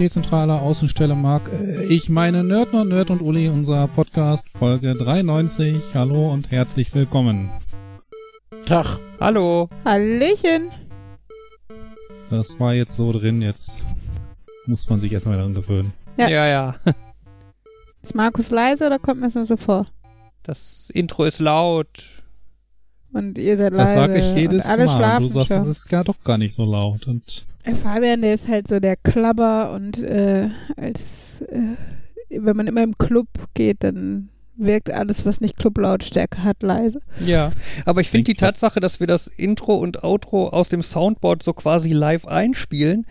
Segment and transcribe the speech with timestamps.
[0.00, 1.50] Dezentraler Außenstelle mag.
[1.52, 5.92] Äh, ich meine Nerd und Nerd und Uli, unser Podcast Folge 93.
[5.92, 7.50] Hallo und herzlich willkommen.
[8.64, 8.98] Tag.
[9.20, 9.68] Hallo.
[9.84, 10.70] Hallöchen.
[12.30, 13.84] Das war jetzt so drin, jetzt
[14.64, 15.92] muss man sich erstmal daran gewöhnen.
[16.16, 16.46] Ja, ja.
[16.46, 16.76] ja.
[18.02, 19.86] Ist Markus leise oder kommt mir das nur so vor?
[20.42, 22.04] Das Intro ist laut.
[23.12, 23.84] Und ihr seid leise.
[23.84, 25.18] Das sage ich jedes Mal.
[25.20, 25.56] Du sagst, schon.
[25.58, 27.06] es ist gar doch gar nicht so laut.
[27.06, 31.76] Und Fabian, der ist halt so der Klabber und äh, als äh,
[32.30, 37.00] wenn man immer im Club geht, dann wirkt alles, was nicht Clublautstärke hat, leise.
[37.24, 37.50] Ja,
[37.86, 41.52] aber ich finde die Tatsache, dass wir das Intro und Outro aus dem Soundboard so
[41.52, 43.06] quasi live einspielen,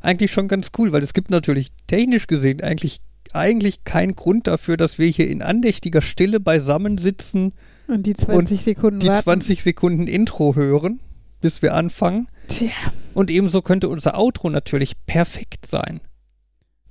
[0.00, 3.00] eigentlich schon ganz cool, weil es gibt natürlich technisch gesehen eigentlich,
[3.32, 7.52] eigentlich keinen Grund dafür, dass wir hier in andächtiger Stille beisammen sitzen
[7.86, 9.22] und die 20 Sekunden die warten.
[9.22, 11.00] 20 Sekunden Intro hören,
[11.40, 12.28] bis wir anfangen.
[12.48, 12.70] Tja.
[13.14, 16.00] Und ebenso könnte unser Outro natürlich perfekt sein.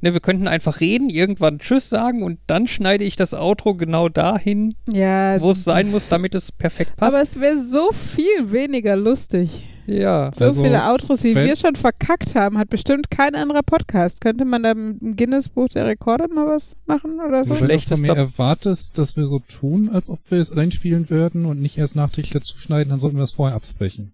[0.03, 4.09] Ne, wir könnten einfach reden, irgendwann Tschüss sagen und dann schneide ich das Outro genau
[4.09, 7.15] dahin, ja, wo es sein muss, damit es perfekt passt.
[7.15, 9.63] Aber es wäre so viel weniger lustig.
[9.85, 10.31] Ja.
[10.37, 14.19] So also, viele Outros, wie wir schon verkackt haben, hat bestimmt kein anderer Podcast.
[14.19, 17.59] Könnte man da im Guinness-Buch der Rekorde mal was machen oder so?
[17.59, 21.45] Wenn du von mir erwartest, dass wir so tun, als ob wir es einspielen würden
[21.45, 24.11] und nicht erst nachträglich dazu schneiden, dann sollten wir es vorher absprechen.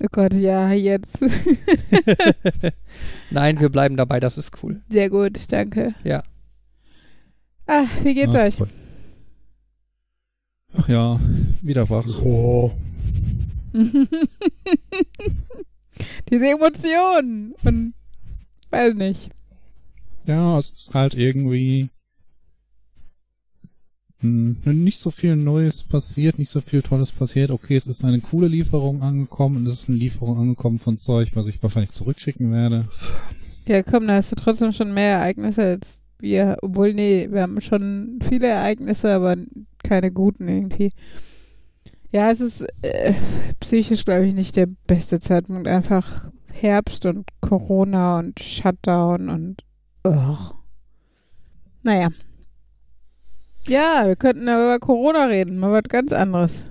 [0.00, 1.18] Oh Gott, ja, jetzt.
[3.30, 4.80] Nein, wir bleiben dabei, das ist cool.
[4.88, 5.94] Sehr gut, danke.
[6.04, 6.22] Ja.
[7.66, 8.56] Ah, wie geht's Ach, euch?
[10.76, 11.18] Ach ja,
[11.62, 12.06] wieder wach.
[12.22, 12.70] Oh.
[16.30, 17.94] Diese Emotionen und
[18.70, 19.30] weiß nicht.
[20.26, 21.88] Ja, es ist halt irgendwie
[24.20, 27.50] nicht so viel Neues passiert, nicht so viel Tolles passiert.
[27.50, 31.30] Okay, es ist eine coole Lieferung angekommen und es ist eine Lieferung angekommen von Zeug,
[31.34, 32.88] was ich wahrscheinlich zurückschicken werde.
[33.66, 36.56] Ja, komm, da hast du trotzdem schon mehr Ereignisse als wir.
[36.62, 39.36] Obwohl, nee, wir haben schon viele Ereignisse, aber
[39.84, 40.90] keine guten irgendwie.
[42.10, 43.14] Ja, es ist äh,
[43.60, 45.68] psychisch, glaube ich, nicht der beste Zeitpunkt.
[45.68, 49.62] Einfach Herbst und Corona und Shutdown und.
[50.04, 50.36] Oh.
[51.82, 52.08] Naja,
[53.68, 56.64] ja, wir könnten aber über Corona reden, mal was ganz anderes.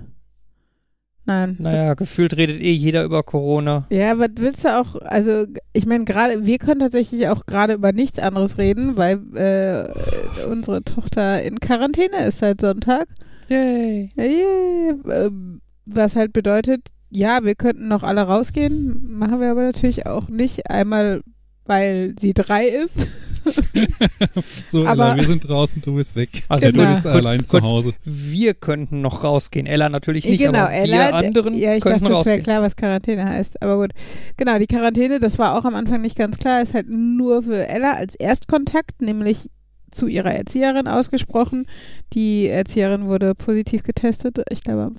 [1.28, 1.56] Nein.
[1.58, 3.86] Naja, gefühlt redet eh jeder über Corona.
[3.90, 5.44] Ja, was willst du auch, also
[5.74, 10.82] ich meine, gerade, wir können tatsächlich auch gerade über nichts anderes reden, weil äh, unsere
[10.82, 13.08] Tochter in Quarantäne ist seit Sonntag.
[13.48, 14.08] Yay.
[14.16, 14.94] Yay.
[15.10, 20.30] Ähm, was halt bedeutet, ja, wir könnten noch alle rausgehen, machen wir aber natürlich auch
[20.30, 20.70] nicht.
[20.70, 21.22] Einmal,
[21.66, 23.10] weil sie drei ist.
[24.68, 26.44] so, aber, Ella, wir sind draußen, du bist weg.
[26.48, 26.84] Also genau.
[26.84, 27.94] du bist allein kurz, zu Hause.
[28.04, 29.66] Wir könnten noch rausgehen.
[29.66, 32.38] Ella natürlich nicht, genau, aber Ella, wir anderen ja, ich könnten dachte, rausgehen.
[32.38, 33.62] das wäre klar, was Quarantäne heißt.
[33.62, 33.92] Aber gut.
[34.36, 37.66] Genau, die Quarantäne, das war auch am Anfang nicht ganz klar, ist halt nur für
[37.68, 39.50] Ella als Erstkontakt, nämlich
[39.90, 41.66] zu ihrer Erzieherin ausgesprochen.
[42.12, 44.94] Die Erzieherin wurde positiv getestet, ich glaube am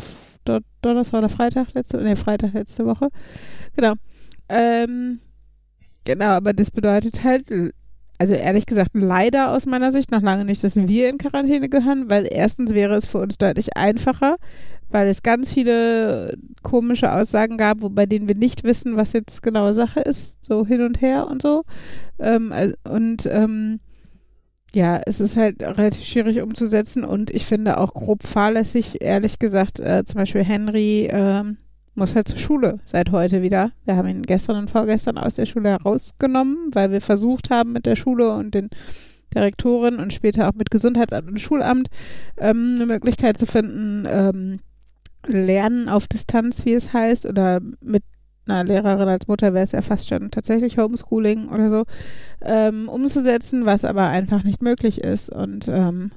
[0.82, 3.10] Donnerstag oder Freitag letzte, nee, Freitag letzte Woche.
[3.76, 3.94] Genau.
[4.48, 5.20] Ähm,
[6.06, 7.52] genau, aber das bedeutet halt,
[8.20, 12.10] also ehrlich gesagt, leider aus meiner Sicht noch lange nicht, dass wir in Quarantäne gehören,
[12.10, 14.36] weil erstens wäre es für uns deutlich einfacher,
[14.90, 19.74] weil es ganz viele komische Aussagen gab, bei denen wir nicht wissen, was jetzt genaue
[19.74, 21.64] Sache ist, so hin und her und so.
[22.20, 22.54] Ähm,
[22.84, 23.80] und ähm,
[24.74, 29.80] ja, es ist halt relativ schwierig umzusetzen und ich finde auch grob fahrlässig, ehrlich gesagt,
[29.80, 31.44] äh, zum Beispiel Henry äh,
[32.00, 33.72] muss halt zur Schule seit heute wieder.
[33.86, 37.86] Wir haben ihn gestern und vorgestern aus der Schule herausgenommen, weil wir versucht haben mit
[37.86, 38.70] der Schule und den
[39.36, 41.90] Direktoren und später auch mit Gesundheitsamt und Schulamt
[42.38, 44.60] ähm, eine Möglichkeit zu finden, ähm,
[45.28, 48.04] Lernen auf Distanz, wie es heißt, oder mit
[48.48, 51.84] einer Lehrerin als Mutter wäre es ja fast schon tatsächlich Homeschooling oder so,
[52.42, 55.30] ähm, umzusetzen, was aber einfach nicht möglich ist.
[55.30, 56.12] Und ähm,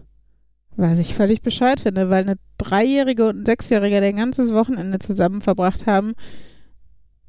[0.76, 4.98] was ich völlig bescheuert finde, weil eine Dreijährige und ein Sechsjähriger der ein ganzes Wochenende
[4.98, 6.14] zusammen verbracht haben.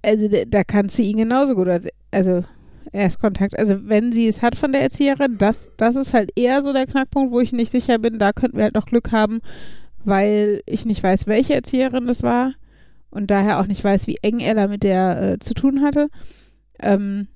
[0.02, 2.44] Also da kann sie ihn genauso gut als, also
[2.92, 3.58] Erstkontakt.
[3.58, 6.86] Also wenn sie es hat von der Erzieherin, das, das ist halt eher so der
[6.86, 8.20] Knackpunkt, wo ich nicht sicher bin.
[8.20, 9.40] Da könnten wir halt noch Glück haben,
[10.04, 12.54] weil ich nicht weiß, welche Erzieherin das war
[13.10, 16.10] und daher auch nicht weiß, wie eng Ella mit der äh, zu tun hatte.
[16.80, 17.28] Ähm,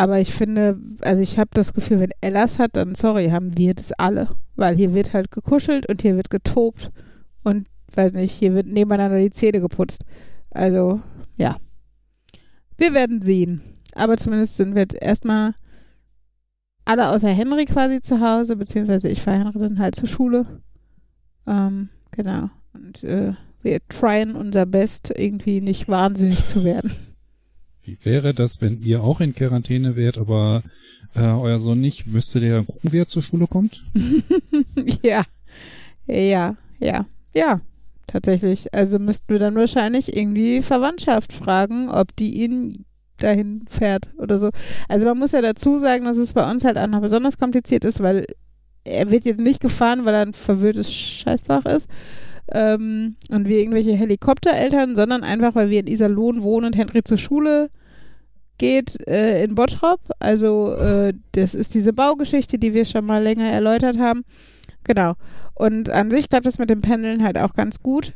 [0.00, 3.74] aber ich finde, also ich habe das Gefühl, wenn Ellas hat, dann sorry, haben wir
[3.74, 4.30] das alle.
[4.56, 6.90] Weil hier wird halt gekuschelt und hier wird getobt
[7.42, 10.06] und weiß nicht, hier wird nebeneinander die Zähne geputzt.
[10.48, 11.02] Also,
[11.36, 11.58] ja.
[12.78, 13.60] Wir werden sehen.
[13.94, 15.54] Aber zumindest sind wir jetzt erstmal
[16.86, 20.62] alle außer Henry quasi zu Hause, beziehungsweise ich fahre Henry dann halt zur Schule.
[21.46, 22.48] Ähm, genau.
[22.72, 26.90] Und äh, wir tryen unser Best, irgendwie nicht wahnsinnig zu werden.
[27.84, 30.62] Wie wäre das, wenn ihr auch in Quarantäne wärt, aber
[31.14, 32.06] äh, euer Sohn nicht?
[32.06, 33.82] Müsste der gucken, wie er zur Schule kommt?
[35.02, 35.22] ja.
[36.06, 37.60] Ja, ja, ja.
[38.06, 38.74] Tatsächlich.
[38.74, 42.84] Also müssten wir dann wahrscheinlich irgendwie Verwandtschaft fragen, ob die ihn
[43.18, 44.50] dahin fährt oder so.
[44.88, 47.84] Also man muss ja dazu sagen, dass es bei uns halt auch noch besonders kompliziert
[47.84, 48.26] ist, weil
[48.82, 51.88] er wird jetzt nicht gefahren, weil er ein verwirrtes Scheißbach ist
[52.52, 57.18] ähm, und wir irgendwelche Helikoptereltern, sondern einfach, weil wir in Iserlohn wohnen und Henry zur
[57.18, 57.70] Schule
[58.58, 60.00] geht äh, in Bottrop.
[60.18, 64.24] Also äh, das ist diese Baugeschichte, die wir schon mal länger erläutert haben.
[64.84, 65.14] Genau.
[65.54, 68.14] Und an sich klappt das mit dem Pendeln halt auch ganz gut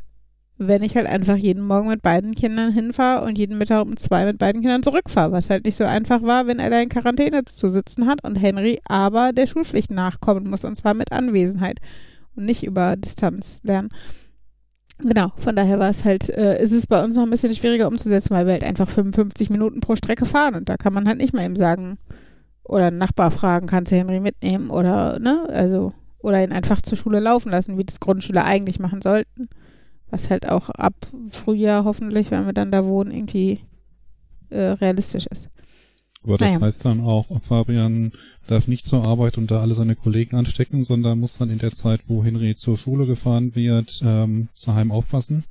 [0.57, 4.25] wenn ich halt einfach jeden Morgen mit beiden Kindern hinfahre und jeden Mittag um zwei
[4.25, 7.43] mit beiden Kindern zurückfahre, was halt nicht so einfach war, wenn er da in Quarantäne
[7.43, 11.79] zu sitzen hat und Henry aber der Schulpflicht nachkommen muss und zwar mit Anwesenheit
[12.35, 13.89] und nicht über Distanz lernen.
[14.99, 17.87] Genau, von daher war es halt, äh, ist es bei uns noch ein bisschen schwieriger
[17.87, 21.17] umzusetzen, weil wir halt einfach 55 Minuten pro Strecke fahren und da kann man halt
[21.17, 21.97] nicht mehr eben sagen
[22.63, 26.97] oder einen Nachbar fragen, kannst du Henry mitnehmen oder, ne, also, oder ihn einfach zur
[26.97, 29.49] Schule laufen lassen, wie das Grundschüler eigentlich machen sollten.
[30.09, 30.93] Was halt auch ab
[31.29, 33.61] Frühjahr hoffentlich, wenn wir dann da wohnen, irgendwie
[34.49, 35.49] äh, realistisch ist.
[36.25, 36.65] Aber das Naja.
[36.65, 38.11] heißt dann auch, Fabian
[38.47, 41.71] darf nicht zur Arbeit und da alle seine Kollegen anstecken, sondern muss dann in der
[41.71, 45.43] Zeit, wo Henry zur Schule gefahren wird, ähm, zu Heim aufpassen.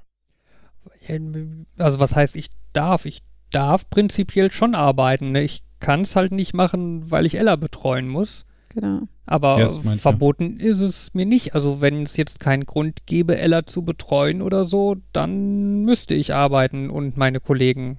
[1.78, 3.04] Also was heißt, ich darf?
[3.04, 5.32] Ich darf prinzipiell schon arbeiten.
[5.32, 5.42] Ne?
[5.42, 8.46] Ich kann es halt nicht machen, weil ich Ella betreuen muss.
[8.70, 9.02] Genau.
[9.26, 11.54] Aber Ja, ich, verboten ist es mir nicht.
[11.54, 16.34] Also wenn es jetzt keinen Grund gäbe, Ella zu betreuen oder so, dann müsste ich
[16.34, 17.98] arbeiten und meine Kollegen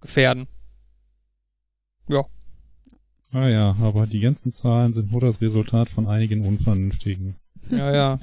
[0.00, 0.46] gefährden.
[3.32, 7.36] Ah ja, aber die ganzen Zahlen sind nur das Resultat von einigen Unvernünftigen.
[7.70, 8.18] Ja, ja.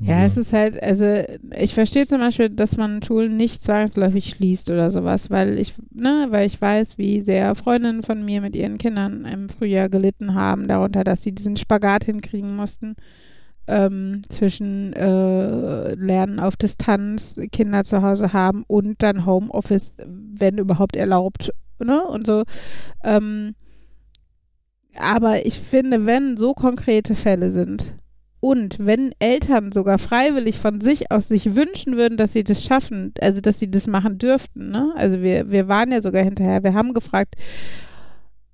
[0.00, 1.22] Ja, es ist halt, also
[1.56, 6.26] ich verstehe zum Beispiel, dass man Schulen nicht zwangsläufig schließt oder sowas, weil ich, ne,
[6.30, 10.68] weil ich weiß, wie sehr Freundinnen von mir mit ihren Kindern im Frühjahr gelitten haben,
[10.68, 12.96] darunter, dass sie diesen Spagat hinkriegen mussten
[13.66, 20.96] ähm, zwischen äh, Lernen auf Distanz, Kinder zu Hause haben und dann Homeoffice, wenn überhaupt
[20.96, 22.44] erlaubt, ne, und so.
[23.02, 23.54] Ähm,
[24.96, 27.96] aber ich finde, wenn so konkrete Fälle sind,
[28.44, 33.14] und wenn Eltern sogar freiwillig von sich aus sich wünschen würden, dass sie das schaffen,
[33.22, 34.92] also dass sie das machen dürften, ne?
[34.96, 37.36] Also wir, wir waren ja sogar hinterher, wir haben gefragt,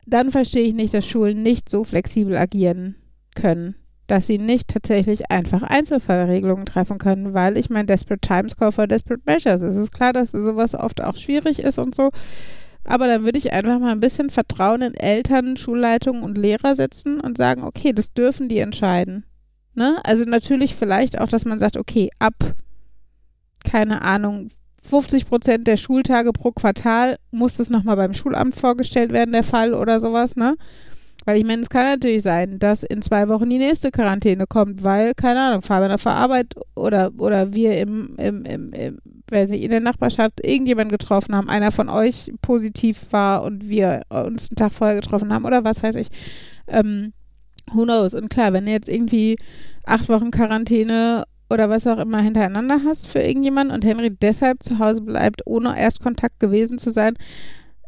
[0.06, 2.94] dann verstehe ich nicht, dass Schulen nicht so flexibel agieren
[3.34, 3.75] können,
[4.06, 8.87] dass sie nicht tatsächlich einfach Einzelfallregelungen treffen können, weil ich meine, Desperate Times call for
[8.87, 9.61] Desperate Measures.
[9.62, 12.11] Es ist klar, dass sowas oft auch schwierig ist und so.
[12.84, 17.20] Aber dann würde ich einfach mal ein bisschen Vertrauen in Eltern, Schulleitungen und Lehrer setzen
[17.20, 19.24] und sagen, okay, das dürfen die entscheiden.
[19.74, 19.98] Ne?
[20.04, 22.34] Also natürlich vielleicht auch, dass man sagt, okay, ab,
[23.64, 24.50] keine Ahnung,
[24.88, 29.74] 50 Prozent der Schultage pro Quartal muss das nochmal beim Schulamt vorgestellt werden, der Fall
[29.74, 30.56] oder sowas, ne?
[31.25, 34.82] Weil ich meine, es kann natürlich sein, dass in zwei Wochen die nächste Quarantäne kommt,
[34.82, 38.99] weil, keine Ahnung, Fabian auf der Arbeit oder, oder wir im, im, im, im
[39.30, 44.02] weiß nicht, in der Nachbarschaft irgendjemanden getroffen haben, einer von euch positiv war und wir
[44.09, 46.09] uns einen Tag vorher getroffen haben oder was weiß ich.
[46.66, 47.12] Ähm,
[47.73, 48.14] who knows?
[48.14, 49.37] Und klar, wenn du jetzt irgendwie
[49.85, 54.78] acht Wochen Quarantäne oder was auch immer hintereinander hast für irgendjemanden und Henry deshalb zu
[54.78, 57.14] Hause bleibt, ohne Erstkontakt gewesen zu sein,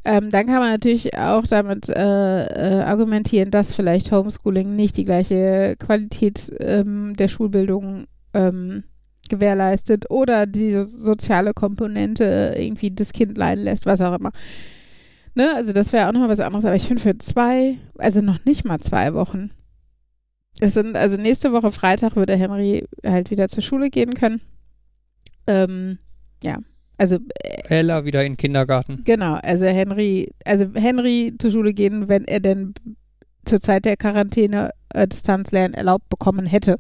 [0.05, 1.95] ähm, dann kann man natürlich auch damit äh,
[2.47, 8.85] äh, argumentieren, dass vielleicht Homeschooling nicht die gleiche Qualität ähm, der Schulbildung ähm,
[9.29, 14.33] gewährleistet oder die so- soziale Komponente irgendwie das Kind leiden lässt, was auch immer.
[15.35, 15.55] Ne?
[15.55, 18.45] Also das wäre auch noch mal was anderes, aber ich finde für zwei, also noch
[18.45, 19.51] nicht mal zwei Wochen.
[20.61, 24.41] Es sind, also nächste Woche Freitag würde Henry halt wieder zur Schule gehen können.
[25.47, 25.99] Ähm,
[26.43, 26.59] ja,
[27.03, 27.19] also
[27.69, 29.03] Ella wieder in den Kindergarten.
[29.05, 32.75] Genau, also Henry, also Henry zur Schule gehen, wenn er denn
[33.45, 36.79] zur Zeit der Quarantäne äh, Distanzlernen erlaubt bekommen hätte.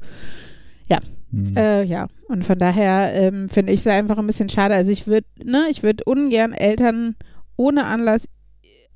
[1.32, 1.56] hm.
[1.56, 4.76] Äh, ja, und von daher ähm, finde ich es einfach ein bisschen schade.
[4.76, 7.16] Also ich würde, ne, ich würde ungern Eltern
[7.56, 8.28] ohne Anlass,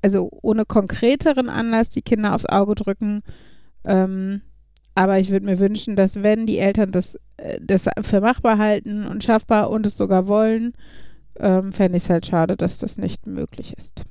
[0.01, 3.21] also ohne konkreteren Anlass die Kinder aufs Auge drücken.
[3.83, 4.43] Ähm,
[4.95, 9.05] aber ich würde mir wünschen, dass wenn die Eltern das, äh, das für machbar halten
[9.05, 10.71] und schaffbar und es sogar wollen,
[11.39, 14.03] ähm, fände ich es halt schade, dass das nicht möglich ist.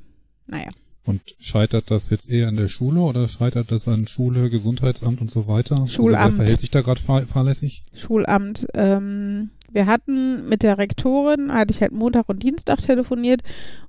[0.47, 0.69] Naja.
[1.05, 5.31] Und scheitert das jetzt eher an der Schule oder scheitert das an Schule, Gesundheitsamt und
[5.31, 5.87] so weiter?
[5.87, 6.25] Schulamt.
[6.25, 7.85] Also wer verhält sich da gerade fahr fahrlässig?
[7.95, 8.67] Schulamt.
[8.75, 13.43] Ähm, wir hatten mit der Rektorin, hatte ich halt Montag und Dienstag telefoniert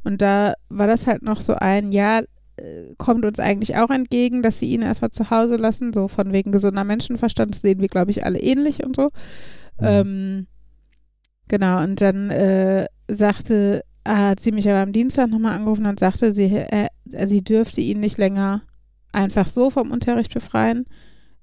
[0.04, 2.22] und da war das halt noch so ein, ja,
[2.58, 6.34] äh, kommt uns eigentlich auch entgegen, dass sie ihn erstmal zu Hause lassen, so von
[6.34, 9.12] wegen gesunder Menschenverstand, das sehen wir, glaube ich, alle ähnlich und so.
[9.80, 9.88] Mhm.
[9.88, 10.48] Ähm,
[11.48, 16.32] genau, und dann äh, sagte hat sie mich aber am Dienstag nochmal angerufen und sagte,
[16.32, 18.62] sie, äh, sie dürfte ihn nicht länger
[19.12, 20.86] einfach so vom Unterricht befreien.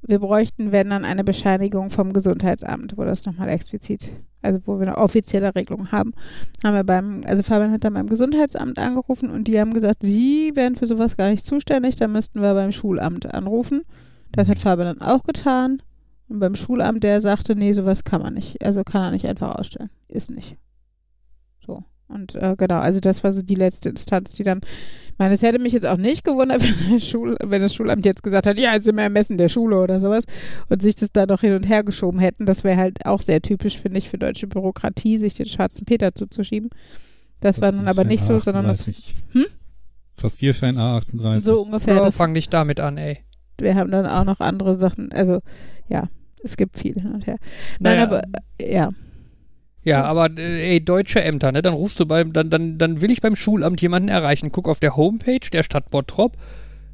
[0.03, 4.87] Wir bräuchten, wenn dann, eine Bescheinigung vom Gesundheitsamt, wo das nochmal explizit, also wo wir
[4.87, 6.13] eine offizielle Regelung haben.
[6.63, 10.53] Haben wir beim, also Fabian hat dann beim Gesundheitsamt angerufen und die haben gesagt, sie
[10.55, 13.83] wären für sowas gar nicht zuständig, da müssten wir beim Schulamt anrufen.
[14.33, 15.83] Das hat Fabian dann auch getan.
[16.29, 18.65] Und beim Schulamt, der sagte, nee, sowas kann man nicht.
[18.65, 19.91] Also kann er nicht einfach ausstellen.
[20.09, 20.57] Ist nicht.
[22.09, 24.61] Und äh, genau, also das war so die letzte Instanz, die dann,
[25.07, 28.23] ich meine, es hätte mich jetzt auch nicht gewundert, wenn, Schul, wenn das Schulamt jetzt
[28.23, 30.25] gesagt hat, ja, jetzt sind wir Ermessen der Schule oder sowas
[30.69, 32.47] und sich das da noch hin und her geschoben hätten.
[32.47, 36.15] Das wäre halt auch sehr typisch, finde ich, für deutsche Bürokratie, sich den schwarzen Peter
[36.15, 36.71] zuzuschieben.
[37.41, 38.87] Das, das war nun aber nicht so, sondern das.
[39.33, 39.47] Hm?
[40.17, 41.41] Passierschein A38.
[41.41, 42.03] So ungefähr.
[42.03, 43.19] Oh, fang nicht damit an, ey.
[43.59, 45.41] Wir haben dann auch noch andere Sachen, also
[45.89, 46.09] ja,
[46.43, 47.37] es gibt viel hin und her.
[47.79, 48.05] Nein, naja.
[48.05, 48.23] aber
[48.61, 48.91] ja.
[49.85, 51.61] Ja, aber äh, ey, deutsche Ämter, ne?
[51.63, 54.51] Dann rufst du beim, dann, dann, dann will ich beim Schulamt jemanden erreichen.
[54.51, 56.37] Guck auf der Homepage der Stadt Bottrop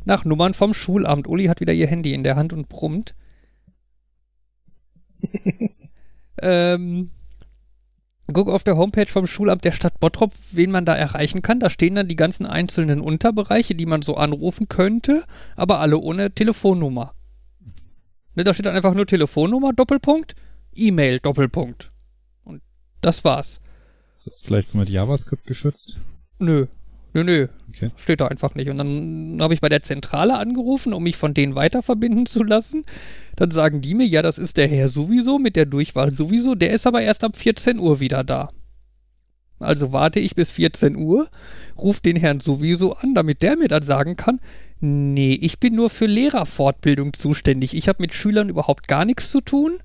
[0.04, 1.28] nach Nummern vom Schulamt.
[1.28, 3.14] Uli hat wieder ihr Handy in der Hand und brummt.
[6.42, 7.11] ähm,
[8.32, 11.61] guck auf der Homepage vom Schulamt der Stadt Bottrop, wen man da erreichen kann.
[11.61, 15.23] Da stehen dann die ganzen einzelnen Unterbereiche, die man so anrufen könnte,
[15.54, 17.14] aber alle ohne Telefonnummer.
[18.35, 20.35] Ne, da steht dann einfach nur Telefonnummer, Doppelpunkt,
[20.75, 21.92] E-Mail, Doppelpunkt.
[23.00, 23.61] Das war's.
[24.12, 25.99] Ist das vielleicht so mit JavaScript geschützt?
[26.38, 26.66] Nö.
[27.12, 27.49] Nö, nö.
[27.71, 27.90] Okay.
[27.97, 28.69] Steht da einfach nicht.
[28.69, 32.85] Und dann habe ich bei der Zentrale angerufen, um mich von denen weiterverbinden zu lassen.
[33.37, 36.54] Dann sagen die mir, ja, das ist der Herr sowieso mit der Durchwahl sowieso.
[36.54, 38.50] Der ist aber erst ab 14 Uhr wieder da.
[39.59, 41.28] Also warte ich bis 14 Uhr,
[41.76, 44.40] ruf den Herrn sowieso an, damit der mir dann sagen kann,
[44.80, 47.76] nee, ich bin nur für Lehrerfortbildung zuständig.
[47.76, 49.80] Ich habe mit Schülern überhaupt gar nichts zu tun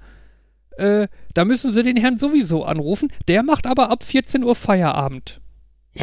[0.77, 3.11] äh, da müssen sie den Herrn sowieso anrufen.
[3.27, 5.41] Der macht aber ab 14 Uhr Feierabend.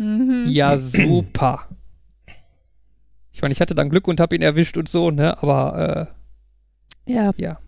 [0.00, 0.46] Mhm.
[0.48, 1.68] ja, super.
[3.32, 5.42] Ich meine, ich hatte dann Glück und habe ihn erwischt und so, ne?
[5.42, 6.08] Aber
[7.06, 7.32] äh, ja.
[7.36, 7.58] ja.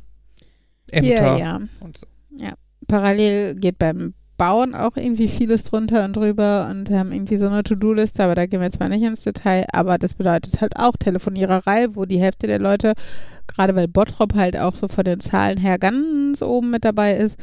[0.92, 1.60] Ämter ja, ja.
[1.80, 2.06] und so.
[2.38, 2.54] Ja.
[2.86, 7.62] Parallel geht beim Bauen auch irgendwie vieles drunter und drüber und haben irgendwie so eine
[7.62, 9.66] To-Do-Liste, aber da gehen wir jetzt mal nicht ins Detail.
[9.70, 12.94] Aber das bedeutet halt auch Telefoniererei, wo die Hälfte der Leute,
[13.46, 17.38] gerade weil Bottrop halt auch so von den Zahlen her ganz oben mit dabei ist,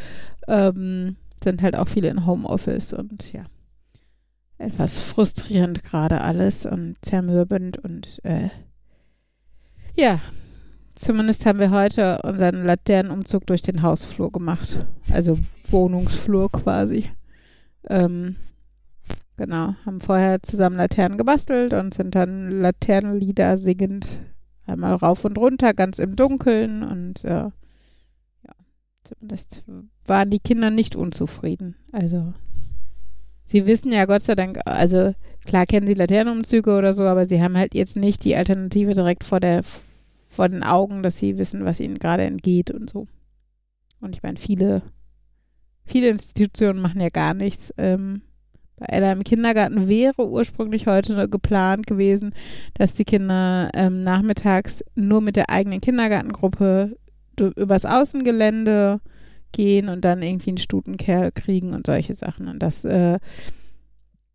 [0.48, 3.44] ähm, sind halt auch viele in Homeoffice und ja.
[4.58, 8.50] Etwas frustrierend gerade alles und zermürbend und äh,
[9.96, 10.20] ja,
[10.98, 14.84] Zumindest haben wir heute unseren Laternenumzug durch den Hausflur gemacht.
[15.14, 15.38] Also
[15.70, 17.12] Wohnungsflur quasi.
[17.88, 18.36] Ähm,
[19.38, 24.08] genau, haben vorher zusammen Laternen gebastelt und sind dann Laternenlieder singend
[24.66, 27.52] einmal rauf und runter, ganz im Dunkeln und äh, ja,
[29.04, 29.64] zumindest
[30.08, 31.76] waren die Kinder nicht unzufrieden.
[31.92, 32.34] Also
[33.44, 35.14] sie wissen ja Gott sei Dank, also
[35.46, 39.24] klar kennen sie Laternenumzüge oder so, aber sie haben halt jetzt nicht die Alternative direkt
[39.24, 39.62] vor der
[40.38, 43.08] vor den Augen, dass sie wissen, was ihnen gerade entgeht und so.
[44.00, 44.84] Und ich meine, viele,
[45.84, 47.74] viele Institutionen machen ja gar nichts.
[47.76, 48.22] Ähm,
[48.76, 52.36] bei Ella im Kindergarten wäre ursprünglich heute geplant gewesen,
[52.76, 56.96] dass die Kinder ähm, nachmittags nur mit der eigenen Kindergartengruppe
[57.56, 59.02] übers Außengelände
[59.54, 62.48] gehen und dann irgendwie einen Stutenkerl kriegen und solche Sachen.
[62.48, 63.18] Und das äh,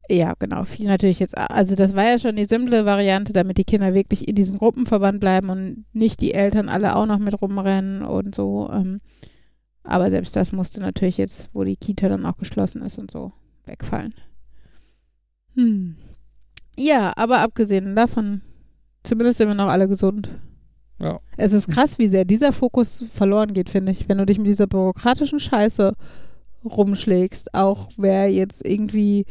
[0.09, 0.64] ja, genau.
[0.64, 1.37] Viel natürlich jetzt.
[1.37, 5.21] Also, das war ja schon die simple Variante, damit die Kinder wirklich in diesem Gruppenverband
[5.21, 8.71] bleiben und nicht die Eltern alle auch noch mit rumrennen und so.
[8.73, 9.00] Ähm,
[9.85, 13.32] aber selbst das musste natürlich jetzt, wo die Kita dann auch geschlossen ist und so,
[13.64, 14.14] wegfallen.
[15.54, 15.97] Hm.
[16.78, 18.42] Ja, aber abgesehen davon,
[19.02, 20.30] zumindest sind wir noch alle gesund.
[20.99, 21.21] Ja.
[21.37, 24.47] Es ist krass, wie sehr dieser Fokus verloren geht, finde ich, wenn du dich mit
[24.47, 25.94] dieser bürokratischen Scheiße
[26.64, 27.54] rumschlägst.
[27.54, 29.26] Auch wer jetzt irgendwie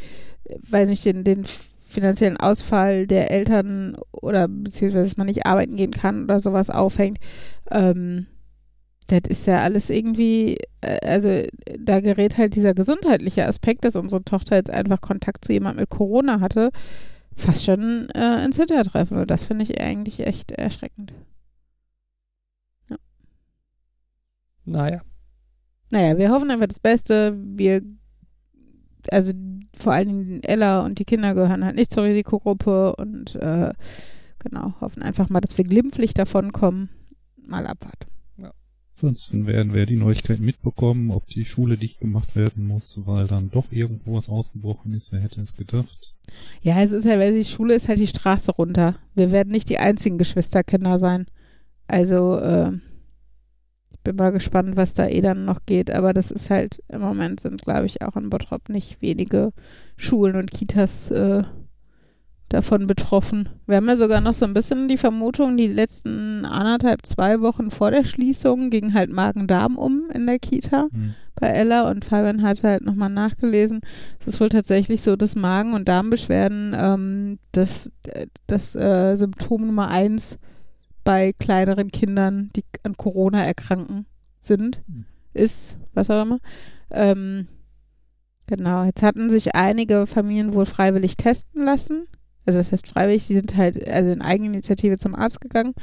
[0.70, 1.46] weiß nicht, den, den
[1.88, 7.18] finanziellen Ausfall der Eltern oder beziehungsweise, dass man nicht arbeiten gehen kann oder sowas aufhängt,
[7.70, 8.28] ähm,
[9.08, 11.44] das ist ja alles irgendwie, äh, also
[11.80, 15.90] da gerät halt dieser gesundheitliche Aspekt, dass unsere Tochter jetzt einfach Kontakt zu jemandem mit
[15.90, 16.72] Corona hatte,
[17.36, 19.18] fast schon äh, ins Hintertreffen.
[19.18, 21.14] Und das finde ich eigentlich echt erschreckend.
[22.90, 22.98] Ja.
[24.66, 25.02] Naja.
[25.92, 27.38] Naja, wir hoffen einfach das Beste.
[27.38, 27.82] Wir
[29.12, 29.34] also
[29.78, 33.74] vor allen Dingen Ella und die Kinder gehören halt nicht zur Risikogruppe und äh,
[34.40, 36.90] genau, hoffen einfach mal, dass wir glimpflich davon kommen.
[37.38, 38.08] Mal abwarten.
[38.38, 38.54] Ja.
[38.90, 43.50] Ansonsten werden wir die Neuigkeiten mitbekommen, ob die Schule dicht gemacht werden muss, weil dann
[43.50, 45.12] doch irgendwo was ausgebrochen ist.
[45.12, 46.16] Wer hätte es gedacht?
[46.62, 48.98] Ja, es ist ja, weil die Schule ist halt die Straße runter.
[49.16, 51.26] Wir werden nicht die einzigen Geschwisterkinder sein.
[51.88, 52.72] Also, äh,
[54.04, 55.92] bin mal gespannt, was da eh dann noch geht.
[55.92, 59.54] Aber das ist halt, im Moment sind, glaube ich, auch in Bottrop nicht wenige
[59.98, 61.44] Schulen und Kitas äh,
[62.50, 63.50] davon betroffen.
[63.66, 67.72] Wir haben ja sogar noch so ein bisschen die Vermutung, die letzten anderthalb, zwei Wochen
[67.72, 71.14] vor der Schließung ging halt Magen-Darm um in der Kita Hm.
[71.36, 73.80] bei Ella und Fabian hat halt nochmal nachgelesen.
[74.20, 79.68] Es ist wohl tatsächlich so, dass Magen- und Darmbeschwerden ähm, das, äh, das äh, Symptom
[79.68, 80.38] Nummer eins
[81.04, 84.06] bei kleineren Kindern, die an Corona erkranken,
[84.40, 85.06] sind, Mhm.
[85.34, 86.40] ist, was auch immer.
[86.90, 87.48] Ähm,
[88.48, 92.08] genau, jetzt hatten sich einige Familien wohl freiwillig testen lassen.
[92.46, 95.74] Also das heißt freiwillig, die sind halt also in Eigeninitiative zum Arzt gegangen.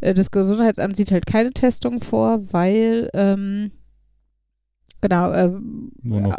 [0.00, 3.72] Äh, Das Gesundheitsamt sieht halt keine Testung vor, weil ähm,
[5.00, 6.38] genau, ähm, Nur noch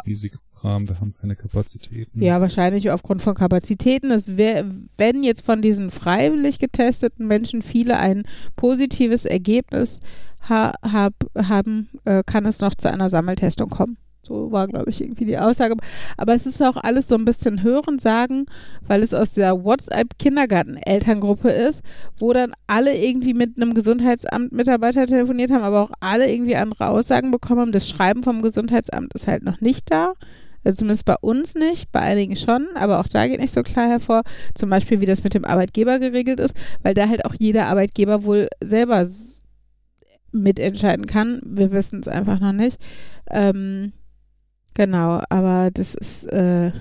[0.54, 2.22] Risikokram, wir haben keine Kapazitäten.
[2.22, 4.10] ja, wahrscheinlich aufgrund von Kapazitäten.
[4.10, 8.24] Es wär, wenn jetzt von diesen freiwillig getesteten Menschen viele ein
[8.56, 10.00] positives Ergebnis
[10.48, 13.96] ha hab, haben, äh, kann es noch zu einer Sammeltestung kommen.
[14.26, 15.76] So war, glaube ich, irgendwie die Aussage.
[16.16, 18.46] Aber es ist auch alles so ein bisschen Hören sagen,
[18.86, 21.82] weil es aus der WhatsApp-Kindergarten-Elterngruppe ist,
[22.18, 27.30] wo dann alle irgendwie mit einem Gesundheitsamt-Mitarbeiter telefoniert haben, aber auch alle irgendwie andere Aussagen
[27.30, 27.72] bekommen haben.
[27.72, 30.14] Das Schreiben vom Gesundheitsamt ist halt noch nicht da.
[30.64, 33.88] Also zumindest bei uns nicht, bei einigen schon, aber auch da geht nicht so klar
[33.88, 34.22] hervor,
[34.54, 38.24] zum Beispiel wie das mit dem Arbeitgeber geregelt ist, weil da halt auch jeder Arbeitgeber
[38.24, 39.06] wohl selber
[40.32, 41.40] mitentscheiden kann.
[41.44, 42.78] Wir wissen es einfach noch nicht.
[43.30, 43.92] Ähm,
[44.74, 46.72] genau, aber das ist, äh,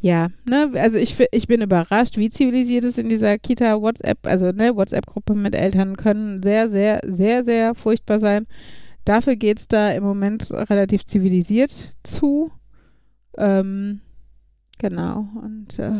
[0.00, 4.52] ja, ne, also ich, ich bin überrascht, wie zivilisiert es in dieser Kita WhatsApp, also
[4.52, 8.46] ne, WhatsApp-Gruppe mit Eltern können sehr, sehr, sehr, sehr furchtbar sein.
[9.04, 12.50] Dafür geht es da im Moment relativ zivilisiert zu.
[13.36, 14.00] Ähm,
[14.78, 15.90] genau, und äh,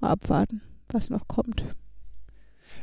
[0.00, 1.64] mal abwarten, was noch kommt.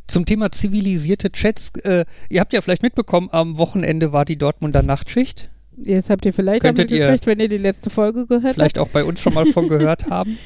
[0.08, 4.84] Zum Thema zivilisierte Chats, äh, ihr habt ja vielleicht mitbekommen, am Wochenende war die Dortmunder
[4.84, 5.50] Nachtschicht.
[5.76, 8.80] Jetzt habt ihr vielleicht auch Könntet ihr- mitgekriegt, wenn ihr die letzte Folge gehört Vielleicht
[8.80, 10.38] auch bei uns schon mal von gehört haben.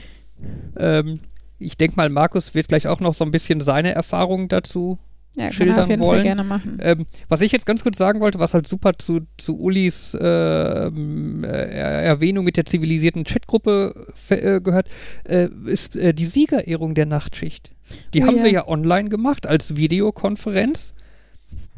[0.77, 1.19] Ähm,
[1.59, 5.10] ich denke mal, Markus wird gleich auch noch so ein bisschen seine Erfahrungen dazu habt.
[5.35, 6.17] Ja, kann er schildern auf jeden wollen.
[6.17, 6.77] Fall gerne machen.
[6.81, 11.43] Ähm, was ich jetzt ganz kurz sagen wollte, was halt super zu, zu Ulis ähm,
[11.43, 14.89] äh, Erwähnung mit der zivilisierten Chatgruppe äh, gehört,
[15.23, 17.71] äh, ist äh, die Siegerehrung der Nachtschicht.
[18.13, 18.43] Die Oh haben ja.
[18.43, 20.93] wir ja online gemacht als Videokonferenz.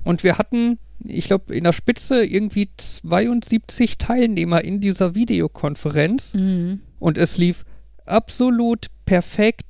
[0.03, 6.33] Und wir hatten, ich glaube, in der Spitze irgendwie 72 Teilnehmer in dieser Videokonferenz.
[6.33, 6.81] Mhm.
[6.99, 7.65] Und es lief
[8.05, 9.65] absolut perfekt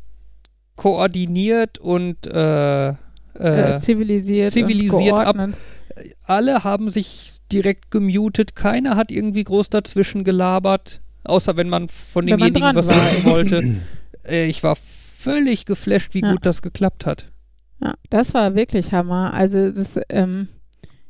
[0.76, 2.94] koordiniert und äh,
[3.40, 5.36] äh, Äh, zivilisiert, zivilisiert ab.
[6.26, 12.26] alle haben sich direkt gemutet, keiner hat irgendwie groß dazwischen gelabert, außer wenn man von
[12.26, 12.96] Wenn demjenigen was war.
[12.96, 13.76] wissen wollte.
[14.28, 16.32] äh, ich war völlig geflasht, wie Ja.
[16.32, 17.32] gut das geklappt hat.
[17.82, 19.34] Ja, das war wirklich Hammer.
[19.34, 20.48] Also das, ähm,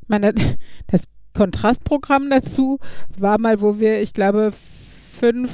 [0.08, 0.34] meine,
[0.88, 1.02] das
[1.34, 2.80] Kontrastprogramm dazu
[3.18, 4.52] war mal, wo wir, ich glaube,
[5.20, 5.52] fünf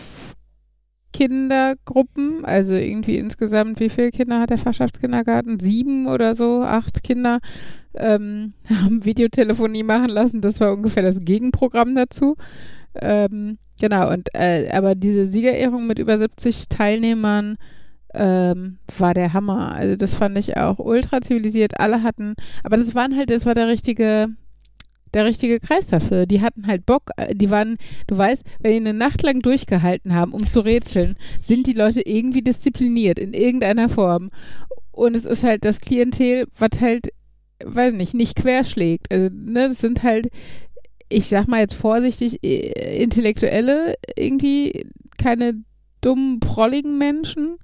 [1.12, 5.60] Kindergruppen, also irgendwie insgesamt, wie viele Kinder hat der Fachschaftskindergarten?
[5.60, 7.40] Sieben oder so, acht Kinder,
[7.96, 10.42] ähm, haben Videotelefonie machen lassen.
[10.42, 12.36] Das war ungefähr das Gegenprogramm dazu.
[12.96, 17.58] Ähm, genau, und äh, aber diese Siegerehrung mit über 70 Teilnehmern
[18.14, 19.72] ähm, war der Hammer.
[19.72, 21.80] Also das fand ich auch ultra zivilisiert.
[21.80, 24.30] Alle hatten, aber das waren halt, das war der richtige,
[25.14, 26.26] der richtige Kreis dafür.
[26.26, 30.14] Die hatten halt Bock, äh, die waren, du weißt, wenn die eine Nacht lang durchgehalten
[30.14, 34.30] haben, um zu rätseln, sind die Leute irgendwie diszipliniert in irgendeiner Form.
[34.92, 37.10] Und es ist halt das Klientel, was halt,
[37.64, 39.12] weiß nicht, nicht querschlägt.
[39.12, 40.30] Also, ne, das sind halt,
[41.10, 44.86] ich sag mal jetzt vorsichtig, äh, Intellektuelle, irgendwie
[45.18, 45.64] keine
[46.02, 47.58] dummen, prolligen Menschen.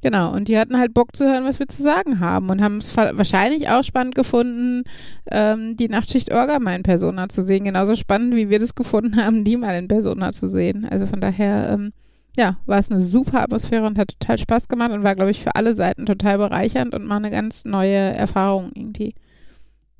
[0.00, 2.78] Genau, und die hatten halt Bock zu hören, was wir zu sagen haben und haben
[2.78, 4.84] es wahrscheinlich auch spannend gefunden,
[5.30, 7.64] ähm, die Nachtschicht Orga mal in Persona zu sehen.
[7.64, 10.86] Genauso spannend, wie wir das gefunden haben, die mal in Persona zu sehen.
[10.88, 11.92] Also von daher, ähm,
[12.36, 15.42] ja, war es eine super Atmosphäre und hat total Spaß gemacht und war, glaube ich,
[15.42, 19.14] für alle Seiten total bereichernd und mal eine ganz neue Erfahrung irgendwie.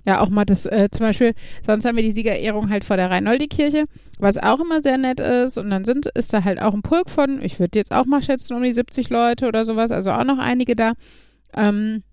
[0.08, 1.34] Ja, auch mal das, äh, zum Beispiel,
[1.66, 3.84] sonst haben wir die Siegerehrung halt vor der Reinoldi-Kirche,
[4.18, 5.58] was auch immer sehr nett ist.
[5.58, 8.22] Und dann sind, ist da halt auch ein Pulk von, ich würde jetzt auch mal
[8.22, 10.94] schätzen, um die 70 Leute oder sowas, also auch noch einige da.
[11.54, 12.04] Ähm,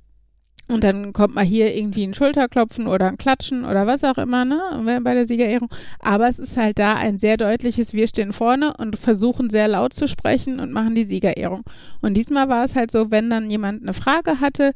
[0.68, 4.44] und dann kommt mal hier irgendwie ein Schulterklopfen oder ein Klatschen oder was auch immer,
[4.44, 5.70] ne, bei der Siegerehrung.
[6.00, 9.94] Aber es ist halt da ein sehr deutliches, wir stehen vorne und versuchen sehr laut
[9.94, 11.62] zu sprechen und machen die Siegerehrung.
[12.02, 14.74] Und diesmal war es halt so, wenn dann jemand eine Frage hatte,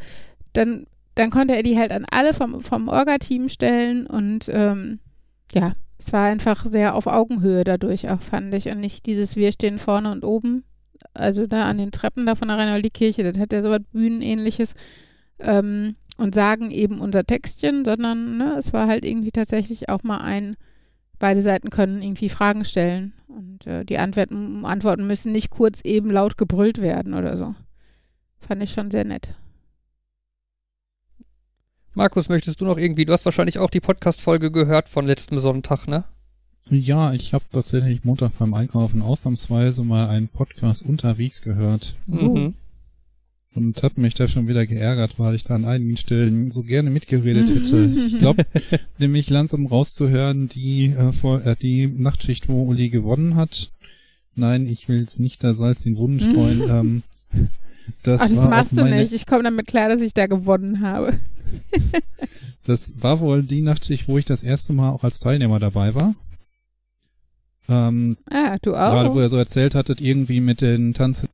[0.53, 0.85] dann
[1.19, 4.99] dann konnte er die halt an alle vom, vom Orga-Team stellen und ähm,
[5.51, 8.69] ja, es war einfach sehr auf Augenhöhe dadurch auch, fand ich.
[8.69, 10.63] Und nicht dieses Wir stehen vorne und oben,
[11.13, 14.75] also da an den Treppen da von der Reinoldi-Kirche, das hat ja so was Bühnenähnliches.
[15.39, 20.17] ähm, und sagen eben unser Textchen, sondern ne, es war halt irgendwie tatsächlich auch mal
[20.17, 20.57] ein,
[21.17, 26.11] beide Seiten können irgendwie Fragen stellen und äh, die Antworten, Antworten müssen nicht kurz eben
[26.11, 27.55] laut gebrüllt werden oder so.
[28.41, 29.29] Fand ich schon sehr nett.
[31.99, 35.85] Markus, möchtest du noch irgendwie, du hast wahrscheinlich auch die Podcast-Folge gehört von letztem Sonntag,
[35.85, 36.05] ne?
[36.69, 42.53] Ja, ich habe tatsächlich Montag beim Einkaufen ausnahmsweise mal einen Podcast unterwegs gehört Mhm.
[43.53, 46.89] und habe mich da schon wieder geärgert, weil ich da an einigen Stellen so gerne
[46.89, 47.83] mitgeredet hätte.
[47.97, 48.45] Ich glaube,
[48.97, 53.73] nämlich langsam rauszuhören, die, äh, vor, äh, die Nachtschicht, wo Uli gewonnen hat.
[54.35, 56.61] Nein, ich will jetzt nicht da Salz in den Wunden streuen.
[56.69, 57.03] ähm,
[58.03, 59.13] das Ach, das war machst du meine, nicht.
[59.13, 61.19] Ich komme damit klar, dass ich da gewonnen habe.
[62.65, 66.13] Das war wohl die Nachtschicht, wo ich das erste Mal auch als Teilnehmer dabei war.
[67.67, 68.91] Ähm, Ah, du auch?
[68.91, 71.29] Gerade wo ihr so erzählt hattet, irgendwie mit den Tanzen.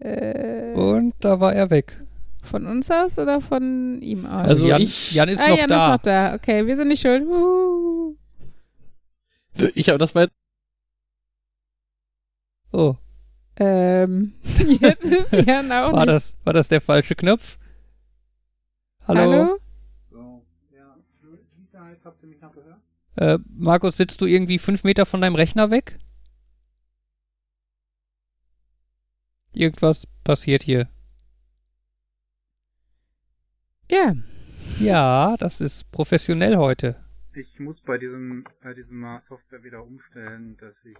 [0.00, 2.02] äh, Und da war er weg.
[2.42, 4.48] von uns aus oder von ihm aus?
[4.48, 5.84] Also Jan, ich- Jan ist ah, noch Jan da.
[5.86, 6.34] ist noch da.
[6.34, 7.22] Okay, wir sind nicht schuld.
[7.24, 8.16] Uhu.
[9.76, 10.34] Ich habe das war jetzt
[12.72, 12.96] Oh,
[13.56, 14.32] Ähm,
[14.80, 16.14] jetzt ist Jan auch war nicht.
[16.14, 17.58] das, war das der falsche Knopf?
[19.06, 19.20] Hallo?
[19.20, 19.58] Hallo?
[23.16, 25.98] Äh, Markus, sitzt du irgendwie fünf Meter von deinem Rechner weg?
[29.52, 30.88] Irgendwas passiert hier.
[33.90, 34.14] Ja.
[34.78, 36.96] Ja, das ist professionell heute.
[37.34, 40.96] Ich muss bei diesem, bei diesem Software wieder umstellen, dass ich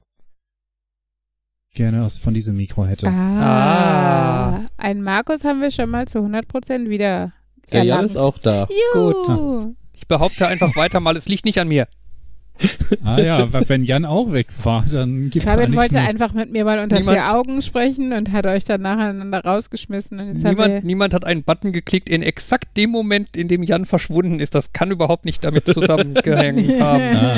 [1.75, 3.09] gerne aus von diesem Mikro hätte.
[3.09, 4.53] Ah.
[4.57, 4.61] Ah.
[4.77, 7.33] Einen Markus haben wir schon mal zu 100% wieder
[7.73, 8.11] der Jan erlangt.
[8.11, 8.69] ist auch da.
[8.95, 9.75] Juhu.
[9.95, 11.87] Ich behaupte einfach weiter mal, es liegt nicht an mir.
[13.03, 16.65] Ah ja, wenn Jan auch weg war, dann gibt's Fabian eigentlich wollte einfach mit mir
[16.65, 20.21] mal unter Niemand- vier Augen sprechen und hat euch dann nacheinander rausgeschmissen.
[20.21, 23.49] Und jetzt haben Niemand, wir, niemand hat einen Button geklickt in exakt dem Moment, in
[23.49, 24.55] dem Jan verschwunden ist.
[24.55, 27.17] Das kann überhaupt nicht damit zusammengehängt haben.
[27.17, 27.37] Ah.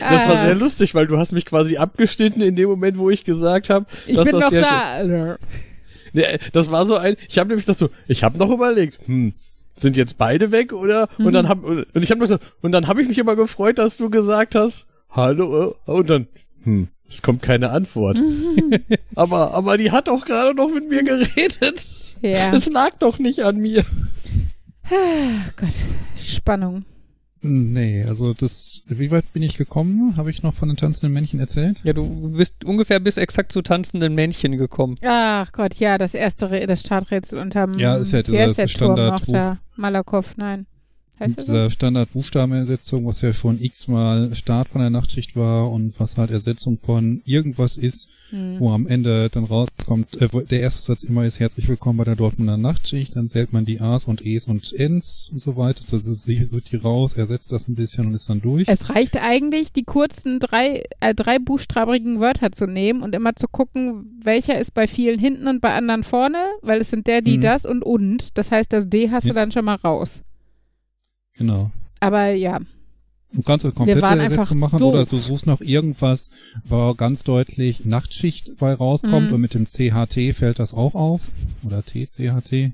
[0.00, 3.24] Das war sehr lustig, weil du hast mich quasi abgeschnitten in dem Moment, wo ich
[3.24, 5.38] gesagt habe, Ich dass bin das noch ja da.
[6.12, 9.34] Nee, das war so ein, ich habe nämlich gesagt so, ich habe noch überlegt, hm,
[9.74, 11.26] sind jetzt beide weg oder Mhm.
[11.26, 13.96] und dann hab und ich habe gesagt und dann habe ich mich immer gefreut, dass
[13.96, 16.26] du gesagt hast, hallo äh, und dann
[16.64, 18.18] hm, es kommt keine Antwort.
[19.14, 21.84] aber aber die hat doch gerade noch mit mir geredet.
[22.20, 22.52] Ja.
[22.54, 23.84] Es lag doch nicht an mir.
[24.90, 25.68] Ah, Gott,
[26.16, 26.84] Spannung.
[27.40, 30.16] Nee, also das, wie weit bin ich gekommen?
[30.16, 31.78] Habe ich noch von den tanzenden Männchen erzählt?
[31.84, 34.96] Ja, du bist ungefähr bis exakt zu tanzenden Männchen gekommen.
[35.04, 39.32] Ach Gott, ja, das erste Re das Starträtsel unterm Ja, ist ja Turm noch Standardbuch.
[39.32, 39.58] da?
[39.76, 40.66] Malakow, nein.
[41.20, 41.52] Heißt Mit das so?
[41.52, 46.78] dieser Standard-Buchstabenersetzung, was ja schon x-mal Start von der Nachtschicht war und was halt Ersetzung
[46.78, 48.60] von irgendwas ist, Hm.
[48.60, 52.14] wo am Ende dann rauskommt, äh, der erste Satz immer ist, herzlich willkommen bei der
[52.14, 56.06] Dortmunder Nachtschicht, dann zählt man die A's und E's und N's und so weiter, das
[56.06, 58.68] ist so die raus, ersetzt das ein bisschen und ist dann durch.
[58.68, 63.46] Es reicht eigentlich, die kurzen drei, äh, drei buchstabigen Wörter zu nehmen und immer zu
[63.48, 67.38] gucken, welcher ist bei vielen hinten und bei anderen vorne, weil es sind der, die,
[67.38, 67.42] Mhm.
[67.42, 68.36] das und und.
[68.36, 69.34] Das heißt, das D hast du Ja.
[69.34, 70.20] dann schon mal raus.
[71.38, 71.70] Genau.
[72.00, 72.60] Aber ja,
[73.30, 74.94] Du kannst eine komplette waren einfach Ersetzung machen doof.
[74.94, 76.30] oder du suchst noch irgendwas,
[76.64, 79.34] wo ganz deutlich Nachtschicht bei rauskommt Mhm.
[79.34, 81.32] und mit dem CHT fällt das auch auf.
[81.62, 82.72] Oder TCHT.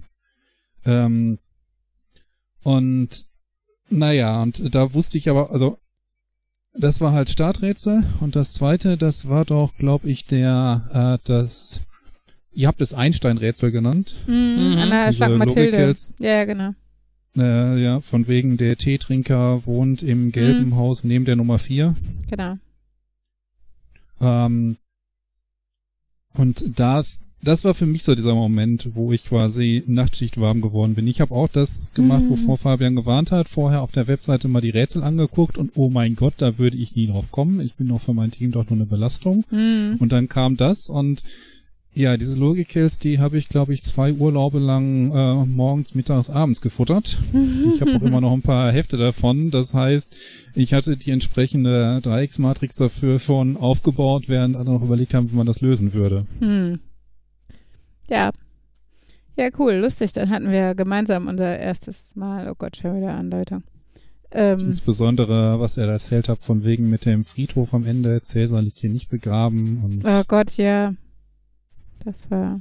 [0.85, 1.38] Ähm,
[2.62, 3.24] und
[3.90, 5.79] naja, und da wusste ich aber, also
[6.77, 11.83] das war halt Starträtsel und das zweite, das war doch, glaube ich, der, äh, das,
[12.53, 14.14] ihr habt es Einstein-Rätsel genannt.
[14.27, 14.35] mhm.
[14.72, 14.79] Mhm.
[14.79, 15.94] Anna Diese Schlag Mathilde.
[16.20, 16.74] Ja, genau.
[17.37, 20.77] Äh, ja, von wegen der Teetrinker wohnt im gelben Mhm.
[20.77, 21.97] Haus neben der Nummer 4.
[22.31, 22.57] Genau.
[24.20, 24.77] Ähm,
[26.37, 30.94] und das, das war für mich so dieser Moment, wo ich quasi Nachtschicht warm geworden
[30.94, 31.07] bin.
[31.07, 32.31] Ich habe auch das gemacht, Mhm.
[32.31, 33.49] wovor Fabian gewarnt hat.
[33.49, 36.97] Vorher auf der Webseite mal die Rätsel angeguckt und oh mein Gott, da würde ich
[36.97, 37.61] nie drauf kommen.
[37.61, 39.44] Ich bin doch für mein Team doch nur eine Belastung.
[39.51, 39.97] Mhm.
[39.99, 41.23] Und dann kam das und
[41.94, 46.61] ja, diese Logik-Kills, die habe ich, glaube ich, zwei Urlaube lang äh, morgens, mittags, abends
[46.61, 47.18] gefuttert.
[47.74, 49.52] Ich habe auch immer noch ein paar Hefte davon.
[49.52, 50.14] Das heißt,
[50.54, 55.46] ich hatte die entsprechende Dreiecksmatrix dafür schon aufgebaut, während andere noch überlegt haben, wie man
[55.46, 56.26] das lösen würde.
[56.40, 56.80] Hm.
[58.11, 58.33] Ja.
[59.37, 60.12] Ja, cool, lustig.
[60.12, 62.48] Dann hatten wir gemeinsam unser erstes Mal.
[62.50, 63.62] Oh Gott, schon wieder Anleitung.
[64.33, 68.20] Ähm, Insbesondere, was er erzählt hat, von wegen mit dem Friedhof am Ende.
[68.20, 70.92] Cäsar liegt hier nicht begraben und oh Gott, ja.
[72.05, 72.61] Das war.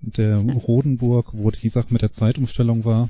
[0.00, 3.08] der Rodenburg, wo die Sache mit der Zeitumstellung war.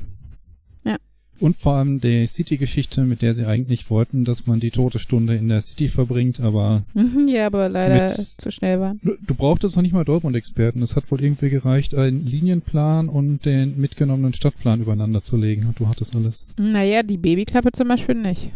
[0.84, 0.96] Ja.
[1.40, 5.34] Und vor allem die City-Geschichte, mit der sie eigentlich wollten, dass man die tote Stunde
[5.36, 9.00] in der City verbringt, aber Mhm, ja, aber leider zu schnell waren.
[9.02, 10.80] du, du brauchtest noch nicht mal Dortmund-Experten.
[10.82, 15.66] Es hat wohl irgendwie gereicht, einen Linienplan und den mitgenommenen Stadtplan übereinander zu legen.
[15.66, 16.46] Und du hattest alles.
[16.56, 18.50] Naja, die Babyklappe zum Beispiel nicht.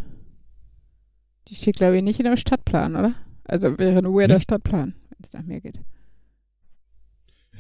[1.49, 3.15] Die steht, glaube ich, nicht in dem Stadtplan, oder?
[3.45, 4.43] Also wäre weirder Hm?
[4.43, 5.81] Stadtplan, wenn es nach mir geht.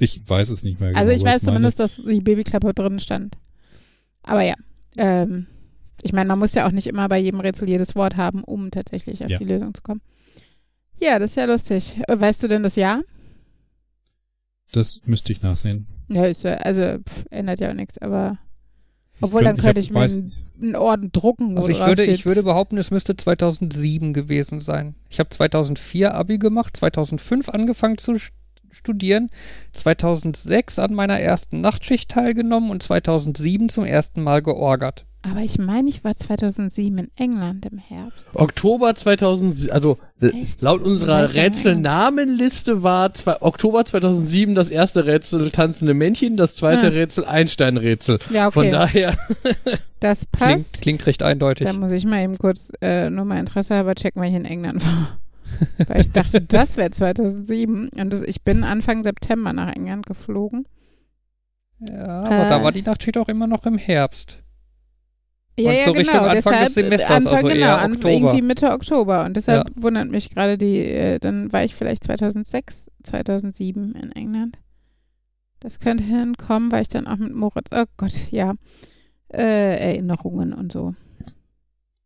[0.01, 1.01] Ich weiß es nicht mehr genau.
[1.01, 3.37] Also ich weiß meine- zumindest, dass die Babyklappe drin stand.
[4.23, 4.55] Aber ja,
[4.97, 5.47] ähm,
[6.03, 8.71] ich meine, man muss ja auch nicht immer bei jedem Rätsel jedes Wort haben, um
[8.71, 9.39] tatsächlich auf Ja.
[9.39, 10.01] die Lösung zu kommen.
[10.99, 11.95] Ja, das ist ja lustig.
[12.09, 13.03] Äh, Weißt du denn das Jahr?
[14.73, 15.87] Das müsste ich nachsehen.
[16.09, 18.39] Ja, ist ja, also pff, ändert ja auch nichts, aber
[19.21, 20.33] obwohl Ich dann könnte ich ich, mir einen,
[20.63, 21.55] einen Orden drucken.
[21.55, 24.95] wo Also ich würde, steht- ich würde behaupten, es müsste 2007 gewesen sein.
[25.09, 28.15] Ich habe 2004 Abi gemacht, 2005 angefangen zu
[28.71, 29.31] studieren,
[29.73, 35.05] 2006 an meiner ersten Nachtschicht teilgenommen und 2007 zum ersten Mal georgert.
[35.23, 38.31] Aber ich meine, ich war 2007 in England im Herbst.
[38.33, 40.63] Oktober 2000, also Echt?
[40.63, 46.91] laut unserer Rätselnamenliste war zwei, Oktober 2007 das erste Rätsel tanzende Männchen, das zweite Ah.
[46.91, 48.19] Rätsel Einstein-Rätsel.
[48.31, 48.53] Ja, okay.
[48.55, 49.19] Von daher,
[50.01, 50.81] das Klingt, passt.
[50.81, 51.67] klingt recht eindeutig.
[51.67, 54.47] Da muss ich mal eben kurz äh, nur mal Interesse halber checken, weil ich in
[54.47, 55.19] England war.
[55.88, 57.90] Weil ich dachte, das wäre 2007.
[57.96, 60.66] Und das, ich bin Anfang September nach England geflogen.
[61.88, 62.62] Ja, aber da Äh.
[62.64, 64.42] war die Nachtschicht auch immer noch im Herbst.
[65.59, 65.99] Ja, Und ja, so genau.
[66.01, 68.11] Richtung Anfang deshalb, des Semesters, Anfang, also genau, eher Oktober.
[68.11, 69.25] irgendwie Mitte Oktober.
[69.25, 74.59] Und deshalb wundert mich gerade die, äh, dann war ich vielleicht 2006, 2007 in England.
[75.59, 78.55] Das könnte hinkommen, weil ich dann auch mit Moritz, oh Gott, ja,
[79.33, 80.94] äh, Erinnerungen und so.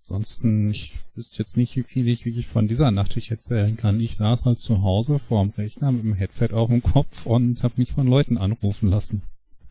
[0.06, 4.00] Ansonsten, ich wüsste jetzt nicht, wie viel ich wirklich von dieser Nachtschicht erzählen kann.
[4.00, 7.72] Ich saß halt zu Hause vorm Rechner mit dem Headset auf dem Kopf und habe
[7.78, 9.22] mich von Leuten anrufen lassen.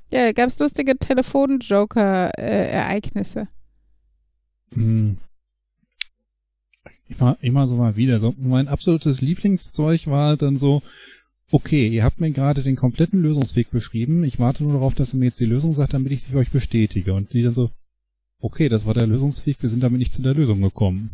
[0.09, 3.47] Ja, gab es lustige Telefon-Joker-Ereignisse.
[4.73, 5.17] Hm.
[7.09, 8.19] Immer, immer so mal wieder.
[8.19, 10.81] So, mein absolutes Lieblingszeug war halt dann so,
[11.51, 14.23] okay, ihr habt mir gerade den kompletten Lösungsweg beschrieben.
[14.23, 16.39] Ich warte nur darauf, dass ihr mir jetzt die Lösung sagt, damit ich sie für
[16.39, 17.13] euch bestätige.
[17.13, 17.69] Und die dann so,
[18.43, 21.09] okay, das war der Lösungsweg, wir sind damit nicht zu der Lösung gekommen.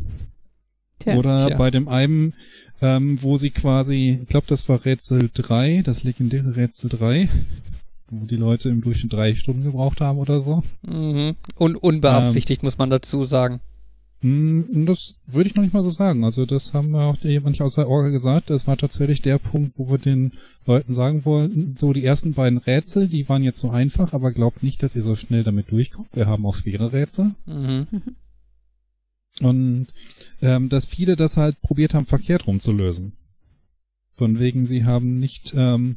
[0.98, 1.16] Tja.
[1.16, 1.56] Oder Tja.
[1.56, 2.34] bei dem einen,
[2.82, 7.28] ähm, wo sie quasi, ich glaube, das war Rätsel 3, das legendäre Rätsel 3,
[8.10, 10.62] wo die Leute im Durchschnitt drei Stunden gebraucht haben oder so.
[10.82, 11.36] Mhm.
[11.54, 13.60] Und unbeabsichtigt, muss man dazu sagen.
[14.20, 16.24] Hm, Das würde ich noch nicht mal so sagen.
[16.24, 18.50] Also das haben wir auch manche aus der Orga gesagt.
[18.50, 20.32] Das war tatsächlich der Punkt, wo wir den
[20.66, 24.62] Leuten sagen wollten, so die ersten beiden Rätsel, die waren jetzt so einfach, aber glaubt
[24.62, 26.14] nicht, dass ihr so schnell damit durchkommt.
[26.14, 27.34] Wir haben auch schwere Rätsel.
[27.46, 27.86] Mhm.
[29.42, 29.86] Und
[30.42, 33.12] ähm, dass viele das halt probiert haben, verkehrt rumzulösen.
[34.12, 35.96] Von wegen, sie haben nicht, ähm,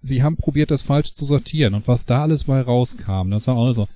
[0.00, 1.72] sie haben probiert, das falsch zu sortieren.
[1.72, 3.88] Und was da alles bei rauskam, das war also,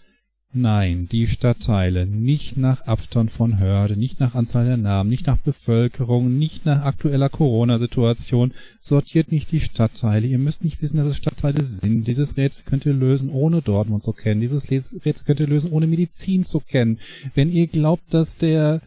[0.52, 5.38] nein, die Stadtteile nicht nach Abstand von Hörde, nicht nach Anzahl der Namen, nicht nach
[5.38, 10.26] Bevölkerung, nicht nach aktueller Corona-Situation, sortiert nicht die Stadtteile.
[10.26, 12.06] Ihr müsst nicht wissen, dass es Stadtteile sind.
[12.06, 14.40] Dieses Rätsel könnt ihr lösen, ohne Dortmund zu kennen.
[14.40, 16.98] Dieses Rätsel könnt ihr lösen, ohne Medizin zu kennen.
[17.34, 18.80] Wenn ihr glaubt, dass der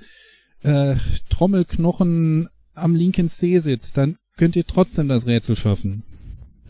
[0.64, 0.96] äh,
[1.30, 6.04] Trommelknochen am linken Zeh sitzt, dann könnt ihr trotzdem das Rätsel schaffen.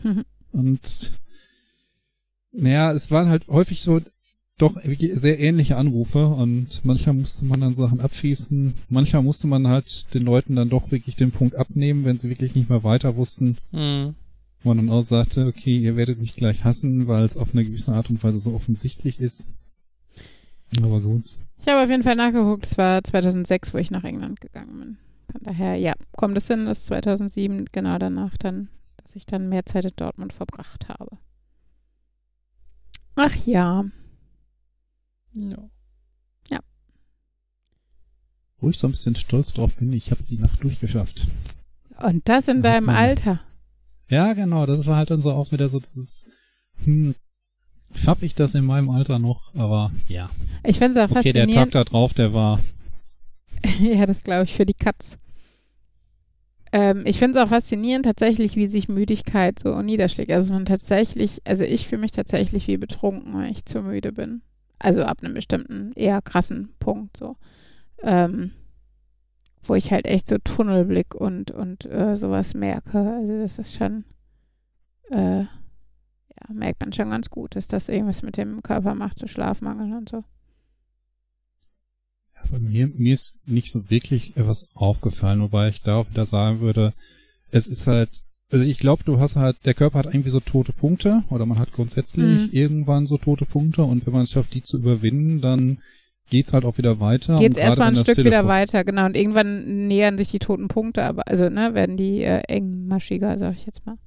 [0.51, 1.11] Und
[2.51, 4.01] naja, es waren halt häufig so
[4.61, 10.13] doch sehr ähnliche Anrufe und manchmal musste man dann Sachen abschießen, manchmal musste man halt
[10.13, 13.57] den Leuten dann doch wirklich den Punkt abnehmen, wenn sie wirklich nicht mehr weiter wussten,
[13.71, 14.15] Mhm.
[14.63, 17.63] wo man dann auch sagte, okay, ihr werdet mich gleich hassen, weil es auf eine
[17.65, 19.51] gewisse Art und Weise so offensichtlich ist.
[20.81, 21.37] Aber gut.
[21.61, 24.97] Ich habe auf jeden Fall nachgeguckt, es war 2006, wo ich nach England gegangen bin.
[25.31, 29.65] Von daher, ja, kommt es hin, dass 2007 genau danach dann, dass ich dann mehr
[29.65, 31.17] Zeit in Dortmund verbracht habe.
[33.15, 33.85] Ach ja,
[35.33, 35.57] Ja.
[38.59, 41.27] Wo ich so ein bisschen stolz drauf bin, ich habe die Nacht durchgeschafft.
[42.03, 42.95] und das in Ja, deinem Mann.
[42.95, 43.39] Alter.
[44.09, 46.27] Ja, genau, das war halt dann so auch wieder so dieses,
[46.83, 47.15] hm,
[47.95, 49.53] schaffe ich das in meinem Alter noch?
[49.55, 50.29] Aber ja.
[50.63, 51.75] Ich finde es auch Okay, der Tag faszinierend.
[51.75, 52.59] da drauf, der war,
[53.79, 55.17] ja, das glaube ich für die Katz.
[56.73, 60.31] Ähm, ich finde es auch faszinierend tatsächlich, wie sich Müdigkeit so niederschlägt.
[60.31, 64.41] Also man tatsächlich, also ich fühle mich tatsächlich wie betrunken, wenn ich zu müde bin.
[64.81, 67.37] Also ab einem bestimmten, eher krassen Punkt so.
[68.03, 68.51] Ähm,
[69.63, 72.99] wo ich halt echt so Tunnelblick und, und äh, sowas merke.
[72.99, 74.05] Also das ist schon,
[75.11, 79.27] äh, ja, merkt man schon ganz gut, dass das irgendwas mit dem Körper macht, so
[79.27, 80.23] Schlafmangel und so.
[82.49, 86.59] bei mir, mir ist nicht so wirklich etwas aufgefallen, wobei ich da auch wieder sagen
[86.59, 86.93] würde,
[87.51, 90.73] es ist halt Also ich glaube, du hast halt, der Körper hat irgendwie so tote
[90.73, 92.49] Punkte oder man hat grundsätzlich Mhm.
[92.51, 95.77] irgendwann so tote Punkte und wenn man es schafft, die zu überwinden, dann
[96.29, 97.37] geht's halt auch wieder weiter.
[97.37, 99.05] Geht's erstmal ein Stück wieder Telefon- weiter, genau.
[99.05, 103.55] Und irgendwann nähern sich die toten Punkte, aber also ne, werden die äh, engmaschiger, sag
[103.55, 103.97] ich jetzt mal.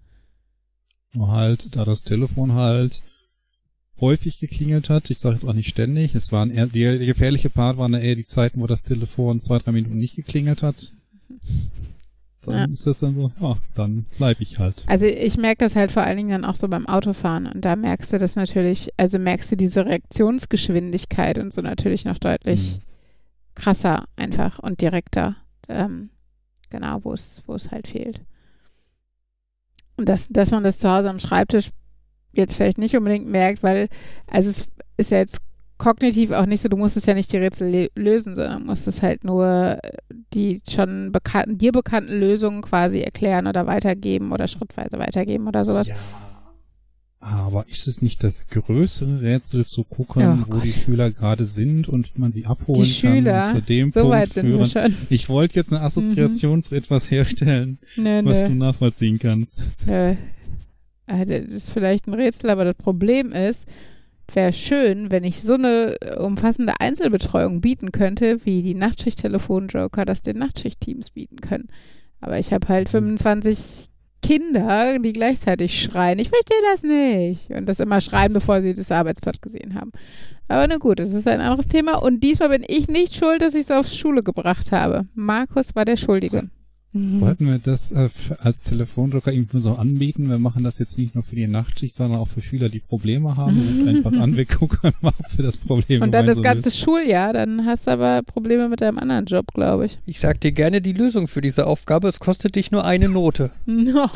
[1.15, 3.03] Nur halt, da das Telefon halt
[4.01, 7.79] häufig geklingelt hat, ich sage jetzt auch nicht ständig, es waren eher, die gefährliche Part
[7.79, 10.91] waren eher die Zeiten, wo das Telefon zwei, drei Minuten nicht geklingelt hat.
[12.47, 12.65] Dann Ja.
[12.65, 14.85] ist das dann so, ja, dann bleib ich halt.
[14.87, 17.77] Also ich merke das halt vor allen Dingen dann auch so beim Autofahren und da
[17.77, 22.81] merkst du das natürlich, also merkst du diese Reaktionsgeschwindigkeit und so natürlich noch deutlich Mhm.
[23.55, 25.37] krasser einfach und direkter.
[25.69, 26.11] Ähm,
[26.71, 28.21] genau, wo es, wo es halt fehlt.
[29.97, 31.71] Und dass, dass man das zu Hause am Schreibtisch
[32.33, 33.89] jetzt vielleicht nicht unbedingt merkt, weil,
[34.27, 35.39] also es ist ja jetzt
[35.79, 39.03] kognitiv auch nicht so, du musst es ja nicht die Rätsel lösen, sondern musst es
[39.03, 39.91] halt nur äh,
[40.33, 45.89] die schon bekannten, dir bekannten Lösungen quasi erklären oder weitergeben oder schrittweise weitergeben oder sowas.
[45.89, 45.95] Ja.
[47.21, 50.65] Aber ist es nicht das größere Rätsel zu gucken, Oh wo Gott.
[50.65, 54.15] die Schüler gerade sind und man sie abholen Die Schüler, kann, zu dem So Punkt
[54.15, 54.91] weit sind wir führen?
[54.93, 54.97] schon.
[55.09, 58.57] Ich wollte jetzt eine Assoziation zu etwas herstellen, Nö, was du nö.
[58.57, 59.63] nachvollziehen kannst.
[59.87, 60.15] Nö.
[61.07, 63.67] Äh, Das ist vielleicht ein Rätsel, aber das Problem ist,
[64.33, 70.39] wäre schön, wenn ich so eine umfassende Einzelbetreuung bieten könnte, wie die Nachtschicht-Telefon-Joker das den
[70.39, 71.69] Nachtschicht-Teams bieten können.
[72.21, 73.91] Aber ich habe halt 25
[74.23, 77.51] Kinder, die gleichzeitig schreien, ich verstehe das nicht.
[77.51, 79.93] Und das immer schreien, bevor sie das Arbeitsblatt gesehen haben.
[80.49, 81.97] Aber na gut, das ist ein anderes Thema.
[81.97, 85.07] Und diesmal bin ich nicht schuld, dass ich es auf Schule gebracht habe.
[85.15, 86.49] Markus war der Schuldige.
[86.95, 87.17] Mhm.
[87.17, 90.31] Sollten wir das äh, als Telefonjoker irgendwie so anbieten?
[90.31, 93.37] Wir machen das jetzt nicht nur für die Nachtschicht, sondern auch für Schüler, die Probleme
[93.37, 93.59] haben.
[93.59, 97.33] Ruft einfach an, wir gucken mal, ob wir das Problem Und dann das ganze Schuljahr,
[97.33, 99.99] dann hast du aber Probleme mit deinem anderen Job, glaube ich.
[100.07, 102.07] Ich sag dir gerne die Lösung für diese Aufgabe.
[102.07, 103.51] Es kostet dich nur eine Note.
[103.85, 104.09] No.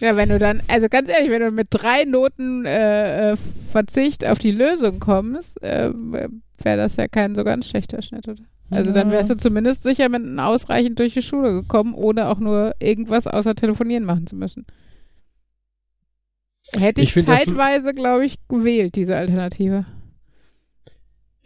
[0.00, 3.36] ja, wenn du dann, also ganz ehrlich, wenn du mit drei Noten äh, äh,
[3.70, 8.42] Verzicht auf die Lösung kommst, äh, wäre das ja kein so ganz schlechter Schnitt, oder?
[8.70, 12.38] Also dann wärst du zumindest sicher mit einem ausreichend durch die Schule gekommen, ohne auch
[12.38, 14.66] nur irgendwas außer telefonieren machen zu müssen.
[16.76, 19.84] Hätte ich, Ich zeitweise, glaube ich, gewählt, diese Alternative.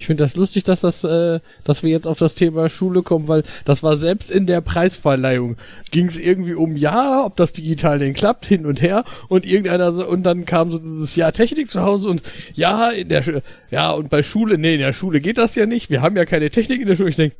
[0.00, 3.26] Ich finde das lustig, dass das, äh, dass wir jetzt auf das Thema Schule kommen,
[3.26, 5.56] weil das war selbst in der Preisverleihung.
[5.90, 9.04] Ging es irgendwie um ja, ob das digital denn klappt hin und her.
[9.28, 12.22] Und irgendeiner so, und dann kam so dieses ja Technik zu Hause und
[12.54, 15.90] ja in der ja und bei Schule nee in der Schule geht das ja nicht,
[15.90, 17.08] wir haben ja keine Technik in der Schule.
[17.08, 17.34] Ich denk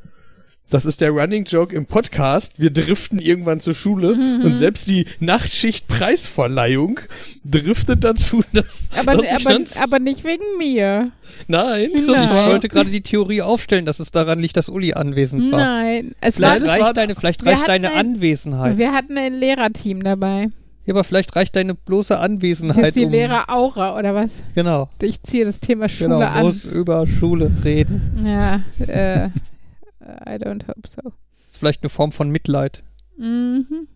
[0.69, 2.53] das ist der Running Joke im Podcast.
[2.59, 4.45] Wir driften irgendwann zur Schule Mhm.
[4.45, 6.99] und selbst die Nachtschicht-Preisverleihung
[7.43, 11.11] driftet dazu, dass, Aber, dass aber, dann, aber nicht wegen mir.
[11.47, 12.23] nein, das Nein.
[12.27, 15.59] Ich wollte gerade die Theorie aufstellen, dass es daran liegt, dass Uli anwesend war.
[15.59, 16.11] Nein.
[16.21, 18.77] Es Vielleicht war, das war- reicht deine, vielleicht reicht deine ein- Anwesenheit.
[18.77, 20.49] wir hatten ein Lehrerteam dabei.
[20.85, 22.87] Ja, aber vielleicht reicht deine bloße Das Anwesenheit.
[22.87, 24.41] ist die um, Lehreraura, oder was?
[24.55, 24.89] Genau.
[25.01, 26.41] Ich ziehe das Thema Schule Genau, an.
[26.45, 28.01] muss über Schule reden.
[28.25, 29.29] Ja, äh,
[30.25, 31.13] I don't hope so.
[31.47, 32.83] ist vielleicht eine Form von Mitleid.
[33.17, 33.87] Mhm.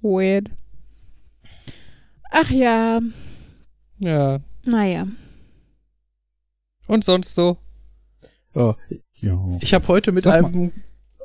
[0.00, 0.50] Weird.
[2.30, 3.00] Ach ja,
[3.98, 4.40] Ja.
[4.64, 5.06] naja.
[6.86, 7.58] Und sonst so?
[8.54, 8.74] oh,
[9.14, 9.58] Ja.
[9.60, 10.48] Ich habe heute mit Sag mal.
[10.48, 10.72] einem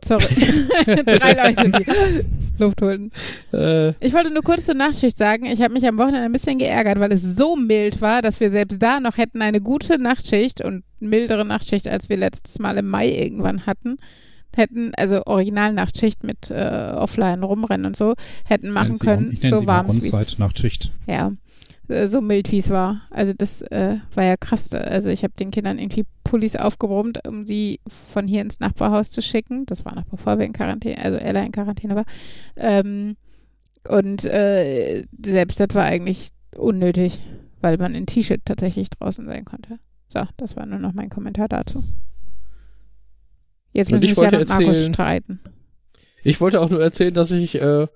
[0.04, 0.26] Sorry.
[0.86, 2.26] Drei Leute,
[2.58, 3.12] Luft holten.
[3.52, 6.60] äh, Ich wollte nur kurz zur Nachtschicht sagen, ich habe mich am Wochenende ein bisschen
[6.60, 10.62] geärgert, weil es so mild war, dass wir selbst da noch hätten eine gute Nachtschicht
[10.62, 13.98] und mildere Nachtschicht, als wir letztes Mal im Mai irgendwann hatten.
[14.56, 18.14] Hätten, also Original-Nachtschicht mit äh, Offline rumrennen und so,
[18.48, 20.92] hätten machen können, so warm wie es On-Site Nachtschicht.
[21.08, 21.32] Ja,
[21.88, 23.02] so mild wie es war.
[23.10, 24.72] Also das äh, war ja krass.
[24.74, 29.22] Also ich habe den Kindern irgendwie Pullis aufgebrummt, um sie von hier ins Nachbarhaus zu
[29.22, 29.66] schicken.
[29.66, 32.06] Das war noch bevor wir in Quarantäne, also Ella in Quarantäne war.
[32.56, 33.18] Ähm,
[33.88, 37.20] und äh, selbst das war eigentlich unnötig,
[37.62, 39.80] weil man in T-Shirt tatsächlich draußen sein konnte.
[40.08, 41.84] So, das war nur noch mein Kommentar dazu.
[43.74, 45.40] Jetzt müssen ich wollte und Markus streiten.
[46.24, 47.88] ich wollte auch nur erzählen, dass ich äh,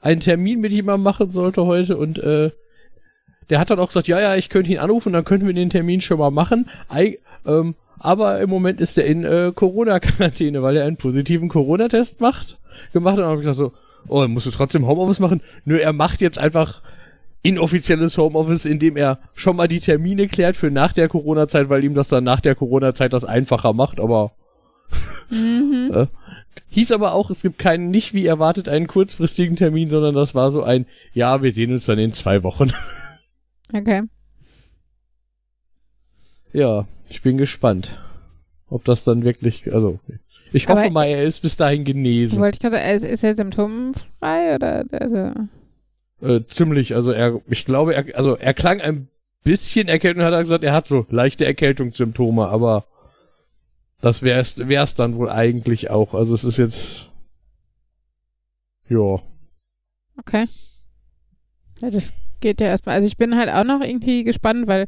[0.00, 2.50] einen Termin mit jemandem machen sollte heute und äh,
[3.50, 5.70] der hat dann auch gesagt, ja, ja, ich könnte ihn anrufen, dann könnten wir den
[5.70, 6.68] Termin schon mal machen.
[6.88, 12.20] Ei, ähm, aber im Moment ist er in äh, Corona-Quarantäne, weil er einen positiven Corona-Test
[12.20, 12.58] macht,
[12.92, 13.20] gemacht hat.
[13.20, 13.72] Und dann habe ich gesagt so,
[14.08, 15.40] oh, dann musst du trotzdem Homeoffice machen?
[15.64, 16.82] Nö, er macht jetzt einfach
[17.42, 21.94] inoffizielles Homeoffice, indem er schon mal die Termine klärt für nach der Corona-Zeit, weil ihm
[21.94, 24.32] das dann nach der Corona-Zeit das einfacher macht, aber
[25.30, 25.90] Mhm.
[25.94, 26.06] äh,
[26.68, 30.50] hieß aber auch, es gibt keinen, nicht wie erwartet, einen kurzfristigen Termin, sondern das war
[30.50, 32.72] so ein, ja, wir sehen uns dann in zwei Wochen.
[33.74, 34.02] Okay.
[36.52, 37.98] ja, ich bin gespannt.
[38.68, 40.00] ob das dann wirklich, also
[40.52, 42.38] ich hoffe Aber- mal, er ist bis dahin genesen.
[42.38, 45.32] Wollte ich gerade ist, ist er symptomfrei oder also,
[46.22, 49.08] Äh, ziemlich, also er, ich glaube, er, also er klang ein
[49.44, 52.86] bisschen erkältet und hat er gesagt, er hat so leichte Erkältungssymptome, aber
[54.00, 56.14] das wär's, wär's dann wohl eigentlich auch.
[56.14, 57.10] Also es ist jetzt,
[58.88, 59.20] ja.
[60.18, 60.46] okay.
[61.80, 62.12] Ja, das
[62.42, 62.96] geht ja erstmal.
[62.96, 64.84] Also ich bin halt auch noch irgendwie gespannt, weil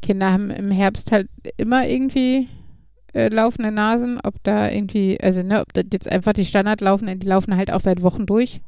[0.00, 2.48] Kinder haben im Herbst halt immer irgendwie
[3.14, 7.18] äh, laufende Nasen, ob da irgendwie, also ne, ob das jetzt einfach die Standard laufen,
[7.18, 8.60] die laufen halt auch seit Wochen durch.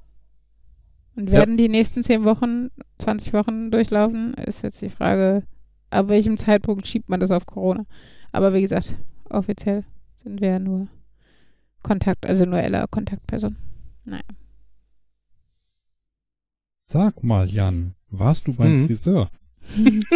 [1.15, 1.39] Und Ja.
[1.39, 5.45] werden die nächsten 10 Wochen, 20 Wochen durchlaufen, ist jetzt die Frage,
[5.91, 7.87] ab welchem Zeitpunkt schiebt man das auf Corona.
[8.33, 8.95] Aber wie gesagt,
[9.31, 10.89] offiziell sind wir ja nur
[11.83, 13.57] Kontakt, also nur Ella Kontaktperson.
[14.05, 14.23] Naja.
[16.79, 18.87] Sag mal, Jan, warst du beim Mhm.
[18.87, 19.31] Friseur?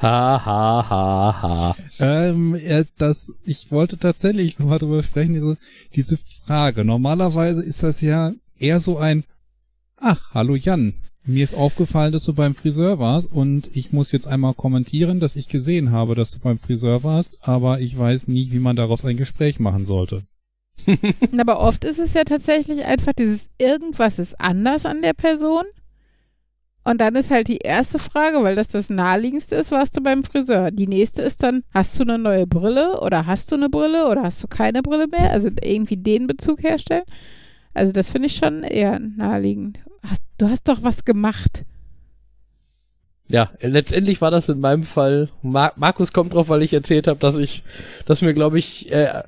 [0.00, 1.76] Ha, ha, ha, ha.
[2.00, 5.56] Ähm, ja, das, ich wollte tatsächlich nochmal drüber sprechen, diese,
[5.94, 6.84] diese Frage.
[6.84, 9.24] Normalerweise ist das ja eher so ein,
[9.96, 10.94] ach, hallo Jan,
[11.24, 15.36] mir ist aufgefallen, dass du beim Friseur warst und ich muss jetzt einmal kommentieren, dass
[15.36, 19.04] ich gesehen habe, dass du beim Friseur warst, aber ich weiß nie, wie man daraus
[19.04, 20.24] ein Gespräch machen sollte.
[21.38, 25.64] Aber oft ist es ja tatsächlich einfach dieses irgendwas ist anders an der Person.
[26.86, 30.22] Und dann ist halt die erste Frage, weil das das naheliegendste ist, warst du beim
[30.22, 30.70] Friseur.
[30.70, 34.22] Die nächste ist dann, hast du eine neue Brille oder hast du eine Brille oder
[34.22, 35.32] hast du keine Brille mehr?
[35.32, 37.02] Also irgendwie den Bezug herstellen.
[37.74, 39.80] Also das finde ich schon eher naheliegend.
[40.08, 41.64] Hast, du hast doch was gemacht.
[43.28, 45.28] Ja, letztendlich war das in meinem Fall.
[45.42, 47.64] Mar Markus kommt drauf, weil ich erzählt habe, dass ich,
[48.06, 49.24] dass mir, glaube ich, äh,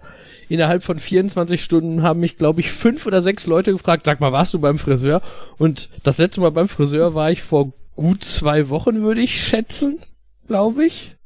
[0.49, 4.33] innerhalb von 24 Stunden haben mich, glaube ich, fünf oder sechs Leute gefragt, sag mal,
[4.33, 5.23] warst du beim Friseur?
[5.59, 10.03] Und das letzte Mal beim Friseur war ich vor gut zwei Wochen, würde ich schätzen,
[10.47, 11.17] glaube ich.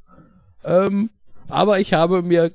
[0.64, 1.10] Ähm,
[1.48, 2.52] aber ich habe mir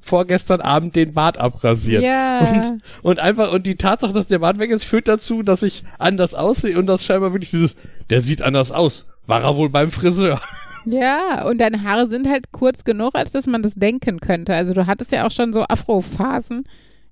[0.00, 2.02] vorgestern Abend den Bart abrasiert.
[2.02, 2.76] Ja.
[3.02, 6.34] Und einfach, und die Tatsache, dass der Bart weg ist, führt dazu, dass ich anders
[6.34, 7.76] aussehe und das scheinbar wirklich dieses,
[8.10, 9.06] der sieht anders aus.
[9.26, 10.40] War er wohl beim Friseur?
[10.84, 14.54] Ja, und deine Haare sind halt kurz genug, als dass man das denken könnte.
[14.54, 16.64] Also du hattest ja auch schon so Afro-Phasen.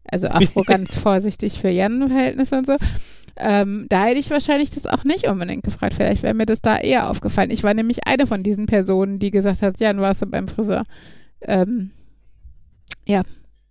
[0.05, 2.77] Also Afro ganz vorsichtig für Jan-Verhältnisse und so.
[3.37, 5.95] Ähm, da hätte ich wahrscheinlich das auch nicht unbedingt gefragt.
[5.95, 7.51] Vielleicht wäre mir das da eher aufgefallen.
[7.51, 10.85] Ich war nämlich eine von diesen Personen, die gesagt hat, Jan, warst du beim Friseur.
[11.43, 11.91] Ähm,
[13.07, 13.23] ja,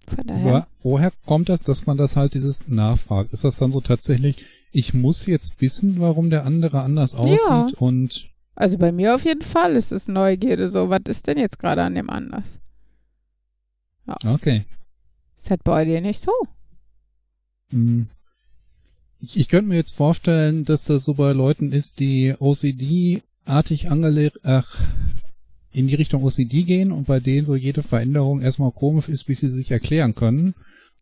[0.07, 0.47] von daher.
[0.47, 3.31] Aber woher kommt das, dass man das halt dieses nachfragt?
[3.33, 4.37] Ist das dann so tatsächlich,
[4.71, 8.29] ich muss jetzt wissen, warum der andere anders aussieht und
[8.59, 10.67] Also bei mir auf jeden Fall ist es Neugierde.
[10.67, 12.59] So, was ist denn jetzt gerade an dem anders?
[14.25, 14.65] okay.
[15.37, 16.31] Ist halt bei dir nicht so.
[17.69, 18.07] Hm.
[19.21, 24.39] Ich, ich könnte mir jetzt vorstellen, dass das so bei Leuten ist, die OCD-artig angelegt,
[24.43, 24.77] ach,
[25.71, 29.39] in die Richtung OCD gehen und bei denen so jede Veränderung erstmal komisch ist, bis
[29.39, 30.53] sie sich erklären können.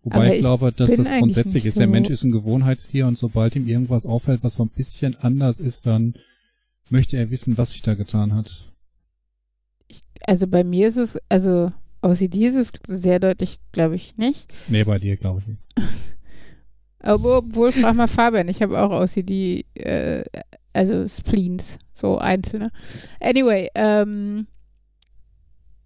[0.03, 1.79] Wobei Aber ich, glaube, dass das grundsätzlich ist.
[1.79, 5.15] Der so- Mensch ist ein Gewohnheitstier und sobald ihm irgendwas auffällt, was so ein bisschen
[5.15, 6.13] anders ist, dann
[6.91, 8.71] möchte er wissen, was sich da getan hat.
[10.25, 11.71] Also bei mir ist es, also
[12.01, 14.51] OCD ist es sehr deutlich, glaube ich, nicht.
[14.67, 15.61] Nee, bei dir, glaube ich nicht.
[16.99, 20.23] Aber obwohl, frag mal Fabian, ich habe auch OCD, äh,
[20.73, 22.71] also Spleens, so einzelne.
[23.19, 24.47] Anyway, ähm,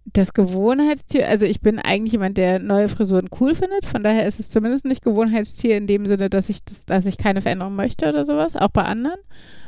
[0.05, 4.39] das Gewohnheitstier, also ich bin eigentlich jemand, der neue Frisuren cool findet, von daher ist
[4.39, 8.09] es zumindest nicht Gewohnheitstier in dem Sinne, dass ich das, dass ich keine Veränderung möchte
[8.09, 9.19] oder sowas, auch bei anderen.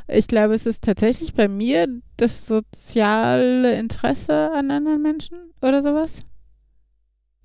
[0.08, 6.20] Ich glaube, es ist tatsächlich bei mir das soziale Interesse an anderen Menschen oder sowas.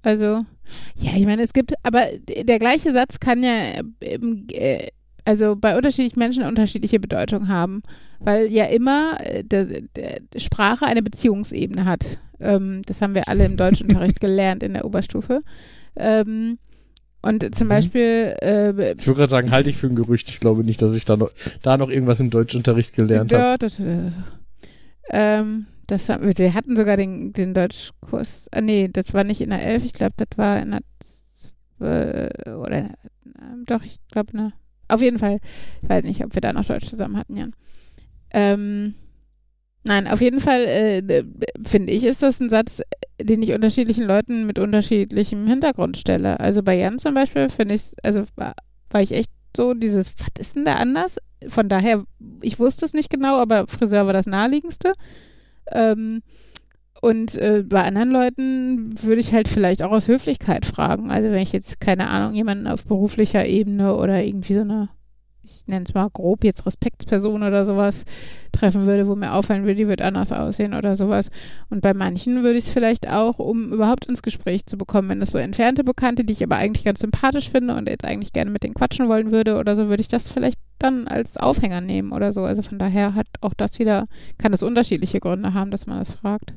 [0.01, 0.43] Also,
[0.95, 4.87] ja, ich meine, es gibt, aber der gleiche Satz kann ja, ähm, äh,
[5.25, 7.81] also bei unterschiedlichen Menschen unterschiedliche Bedeutung haben,
[8.19, 12.03] weil ja immer äh, der, der Sprache eine Beziehungsebene hat.
[12.39, 15.41] Ähm, das haben wir alle im Deutschunterricht gelernt in der Oberstufe.
[15.95, 16.57] Ähm,
[17.21, 17.69] und zum Mhm.
[17.69, 20.29] Beispiel äh, Ich würde gerade sagen, halte ich für ein Gerücht.
[20.29, 23.43] Ich glaube nicht, dass ich da noch, da noch irgendwas im Deutschunterricht gelernt habe.
[23.43, 24.11] Ja, das, äh,
[25.11, 28.47] ähm, das haben wir, wir hatten sogar den, den Deutschkurs.
[28.51, 30.79] Ah, nee, das war nicht in der 11, ich glaube, das war in der
[31.81, 32.97] äh, oder in der,
[33.41, 34.53] ähm, doch, ich glaube, ne.
[34.89, 35.39] Auf jeden Fall.
[35.81, 37.53] Ich weiß nicht, ob wir da noch Deutsch zusammen hatten, Jan.
[38.31, 38.95] Ähm,
[39.85, 41.23] nein, auf jeden Fall äh,
[41.65, 42.81] finde ich, ist das ein Satz,
[43.21, 46.39] den ich unterschiedlichen Leuten mit unterschiedlichem Hintergrund stelle.
[46.39, 48.53] Also bei Jan zum Beispiel finde ich, also war,
[48.89, 51.17] war ich echt so dieses, was ist denn da anders?
[51.47, 52.03] Von daher,
[52.41, 54.93] ich wusste es nicht genau, aber Friseur war das naheliegendste.
[55.71, 56.21] Ähm,
[57.01, 61.11] und äh, bei anderen Leuten würde ich halt vielleicht auch aus Höflichkeit fragen.
[61.11, 64.89] Also wenn ich jetzt, keine Ahnung, jemanden auf beruflicher Ebene oder irgendwie so eine
[65.49, 68.05] ich nenne es mal grob jetzt Respektsperson oder sowas
[68.51, 71.29] treffen würde, wo mir auffallen würde, die wird anders aussehen oder sowas.
[71.69, 75.21] Und bei manchen würde ich es vielleicht auch, um überhaupt ins Gespräch zu bekommen, wenn
[75.21, 78.51] es so entfernte Bekannte, die ich aber eigentlich ganz sympathisch finde und jetzt eigentlich gerne
[78.51, 82.11] mit denen quatschen wollen würde oder so, würde ich das vielleicht dann als Aufhänger nehmen
[82.11, 82.43] oder so.
[82.43, 86.11] Also von daher hat auch das wieder, kann es unterschiedliche Gründe haben, dass man das
[86.11, 86.53] fragt.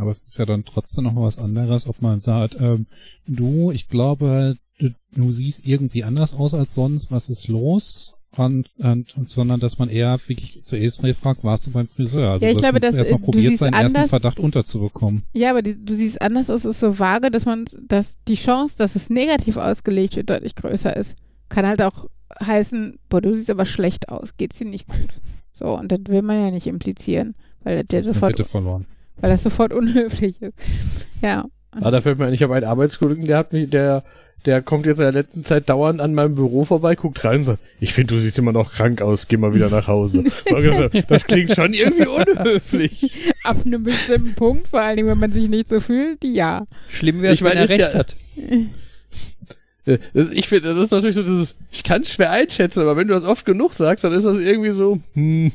[0.00, 2.86] Aber es ist ja dann trotzdem noch was anderes, ob man sagt, ähm,
[3.26, 8.14] du, ich glaube, du, du siehst irgendwie anders aus als sonst, was ist los?
[8.36, 12.30] Und, und, und sondern dass man eher wirklich zuerst mal fragt, warst du beim Friseur?
[12.30, 15.24] Also Ja, ich glaube, dass, erstmal äh, probiert, seinen ersten anders- Verdacht unterzubekommen.
[15.32, 18.76] Ja, aber die, du siehst anders, es ist so vage, dass man, dass die Chance,
[18.78, 21.16] dass es negativ ausgelegt wird, deutlich größer ist.
[21.48, 22.06] Kann halt auch
[22.40, 25.20] heißen, boah, du siehst aber schlecht aus, geht's dir nicht gut.
[25.52, 27.34] So, und das will man ja nicht implizieren,
[27.64, 28.86] weil der sofort, Wette verloren.
[29.20, 30.54] Weil das sofort unhöflich ist.
[31.22, 31.46] Ja.
[31.80, 34.02] Ah, da fällt mir ein, ich habe einen Arbeitskollegen, der hat mich, der,
[34.44, 37.44] der kommt jetzt in der letzten Zeit dauernd an meinem Büro vorbei, guckt rein und
[37.44, 40.24] sagt, ich finde, du siehst immer noch krank aus, geh mal wieder nach Hause.
[41.08, 43.32] Das klingt schon irgendwie unhöflich.
[43.44, 46.64] Ab einem bestimmten Punkt, vor allen Dingen, wenn man sich nicht so fühlt, ja.
[46.88, 48.16] Schlimm wäre es, wenn er recht ja- hat.
[49.86, 49.98] Äh,
[50.32, 53.14] ich finde, das ist natürlich so dieses, ich kann es schwer einschätzen, aber wenn du
[53.14, 55.52] das oft genug sagst, dann ist das irgendwie so, hm,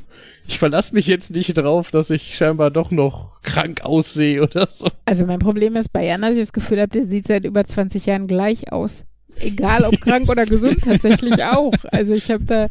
[0.47, 4.87] ich verlasse mich jetzt nicht drauf, dass ich scheinbar doch noch krank aussehe oder so.
[5.05, 7.63] Also mein Problem ist bei Jan, dass ich das Gefühl habe, der sieht seit über
[7.63, 9.03] 20 Jahren gleich aus.
[9.39, 11.73] Egal ob krank oder gesund, tatsächlich auch.
[11.91, 12.67] Also ich habe da,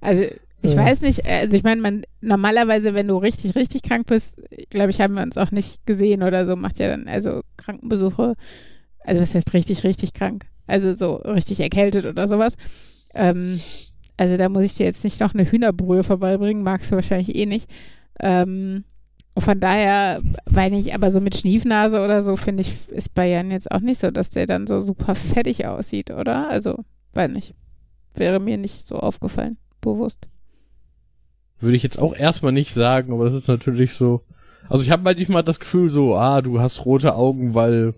[0.00, 0.24] also
[0.62, 0.84] ich Ja.
[0.84, 4.36] weiß nicht, also ich meine, man normalerweise, wenn du richtig, richtig krank bist,
[4.70, 8.34] glaube ich, haben wir uns auch nicht gesehen oder so, macht ja dann also Krankenbesuche,
[9.04, 10.46] also was heißt richtig, richtig krank?
[10.68, 12.54] Also so richtig erkältet oder sowas.
[13.14, 13.58] Ähm,
[14.16, 17.46] also da muss ich dir jetzt nicht noch eine Hühnerbrühe vorbeibringen, magst du wahrscheinlich eh
[17.46, 17.68] nicht.
[18.20, 18.84] Ähm,
[19.36, 23.50] von daher, weil nicht, aber so mit Schniefnase oder so, finde ich, ist bei Jan
[23.50, 26.48] jetzt auch nicht so, dass der dann so super fettig aussieht, oder?
[26.48, 27.54] Also, weiß nicht.
[28.14, 30.26] Wäre mir nicht so aufgefallen, bewusst.
[31.60, 34.22] Würde ich jetzt auch erstmal nicht sagen, aber das ist natürlich so.
[34.68, 37.94] Also ich habe manchmal das Gefühl so, ah, du hast rote Augen, weil,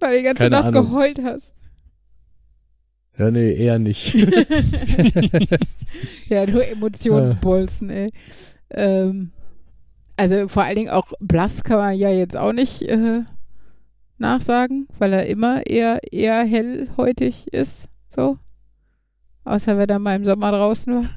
[0.00, 0.86] Weil du die ganze Nacht Ahnung.
[0.86, 1.54] geheult hast.
[3.18, 4.14] Ja nee, eher nicht.
[6.28, 8.12] ja, du Emotionsbolzen, ey.
[8.70, 9.32] Ähm,
[10.16, 13.22] also vor allen Dingen auch blass kann man ja jetzt auch nicht äh,
[14.18, 18.38] nachsagen, weil er immer eher, eher hellhäutig ist, so.
[19.44, 21.10] Außer wenn er mal im Sommer draußen war.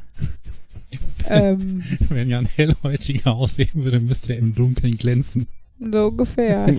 [1.30, 5.48] ähm, Wenn Jan hellhäutiger aussehen würde, müsste er im Dunkeln glänzen.
[5.80, 6.66] so ungefähr.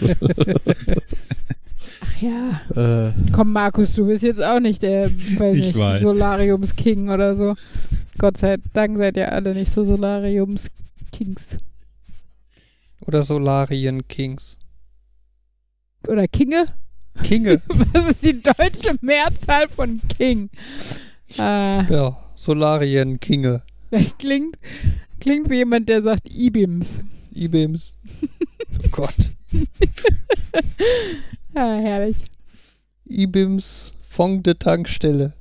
[2.01, 3.09] Ach ja.
[3.09, 6.03] äh, Komm, Markus, du bist jetzt auch nicht der, weiß Ich nicht, weiß.
[6.03, 7.55] Solariums-King oder so.
[8.19, 11.59] Gott sei Dank seid ihr alle nicht so Solariums-Kings.
[13.07, 14.59] Oder Solarien Kings.
[16.09, 16.67] Oder Kinge?
[17.23, 17.63] Kinge.
[17.69, 20.51] Was ist die deutsche Mehrzahl von King?
[21.39, 23.63] Ah, ja, Solarien Kinge.
[23.91, 24.57] das klingt,
[25.21, 27.01] klingt wie jemand, der sagt Ibims.
[27.35, 27.97] Ibims.
[28.85, 29.15] oh Gott.
[31.59, 32.19] Ah, herrlich.
[33.07, 35.33] Ibims von der Tankstelle.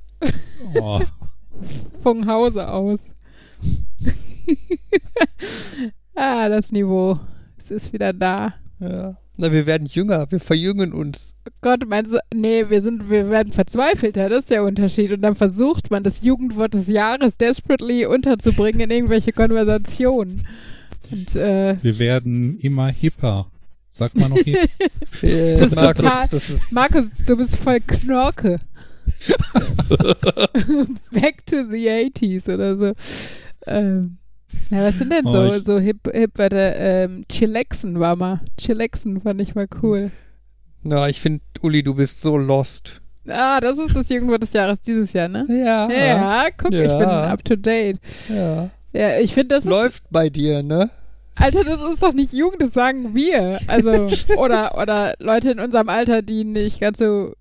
[0.80, 0.98] Oh,
[2.00, 3.12] Von Hause aus.
[6.14, 7.20] ah, das Niveau.
[7.58, 8.54] Es ist wieder da.
[8.80, 9.18] Ja.
[9.36, 11.34] Na, wir werden jünger, wir verjüngen uns.
[11.60, 15.12] Gott, meinst du, nee, wir sind, wir werden verzweifelter, das ist der Unterschied.
[15.12, 20.46] Und dann versucht man, das Jugendwort des Jahres desperately unterzubringen in irgendwelche Konversationen.
[21.12, 23.50] Und, äh, wir werden immer hipper.
[23.96, 24.68] Sagt man noch hip?
[25.22, 28.58] Äh, Das ist Markus, total- das ist Markus, du bist voll Knorke.
[31.12, 32.92] Back to the 80s oder so.
[33.66, 34.18] Ähm,
[34.70, 38.40] na, was sind denn so, Oh, so hip, hip, warte, ähm, Chillaxen war mal.
[38.58, 40.10] Chillaxen fand ich mal cool.
[40.82, 43.00] Na, ich finde, Uli, du bist so lost.
[43.28, 45.46] Ah, das ist das Jugendwort des Jahres dieses Jahr, ne?
[45.48, 45.90] Ja.
[45.90, 47.24] Ja, guck, ich bin Ja.
[47.32, 47.98] up to date.
[48.28, 48.70] ja.
[48.92, 50.88] Ja, ich finde, das ist, Läuft bei dir, ne?
[51.36, 53.60] Alter, das ist doch nicht Jugend, das sagen wir.
[53.66, 57.34] Also, oder, oder Leute in unserem Alter, die nicht ganz so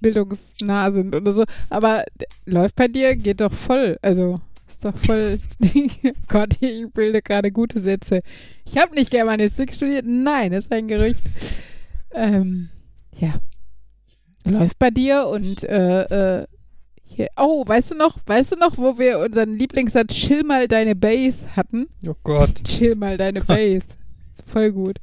[0.00, 1.44] bildungsnah sind oder so.
[1.70, 2.04] Aber
[2.44, 3.98] läuft bei dir, geht doch voll.
[4.02, 5.38] Also, ist doch voll.
[6.28, 8.22] Gott, ich bilde gerade gute Sätze.
[8.66, 10.04] Ich habe nicht Germanistik studiert.
[10.06, 11.22] Nein, das ist ein Gerücht.
[12.14, 12.68] Ähm,
[13.16, 13.40] ja.
[14.44, 16.46] Läuft bei dir und äh, äh,
[17.14, 17.28] hier.
[17.36, 21.56] Oh, weißt du noch, weißt du noch, wo wir unseren Lieblingssatz Chill mal deine Base
[21.56, 21.88] hatten?
[22.06, 22.64] Oh Gott.
[22.64, 23.86] Chill mal deine Base.
[24.46, 24.98] Voll gut.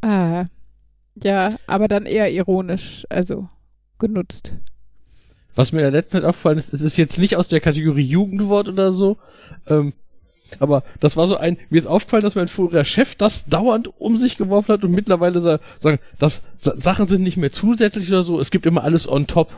[0.00, 0.44] Ah,
[1.22, 3.48] ja, aber dann eher ironisch, also
[3.98, 4.52] genutzt.
[5.54, 8.02] Was mir in der letzten Zeit aufgefallen ist, es ist jetzt nicht aus der Kategorie
[8.02, 9.16] Jugendwort oder so,
[9.66, 9.94] ähm,
[10.60, 14.16] aber das war so ein, mir ist aufgefallen, dass mein früherer Chef das dauernd um
[14.16, 18.22] sich geworfen hat und mittlerweile sa sagen, dass Sa Sachen sind nicht mehr zusätzlich oder
[18.22, 19.50] so, es gibt immer alles on top.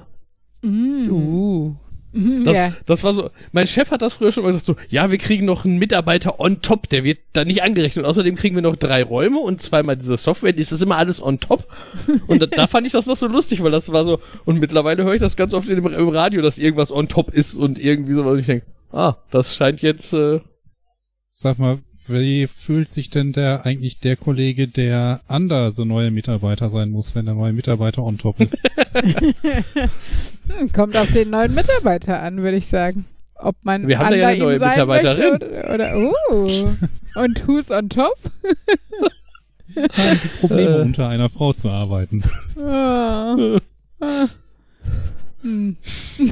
[0.63, 1.11] Mm.
[1.11, 1.77] Uh.
[2.13, 2.73] Mhm, Das, ja.
[2.87, 5.45] das war so, mein Chef hat das früher schon mal gesagt, so, ja, wir kriegen
[5.45, 8.05] noch einen Mitarbeiter on top, der wird da nicht angerechnet.
[8.05, 11.23] Und außerdem kriegen wir noch drei Räume und zweimal diese Software, das ist immer alles
[11.23, 11.67] on top.
[12.27, 15.05] Und da, da fand ich das noch so lustig, weil das war so, und mittlerweile
[15.05, 17.79] höre ich das ganz oft in dem, im Radio, dass irgendwas on top ist und
[17.79, 20.41] irgendwie so, und ich denke, ah, das scheint jetzt, äh,
[21.27, 21.79] Sag mal,
[22.11, 27.15] wie fühlt sich denn der eigentlich der Kollege, der under so neue Mitarbeiter sein muss,
[27.15, 28.63] wenn der neue Mitarbeiter on top ist?
[30.73, 33.05] Kommt auf den neuen Mitarbeiter an, würde ich sagen.
[33.37, 35.31] Ob man Wir haben da ja eine neue Mitarbeiterin.
[35.33, 35.97] möchte Oder, oder
[36.33, 36.49] uh.
[37.15, 38.17] Und who's on top?
[39.77, 40.81] Haben Sie Probleme, Äh.
[40.81, 42.25] unter einer Frau zu arbeiten?
[42.57, 43.59] Oh.
[44.01, 44.29] Ah.
[45.41, 45.77] Hm.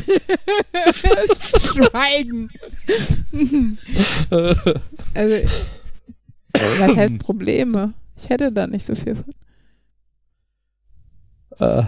[1.63, 2.51] Schweigen.
[5.17, 5.49] Also,
[6.53, 7.95] was heißt Probleme?
[8.17, 9.25] Ich hätte da nicht so viel von.
[11.59, 11.85] Oh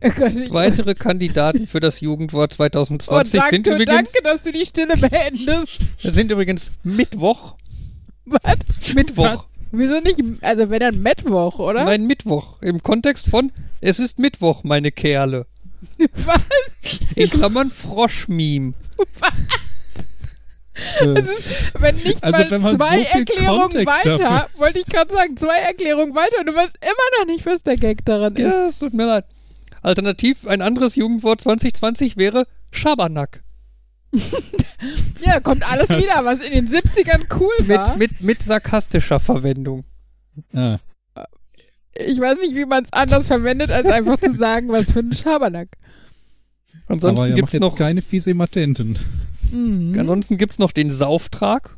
[0.00, 4.52] Gott, ich, Weitere Kandidaten für das Jugendwort oh, 2020 danke, sind übrigens danke, dass du
[4.52, 5.80] die Stille beendest.
[5.98, 7.56] sind übrigens Mittwoch.
[8.26, 8.94] Was?
[8.94, 9.46] Mittwoch.
[9.72, 10.22] Wieso nicht?
[10.42, 11.84] Also, wenn dann Mittwoch, oder?
[11.84, 12.60] Nein, Mittwoch.
[12.62, 15.46] Im Kontext von Es ist Mittwoch, meine Kerle.
[16.24, 17.14] Was?
[17.14, 18.74] In Klammern Froschmeme.
[21.14, 21.48] Das ist,
[21.78, 25.14] wenn nicht Also, mal wenn man zwei so Erklärungen Kontext weiter, dafür- wollte ich gerade
[25.14, 28.40] sagen, zwei Erklärungen weiter und du weißt immer noch nicht, was der Gag daran ist.
[28.42, 29.24] Ja, es tut mir leid.
[29.82, 33.42] Alternativ, ein anderes Jugendwort 2020 wäre Schabernack.
[35.20, 37.96] Ja, kommt alles Das- wieder, was in den 70ern cool war.
[37.96, 39.84] Mit, mit, mit sarkastischer Verwendung.
[40.54, 40.76] Ah,
[41.94, 45.14] ich weiß nicht, wie man es anders verwendet, als einfach zu sagen, was für ein
[45.14, 45.68] Schabernack.
[46.88, 48.98] Ansonsten aber ihr gibt's macht jetzt noch, keine fiese Matenten.
[49.52, 49.98] Mhm.
[49.98, 51.76] ansonsten gibt's noch den Sauftrag.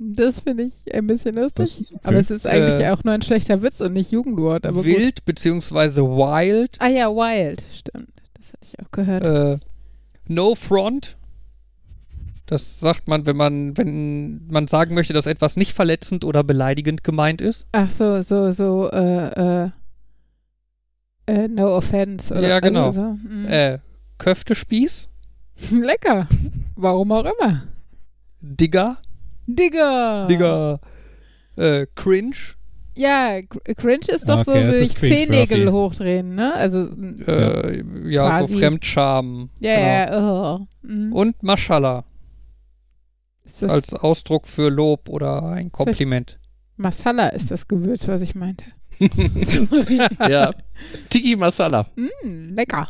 [0.00, 1.80] Das finde ich ein bisschen lustig.
[1.86, 2.00] Okay.
[2.04, 4.64] Aber es ist eigentlich Äh, auch nur ein schlechter Witz und nicht Jugendwort.
[4.64, 4.86] Aber gut.
[4.86, 6.76] Wild beziehungsweise Wild.
[6.78, 8.12] Ah ja, Wild, stimmt.
[8.34, 9.24] Das hatte ich auch gehört.
[9.26, 9.58] Äh,
[10.28, 11.16] no Front.
[12.46, 17.02] Das sagt man, wenn man, wenn man sagen möchte, dass etwas nicht verletzend oder beleidigend
[17.04, 17.66] gemeint ist.
[17.72, 19.70] Ach so, so, so, äh, äh,
[21.26, 22.32] äh, no offense.
[22.32, 22.86] Oder Ja, genau.
[22.86, 23.28] Also, so.
[23.28, 23.46] mm.
[23.48, 23.78] Äh,
[24.18, 25.08] Köftespieß,
[25.72, 26.26] Lecker.
[26.80, 27.64] Warum auch immer.
[28.40, 28.98] Digger,
[29.48, 30.26] Digger.
[30.28, 30.78] Digger,
[31.56, 32.36] äh, Cringe,
[32.94, 36.54] Ja, Cr- Cringe ist doch Okay, so sich Zehennägel hochdrehen, ne?
[36.54, 36.88] Also,
[37.26, 38.52] äh, ja, Quasi.
[38.52, 39.50] so Fremdscham.
[39.58, 40.16] ja, genau.
[40.16, 40.66] ja, oh.
[40.82, 41.12] mhm.
[41.12, 42.04] Und das
[43.70, 46.38] als Ausdruck für Lob oder ein Kompliment.
[46.76, 48.64] Masala ist das Gewürz, was ich meinte.
[50.28, 50.52] ja.
[51.10, 51.86] Tiki Masala.
[51.96, 52.86] Mm, lecker.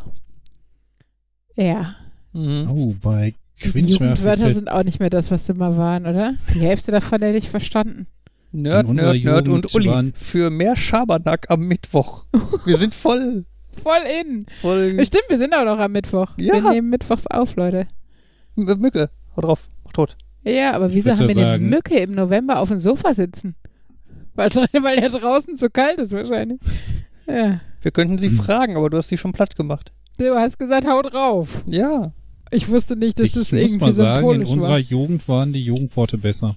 [1.56, 1.94] Ja.
[2.32, 2.68] Mhm.
[2.70, 6.34] Oh, bei Jugendwörter sind auch nicht mehr das, was sie mal waren, oder?
[6.54, 8.06] Die Hälfte davon hätte ich verstanden.
[8.52, 12.24] Nerd, In unserer Nerd, Nerd und Jugend Uli für mehr Schabernack am Mittwoch.
[12.64, 13.44] Wir sind voll,
[13.82, 14.46] Voll in.
[14.60, 16.30] voll Stimmt, wir sind auch noch am Mittwoch.
[16.38, 16.54] Ja.
[16.54, 17.86] Wir nehmen Mittwochs auf, Leute.
[18.56, 19.10] M- Mücke.
[19.36, 20.16] Hau drauf, mach tot.
[20.44, 23.54] Ja, aber wieso haben wir eine sagen- Mücke im November auf dem Sofa sitzen?
[24.34, 24.50] Weil,
[24.82, 26.58] weil der draußen zu kalt ist wahrscheinlich.
[27.26, 27.60] Ja.
[27.82, 28.36] Wir könnten sie Hm.
[28.36, 29.92] fragen, aber du hast sie schon platt gemacht.
[30.18, 31.62] Du hast gesagt, hau drauf.
[31.66, 32.12] Ja.
[32.50, 34.78] Ich wusste nicht, dass Ich das muss irgendwie mal sagen, in unserer war.
[34.78, 36.56] Jugend waren die Jugendworte besser.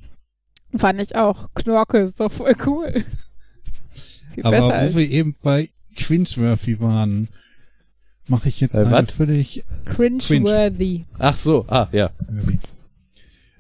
[0.76, 1.50] Fand ich auch.
[1.54, 3.04] Knorke ist doch voll cool.
[4.34, 7.28] Viel Aber als wo wir eben bei Quinchworthy waren,
[8.28, 11.06] mache ich jetzt Bei einen völlig cringe-worthy.
[11.20, 12.12] Ach so, ah, ja.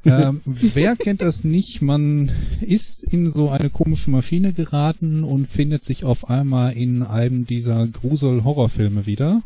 [0.05, 1.81] ähm, wer kennt das nicht?
[1.81, 7.45] Man ist in so eine komische Maschine geraten und findet sich auf einmal in einem
[7.45, 9.43] dieser Grusel-Horrorfilme wieder.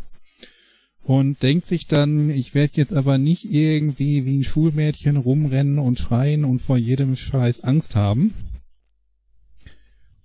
[1.06, 6.00] Und denkt sich dann, ich werde jetzt aber nicht irgendwie wie ein Schulmädchen rumrennen und
[6.00, 8.34] schreien und vor jedem Scheiß Angst haben.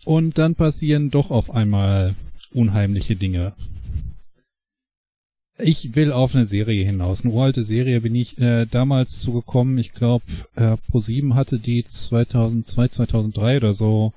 [0.07, 2.15] Und dann passieren doch auf einmal
[2.55, 3.53] unheimliche Dinge.
[5.59, 7.27] Ich will auf eine Serie hinaus.
[7.27, 9.77] Eine uralte Serie bin ich äh, damals zugekommen.
[9.77, 10.25] Ich glaube,
[10.57, 14.15] äh, Pro7 hatte die 2002, 2003 oder so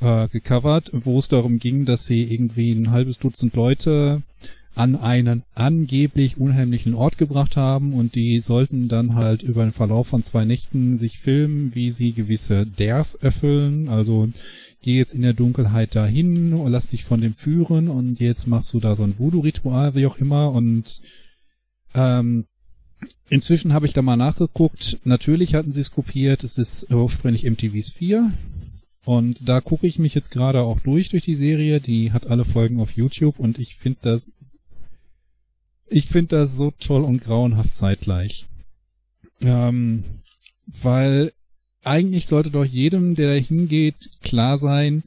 [0.00, 4.22] äh, gecovert, wo es darum ging, dass sie irgendwie ein halbes Dutzend Leute
[4.74, 10.08] an einen angeblich unheimlichen Ort gebracht haben und die sollten dann halt über den Verlauf
[10.08, 13.88] von zwei Nächten sich filmen, wie sie gewisse Dares erfüllen.
[13.88, 14.28] Also
[14.82, 18.80] geh jetzt in der Dunkelheit dahin, lass dich von dem führen und jetzt machst du
[18.80, 21.00] da so ein Voodoo-Ritual, wie auch immer und
[21.94, 22.44] ähm,
[23.28, 24.98] Inzwischen habe ich da mal nachgeguckt.
[25.04, 26.44] Natürlich hatten sie es kopiert.
[26.44, 28.30] Es ist ursprünglich MTVs 4.
[29.04, 31.80] Und da gucke ich mich jetzt gerade auch durch, durch die Serie.
[31.80, 34.32] Die hat alle Folgen auf YouTube und ich finde das,
[35.90, 38.46] ich finde das so toll und grauenhaft zeitgleich.
[39.42, 40.04] Ähm,
[40.66, 41.32] weil
[41.82, 45.02] eigentlich sollte doch jedem, der da hingeht, klar sein,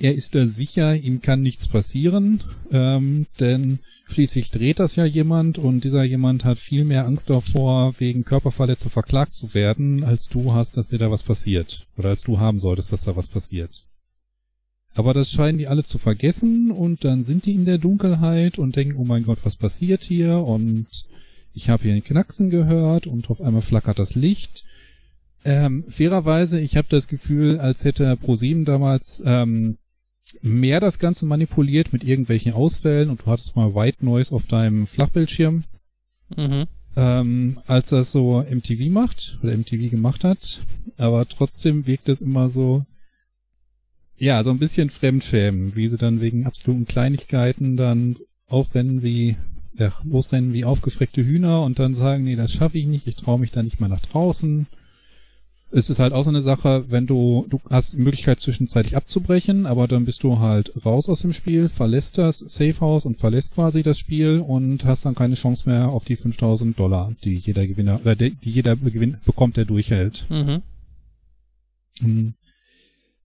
[0.00, 5.58] er ist da sicher, ihm kann nichts passieren, ähm, denn schließlich dreht das ja jemand
[5.58, 10.52] und dieser jemand hat viel mehr Angst davor, wegen Körperverletzung verklagt zu werden, als du
[10.52, 11.88] hast, dass dir da was passiert.
[11.96, 13.87] Oder als du haben solltest, dass da was passiert.
[14.94, 18.74] Aber das scheinen die alle zu vergessen und dann sind die in der Dunkelheit und
[18.76, 20.38] denken, oh mein Gott, was passiert hier?
[20.38, 20.86] Und
[21.54, 24.64] ich habe hier ein Knacksen gehört und auf einmal flackert das Licht.
[25.44, 29.78] Ähm, fairerweise, ich habe das Gefühl, als hätte ProSieben damals ähm,
[30.42, 34.86] mehr das Ganze manipuliert mit irgendwelchen Ausfällen und du hattest mal White Noise auf deinem
[34.86, 35.64] Flachbildschirm,
[36.36, 36.66] Mhm.
[36.96, 40.60] ähm, als das so MTV macht oder MTV gemacht hat.
[40.98, 42.84] Aber trotzdem wirkt es immer so,
[44.18, 48.16] ja, so ein bisschen Fremdschämen, wie sie dann wegen absoluten Kleinigkeiten dann
[48.46, 49.36] aufrennen wie,
[49.78, 53.38] ja, losrennen wie aufgeschreckte Hühner und dann sagen, nee, das schaffe ich nicht, ich traue
[53.38, 54.66] mich da nicht mal nach draußen.
[55.70, 59.66] Es ist halt auch so eine Sache, wenn du, du hast die Möglichkeit zwischenzeitlich abzubrechen,
[59.66, 63.82] aber dann bist du halt raus aus dem Spiel, verlässt das Safehouse und verlässt quasi
[63.82, 68.00] das Spiel und hast dann keine Chance mehr auf die 5000 Dollar, die jeder Gewinner,
[68.00, 70.26] oder die die jeder Gewinn bekommt, der durchhält.
[72.00, 72.34] Mhm.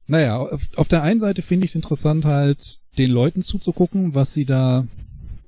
[0.07, 4.33] Naja, auf, auf der einen Seite finde ich es interessant, halt den Leuten zuzugucken, was
[4.33, 4.85] sie da,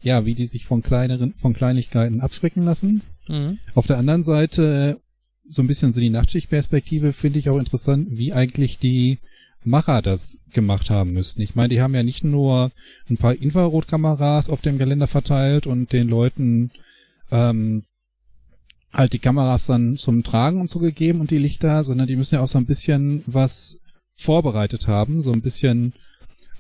[0.01, 3.01] ja, wie die sich von kleineren, von Kleinigkeiten abschrecken lassen.
[3.28, 3.60] Mhm.
[3.74, 4.99] Auf der anderen Seite,
[5.47, 9.20] so ein bisschen so die Nachtschichtperspektive, finde ich auch interessant, wie eigentlich die
[9.64, 11.41] Macher das gemacht haben müssten.
[11.41, 12.72] Ich meine, die haben ja nicht nur
[13.10, 16.72] ein paar Infrarotkameras auf dem Geländer verteilt und den Leuten
[17.32, 17.84] ähm,
[18.93, 22.36] halt die Kameras dann zum Tragen und so gegeben und die Lichter, sondern die müssen
[22.36, 23.80] ja auch so ein bisschen was
[24.16, 25.93] vorbereitet haben, so ein bisschen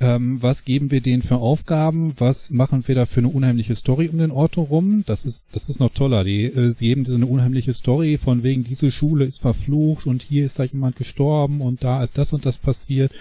[0.01, 4.09] ähm, was geben wir denen für Aufgaben, was machen wir da für eine unheimliche Story
[4.09, 5.03] um den Ort herum.
[5.07, 6.25] Das ist, das ist noch toller.
[6.25, 10.21] Die, äh, sie geben so eine unheimliche Story von wegen, diese Schule ist verflucht und
[10.21, 13.13] hier ist da jemand gestorben und da ist das und das passiert.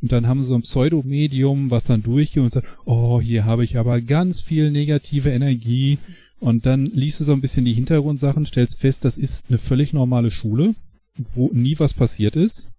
[0.00, 3.64] Und dann haben sie so ein Pseudomedium, was dann durchgeht und sagt, oh, hier habe
[3.64, 5.98] ich aber ganz viel negative Energie.
[6.40, 9.92] Und dann liest du so ein bisschen die Hintergrundsachen, stellst fest, das ist eine völlig
[9.92, 10.74] normale Schule,
[11.34, 12.71] wo nie was passiert ist.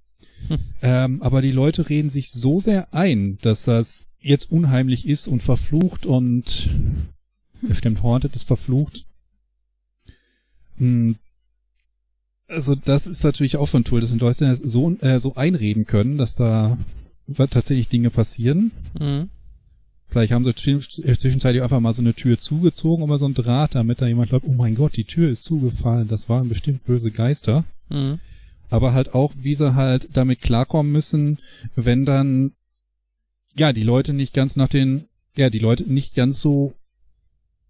[0.82, 5.41] Ähm, aber die Leute reden sich so sehr ein, dass das jetzt unheimlich ist und
[5.41, 6.70] verflucht und
[7.62, 9.06] bestimmt haunted ist verflucht.
[10.78, 11.16] Hm.
[12.48, 15.86] Also das ist natürlich auch so ein Tool, dass die Leute so, äh, so einreden
[15.86, 16.78] können, dass da
[17.50, 18.72] tatsächlich Dinge passieren.
[19.00, 19.30] Mhm.
[20.08, 23.74] Vielleicht haben sie zwisch- zwischenzeitlich einfach mal so eine Tür zugezogen, immer so ein Draht,
[23.76, 27.10] damit da jemand glaubt, oh mein Gott, die Tür ist zugefallen, das waren bestimmt böse
[27.12, 28.20] Geister Mhm.
[28.70, 31.39] Aber halt auch, wie sie halt damit klarkommen müssen,
[31.76, 32.53] wenn dann,
[33.55, 35.05] ja, die Leute nicht ganz nach den,
[35.36, 36.74] ja, die Leute nicht ganz so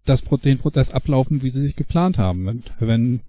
[0.04, 2.46] das, den Prozess ablaufen, wie sie sich geplant haben.
[2.46, 3.20] Wenn, wenn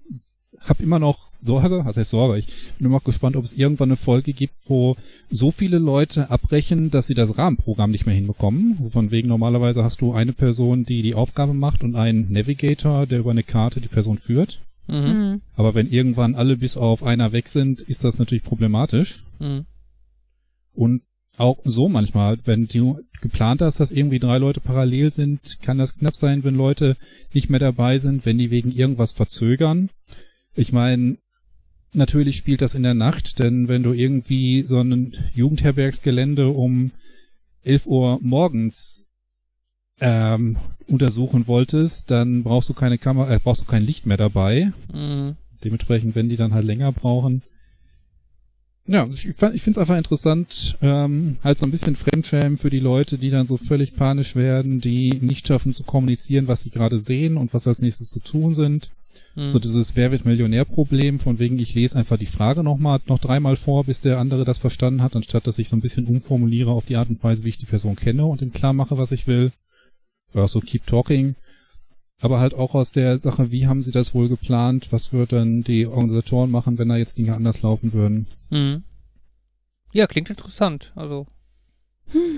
[0.67, 2.47] hab immer noch Sorge, was heißt Sorge, ich
[2.77, 4.95] bin immer noch gespannt, ob es irgendwann eine Folge gibt, wo
[5.29, 8.75] so viele Leute abbrechen, dass sie das Rahmenprogramm nicht mehr hinbekommen.
[8.77, 13.05] Also von wegen normalerweise hast du eine Person, die die Aufgabe macht und einen Navigator,
[13.05, 14.59] der über eine Karte die Person führt.
[14.87, 14.95] Mhm.
[14.95, 15.41] Mhm.
[15.55, 19.23] Aber wenn irgendwann alle bis auf einer weg sind, ist das natürlich problematisch.
[19.39, 19.65] Mhm.
[20.73, 21.01] Und
[21.37, 25.97] auch so manchmal, wenn du geplant hast, dass irgendwie drei Leute parallel sind, kann das
[25.97, 26.95] knapp sein, wenn Leute
[27.33, 29.89] nicht mehr dabei sind, wenn die wegen irgendwas verzögern.
[30.53, 31.17] Ich meine,
[31.93, 36.91] natürlich spielt das in der Nacht, denn wenn du irgendwie so ein Jugendherbergsgelände um
[37.63, 39.07] 11 Uhr morgens
[39.99, 44.71] ähm, untersuchen wolltest, dann brauchst du keine Kamera, äh, brauchst du kein Licht mehr dabei.
[44.93, 45.35] Mhm.
[45.63, 47.41] Dementsprechend, wenn die dann halt länger brauchen.
[48.87, 52.79] Ja, ich, ich finde es einfach interessant, ähm, halt so ein bisschen Fremdschämen für die
[52.79, 56.99] Leute, die dann so völlig panisch werden, die nicht schaffen zu kommunizieren, was sie gerade
[56.99, 58.91] sehen und was als nächstes zu tun sind.
[59.33, 59.49] Mhm.
[59.49, 63.55] So dieses Wer wird Millionär-Problem, von wegen ich lese einfach die Frage nochmal, noch dreimal
[63.55, 66.85] vor, bis der andere das verstanden hat, anstatt dass ich so ein bisschen umformuliere auf
[66.85, 69.25] die Art und Weise, wie ich die Person kenne und ihm klar mache, was ich
[69.25, 69.51] will.
[70.35, 71.35] Oder so keep talking.
[72.21, 74.91] Aber halt auch aus der Sache, wie haben sie das wohl geplant?
[74.91, 78.27] Was würden die Organisatoren machen, wenn da jetzt Dinge anders laufen würden?
[78.49, 78.83] Mhm.
[79.91, 80.91] Ja, klingt interessant.
[80.95, 81.25] Also,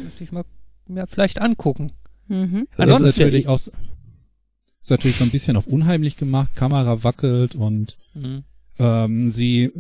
[0.04, 0.46] müsste ich mal
[0.88, 1.92] mir vielleicht angucken.
[2.28, 2.68] Mhm.
[2.78, 3.72] Das ist Ansonsten- natürlich auch, ist
[4.90, 6.56] natürlich so ein bisschen auf unheimlich gemacht.
[6.56, 8.44] Kamera wackelt und Mhm.
[8.80, 9.72] Ähm, sie,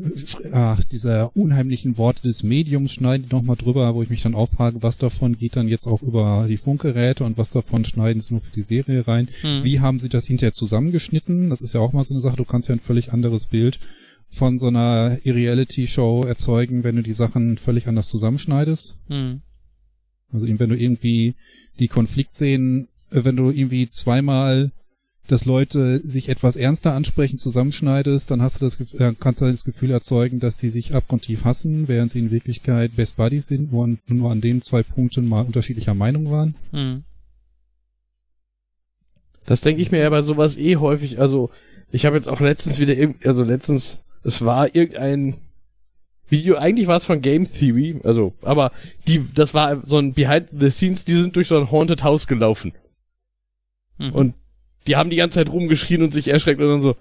[0.51, 4.49] ach, diese unheimlichen Worte des Mediums schneiden die nochmal drüber, wo ich mich dann auch
[4.49, 8.33] frage, was davon geht dann jetzt auch über die Funkgeräte und was davon schneiden sie
[8.33, 9.27] nur für die Serie rein.
[9.43, 9.63] Mhm.
[9.63, 11.49] Wie haben sie das hinterher zusammengeschnitten?
[11.49, 13.79] Das ist ja auch mal so eine Sache, du kannst ja ein völlig anderes Bild
[14.27, 18.97] von so einer Reality-Show erzeugen, wenn du die Sachen völlig anders zusammenschneidest.
[19.07, 19.41] Mhm.
[20.33, 21.35] Also eben, wenn du irgendwie
[21.79, 24.71] die Konfliktszenen, äh, wenn du irgendwie zweimal
[25.27, 29.45] dass Leute sich etwas ernster ansprechen, zusammenschneidest, dann hast du das, Gef- äh, kannst du
[29.45, 33.71] das Gefühl erzeugen, dass die sich abgrundtief hassen, während sie in Wirklichkeit Best Buddies sind,
[33.71, 36.55] nur an, nur an den zwei Punkten mal unterschiedlicher Meinung waren.
[36.71, 37.03] Hm.
[39.45, 41.19] Das denke ich mir ja bei sowas eh häufig.
[41.19, 41.51] Also,
[41.91, 45.35] ich habe jetzt auch letztens wieder, also letztens, es war irgendein
[46.29, 48.73] Video, eigentlich war es von Game Theory, also, aber
[49.07, 52.27] die, das war so ein Behind the Scenes, die sind durch so ein Haunted House
[52.27, 52.73] gelaufen.
[53.97, 54.11] Mhm.
[54.11, 54.33] Und
[54.87, 56.95] die haben die ganze Zeit rumgeschrien und sich erschreckt und dann so.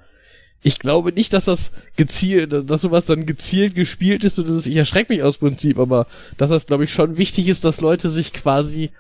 [0.63, 4.67] Ich glaube nicht, dass das gezielt, dass sowas dann gezielt gespielt ist und das ist,
[4.67, 6.07] ich erschrecke mich aus Prinzip, aber
[6.39, 8.91] dass das, glaube ich, schon wichtig ist, dass Leute sich quasi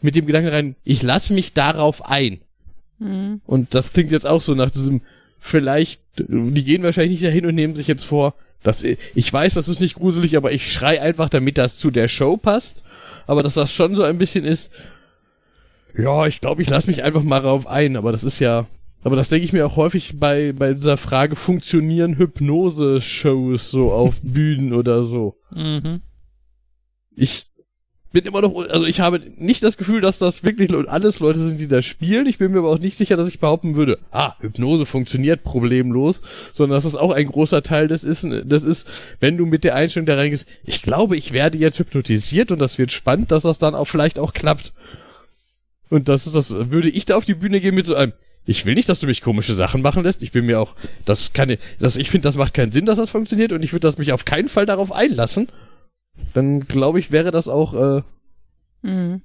[0.00, 2.40] mit dem Gedanken rein, ich lasse mich darauf ein.
[2.98, 3.40] Hm.
[3.46, 5.00] Und das klingt jetzt auch so nach diesem,
[5.40, 9.68] vielleicht, die gehen wahrscheinlich nicht dahin und nehmen sich jetzt vor, dass ich weiß, das
[9.68, 12.84] ist nicht gruselig, aber ich schrei einfach, damit das zu der Show passt.
[13.26, 14.72] Aber dass das schon so ein bisschen ist,
[15.96, 18.66] ja, ich glaube, ich lasse mich einfach mal darauf ein, aber das ist ja,
[19.04, 24.20] aber das denke ich mir auch häufig bei, bei dieser Frage, funktionieren Hypnose-Shows so auf
[24.22, 25.36] Bühnen oder so?
[25.54, 26.00] Mhm.
[27.14, 27.46] ich
[28.12, 31.38] bin immer noch, also ich habe nicht das Gefühl, dass das wirklich le- alles Leute
[31.38, 32.26] sind, die das spielen.
[32.26, 36.20] Ich bin mir aber auch nicht sicher, dass ich behaupten würde, ah, Hypnose funktioniert problemlos,
[36.52, 38.86] sondern dass es auch ein großer Teil des ist, das ist,
[39.20, 42.76] wenn du mit der Einstellung da reingehst, ich glaube, ich werde jetzt hypnotisiert und das
[42.76, 44.74] wird spannend, dass das dann auch vielleicht auch klappt.
[45.92, 48.12] Und das ist das, würde ich da auf die Bühne gehen mit so einem,
[48.44, 50.22] ich will nicht, dass du mich komische Sachen machen lässt.
[50.22, 50.74] Ich bin mir auch,
[51.04, 53.86] das kann, das, ich finde, das macht keinen Sinn, dass das funktioniert und ich würde
[53.86, 55.48] das mich auf keinen Fall darauf einlassen
[56.34, 58.02] dann glaube ich, wäre das auch, äh,
[58.82, 59.22] Hm.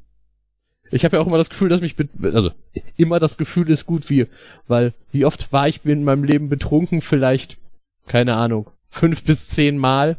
[0.92, 2.52] ich habe ja auch immer das Gefühl, dass mich, also
[2.96, 4.28] immer das Gefühl ist gut, wie,
[4.68, 7.58] weil wie oft war ich in meinem Leben betrunken, vielleicht,
[8.06, 10.18] keine Ahnung, fünf bis zehn Mal.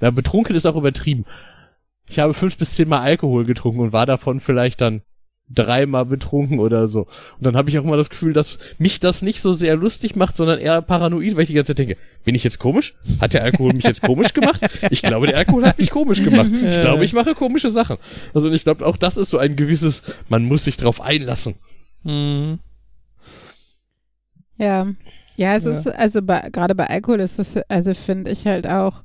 [0.00, 1.24] Ja, betrunken ist auch übertrieben.
[2.08, 5.02] Ich habe fünf bis zehn Mal Alkohol getrunken und war davon vielleicht dann
[5.54, 7.02] dreimal betrunken oder so.
[7.02, 10.16] Und dann habe ich auch immer das Gefühl, dass mich das nicht so sehr lustig
[10.16, 12.94] macht, sondern eher paranoid, weil ich die ganze Zeit denke, bin ich jetzt komisch?
[13.20, 14.60] Hat der Alkohol mich jetzt komisch gemacht?
[14.90, 16.50] Ich glaube, der Alkohol hat mich komisch gemacht.
[16.64, 17.98] Ich glaube, ich mache komische Sachen.
[18.34, 21.54] Also ich glaube, auch das ist so ein gewisses, man muss sich drauf einlassen.
[22.02, 22.58] Mhm.
[24.58, 24.86] Ja.
[25.36, 25.70] Ja, es Ja.
[25.72, 29.02] ist, also bei, gerade bei Alkohol ist das, also finde ich halt auch,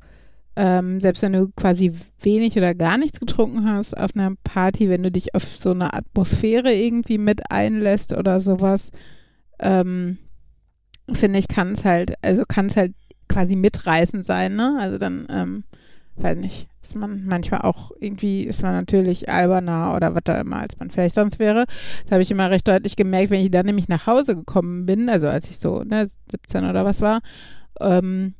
[0.56, 1.92] ähm, selbst wenn du quasi
[2.22, 5.94] wenig oder gar nichts getrunken hast auf einer Party, wenn du dich auf so eine
[5.94, 8.92] Atmosphäre irgendwie mit einlässt oder sowas,
[9.60, 10.18] ähm,
[11.12, 12.94] finde ich, kann es halt, also kann es halt
[13.28, 14.78] quasi mitreißend sein, ne?
[14.80, 15.64] Also dann, ähm,
[16.16, 20.58] weiß nicht, ist man manchmal auch irgendwie, ist man natürlich alberner oder was da immer,
[20.58, 21.66] als man vielleicht sonst wäre.
[22.04, 25.10] Das habe ich immer recht deutlich gemerkt, wenn ich dann nämlich nach Hause gekommen bin,
[25.10, 27.22] also als ich so ne, 17 oder was war.
[27.80, 28.34] Ähm,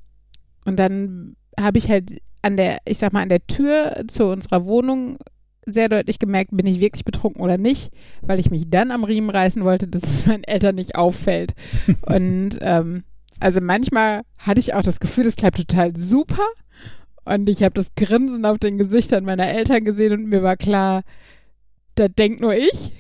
[0.66, 4.66] und dann habe ich halt an der, ich sag mal, an der Tür zu unserer
[4.66, 5.18] Wohnung
[5.66, 7.92] sehr deutlich gemerkt, bin ich wirklich betrunken oder nicht,
[8.22, 11.54] weil ich mich dann am Riemen reißen wollte, dass es meinen Eltern nicht auffällt.
[12.02, 13.04] und ähm,
[13.40, 16.46] also manchmal hatte ich auch das Gefühl, das klappt total super.
[17.26, 21.04] Und ich habe das Grinsen auf den Gesichtern meiner Eltern gesehen und mir war klar,
[21.96, 22.92] da denkt nur ich.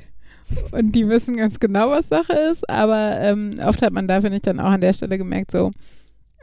[0.71, 2.69] Und die wissen ganz genau, was Sache ist.
[2.69, 5.71] Aber ähm, oft hat man da, finde ich, dann auch an der Stelle gemerkt, so,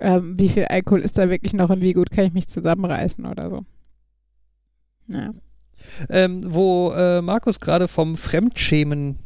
[0.00, 3.26] ähm, wie viel Alkohol ist da wirklich noch und wie gut kann ich mich zusammenreißen
[3.26, 3.64] oder so.
[5.08, 5.30] Ja.
[6.08, 9.18] Ähm, wo äh, Markus gerade vom Fremdschämen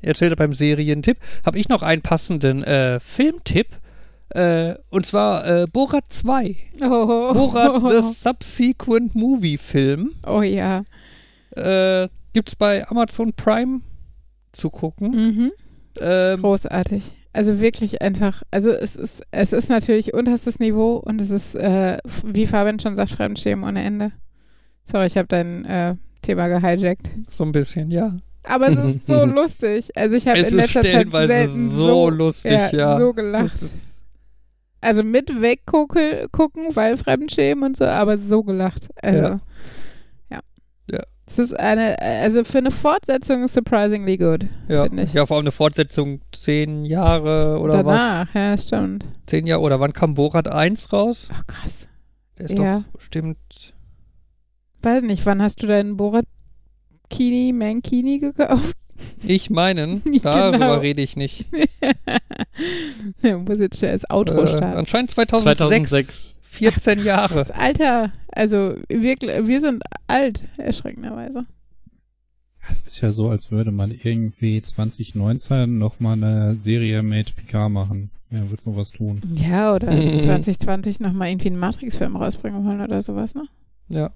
[0.00, 3.68] erzählte beim Serientipp, habe ich noch einen passenden äh, Filmtipp.
[4.30, 6.56] Äh, und zwar äh, Borat 2.
[6.82, 10.12] Oh, Borat The Subsequent Movie Film.
[10.26, 10.84] oh ja.
[11.50, 13.80] Äh, gibt's bei Amazon Prime
[14.52, 15.10] zu gucken.
[15.10, 15.52] Mhm.
[16.00, 17.14] Ähm, Großartig.
[17.36, 21.98] Also wirklich einfach, also es ist, es ist natürlich unterstes Niveau und es ist, äh,
[22.24, 24.12] wie Fabian schon sagt, Fremdschämen ohne Ende.
[24.84, 27.10] Sorry, ich habe dein äh, Thema gehijackt.
[27.28, 28.16] so ein bisschen, ja.
[28.42, 29.90] Aber es ist so lustig.
[29.94, 32.98] Also ich habe in letzter Zeit selten so so, lustig, ja, ja.
[32.98, 33.60] so gelacht.
[34.80, 38.88] Also mit weggucken, gucken, weil Fremdschämen und so, aber so gelacht.
[39.02, 39.40] Also, ja.
[41.28, 44.46] Es ist eine, also für eine Fortsetzung ist surprisingly good.
[44.68, 44.86] ja.
[44.86, 45.12] Ich.
[45.12, 49.04] ja, vor allem eine Fortsetzung zehn Jahre oder Danach, ja, stimmt.
[49.04, 49.10] was?
[49.26, 51.28] Zehn Jahre oder wann kam Borat 1 raus?
[51.32, 51.88] Ach, krass.
[52.38, 52.78] Der ist Ja.
[52.78, 53.38] doch bestimmt.
[54.82, 56.26] Weiß nicht, wann hast du deinen Borat
[57.10, 58.76] Kini, Mankini gekauft?
[59.22, 60.20] Ich meinen, Genau.
[60.22, 61.46] darüber rede ich nicht.
[63.22, 64.78] ja, muss jetzt schnell das Outro Äh, starten.
[64.78, 65.58] anscheinend 2006.
[65.58, 66.36] 2006.
[66.42, 67.34] 14 Jahre.
[67.34, 69.16] Das Alter, also wir,
[69.46, 71.44] wir sind alt, erschreckenderweise.
[72.68, 78.10] Es ist ja so, als würde man irgendwie 2019 nochmal eine Serie mit Picard machen.
[78.30, 79.20] Ja, wird sowas tun.
[79.34, 80.18] Ja, oder Mhm.
[80.18, 83.44] 2020 nochmal irgendwie einen Matrix-Film rausbringen wollen oder sowas, ne?
[83.88, 84.10] Ja.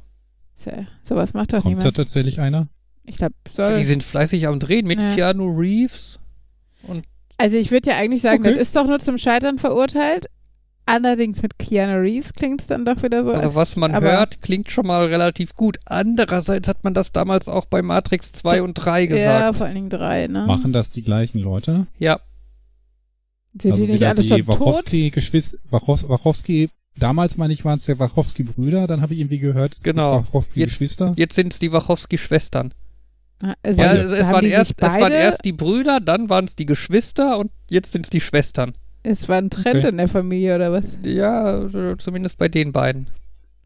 [0.66, 1.96] Ja, sowas macht doch Kommt da niemand.
[1.96, 2.66] tatsächlich einer?
[3.04, 3.76] Ich glaube, soll.
[3.76, 5.14] Die sind fleißig am Drehen mit Ja.
[5.14, 6.18] Keanu Reeves.
[7.38, 8.50] Also ich würde ja eigentlich sagen, Okay.
[8.54, 10.26] das ist doch nur zum Scheitern verurteilt.
[10.93, 13.30] Allerdings mit Keanu Reeves klingt es dann doch wieder so.
[13.32, 15.78] Also als- was man hört, klingt schon mal relativ gut.
[15.84, 19.59] Andererseits hat man das damals auch bei Matrix 2 und 3 Ja, gesagt.
[19.59, 20.47] vor allen Dingen drei, ne?
[20.47, 21.86] Machen das die gleichen Leute?
[21.99, 22.18] Ja,
[23.61, 24.49] Sind also die nicht alle die schon tot?
[24.61, 29.74] Wachowski-Geschwister, Wachow Wachowski, damals meine ich, waren es ja Wachowski-Brüder, dann habe ich irgendwie gehört,
[29.74, 30.24] es Genau.
[30.24, 31.12] Wachowski-Geschwister.
[31.16, 32.72] jetzt sind es die Wachowski-Schwestern.
[33.62, 36.66] Also, Ja, es, es, waren erst, es waren erst die Brüder, dann waren es die
[36.66, 38.74] Geschwister und jetzt sind es die Schwestern.
[39.03, 39.88] Es war ein Trend Okay.
[39.88, 40.98] in der Familie oder was?
[41.05, 41.66] Ja,
[41.98, 43.07] zumindest bei den beiden.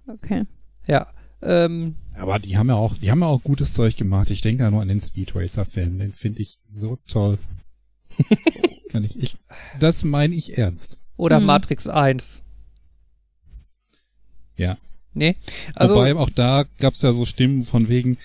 [0.07, 0.45] Okay.
[0.87, 1.09] Ja.
[1.43, 4.31] Ähm, Aber die haben ja auch, die haben ja auch gutes Zeug gemacht.
[4.31, 7.39] Ich denke ja nur an den Speed Racer Film, den finde ich so toll.
[8.91, 9.37] Kann ich, ich,
[9.81, 10.99] das meine ich ernst.
[11.17, 11.47] oder Hm.
[11.47, 12.43] Matrix 1.
[14.57, 14.77] Ja.
[15.15, 15.37] Nee.
[15.75, 18.19] Also, Wobei auch da gab's ja so Stimmen von wegen,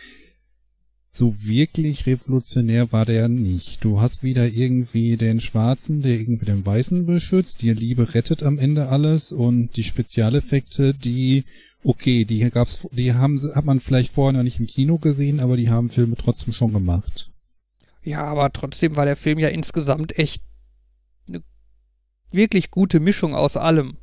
[1.11, 3.83] so wirklich revolutionär war der nicht.
[3.83, 8.59] Du hast wieder irgendwie den Schwarzen, der irgendwie den Weißen beschützt, die Liebe rettet am
[8.59, 11.45] Ende alles und die Spezialeffekte, die,
[11.83, 15.57] okay, die gab's, die haben, hat man vielleicht vorher noch nicht im Kino gesehen, aber
[15.57, 17.31] die haben Filme trotzdem schon gemacht.
[18.03, 20.43] ja, aber trotzdem war der Film ja insgesamt echt
[21.27, 21.41] eine
[22.31, 23.97] wirklich gute Mischung aus allem.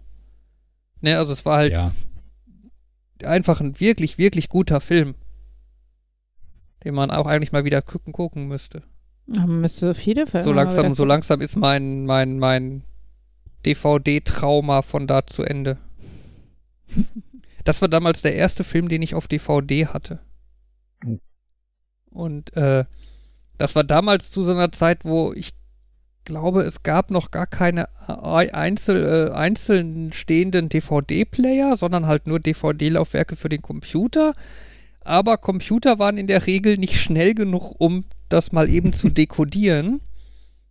[1.03, 1.93] Ne, also es war halt Ja.
[3.23, 5.15] einfach ein wirklich, wirklich guter Film.
[6.87, 8.83] Den man auch eigentlich mal wieder gucken, gucken müsste.
[9.27, 12.85] Man müsste so viele Filme So langsam, so langsam ist mein, mein, mein
[13.67, 15.79] DVD-Trauma von da zu Ende.
[17.65, 20.21] Das war damals der erste Film, den ich auf DVD hatte.
[21.05, 21.19] Oh.
[22.11, 22.85] Und äh,
[23.59, 25.53] das war damals zu so einer Zeit, wo ich
[26.25, 32.39] glaube, es gab noch gar keine ei- einzel, äh, einzeln stehenden DVD-Player, sondern halt nur
[32.39, 34.35] DVD-Laufwerke für den Computer.
[35.07, 40.01] Aber Computer waren in der Regel nicht schnell genug, um das mal eben zu dekodieren.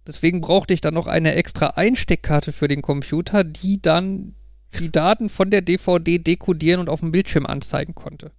[0.05, 4.35] Deswegen brauchte ich dann noch eine extra Einsteckkarte für den Computer, die dann
[4.77, 8.31] die Daten von der DVD dekodieren und auf dem Bildschirm anzeigen konnte.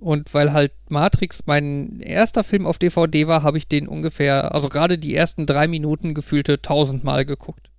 [0.00, 4.68] Und weil halt Matrix mein erster Film auf DVD war, habe ich den ungefähr, also
[4.68, 7.70] gerade die ersten drei Minuten gefühlte tausendmal geguckt.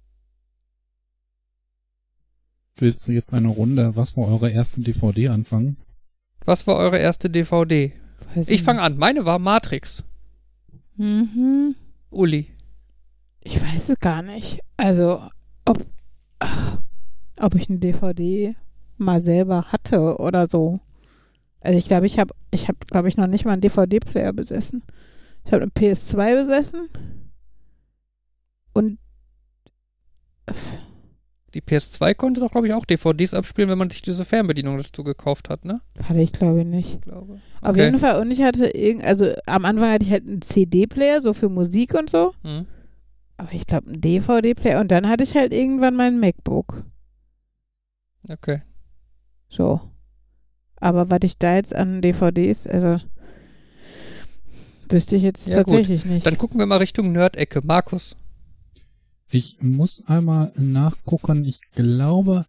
[2.78, 5.76] Willst du jetzt eine Runde, was war eure erste DVD anfangen?
[6.46, 7.94] Was war eure erste DVD?
[8.36, 8.98] Weiß Ich fange an.
[8.98, 10.04] Meine war Matrix.
[10.96, 11.76] Mhm.
[12.10, 12.48] Uli.
[13.42, 14.60] Ich weiß es gar nicht.
[14.78, 15.28] Also,
[15.66, 15.86] ob,
[16.40, 16.80] ach,
[17.40, 18.56] ob ich eine DVD
[18.98, 20.80] mal selber hatte oder so.
[21.62, 24.84] Also ich glaube, ich habe, ich habe, glaube ich, noch nicht mal einen DVD-Player besessen.
[25.46, 26.90] Ich habe eine PS2 besessen.
[28.74, 28.98] Und
[31.54, 35.04] Die PS2 konnte doch, glaube ich, auch DVDs abspielen, wenn man sich diese Fernbedienung dazu
[35.04, 35.82] gekauft hat, ne?
[36.04, 36.94] hatte ich, glaube ich, nicht.
[36.96, 37.40] Ich glaube.
[37.62, 37.86] Auf Okay.
[37.86, 41.34] jeden Fall, und ich hatte irgend, also am Anfang hatte ich halt einen CD-Player, so
[41.34, 42.34] für Musik und so.
[42.44, 42.66] Hm.
[43.38, 44.80] Aber ich glaube, einen DVD-Player.
[44.80, 46.84] Und dann hatte ich halt irgendwann mein MacBook.
[48.30, 48.62] Okay.
[49.50, 49.82] So.
[50.78, 52.98] Aber was ich da jetzt an DVDs, also
[54.90, 55.66] wüsste ich jetzt Ja, gut.
[55.74, 56.26] tatsächlich nicht.
[56.26, 57.62] Dann gucken wir mal Richtung Nerd-Ecke.
[57.64, 58.16] Markus.
[59.34, 61.44] Ich muss einmal nachgucken.
[61.44, 62.46] Ich glaube,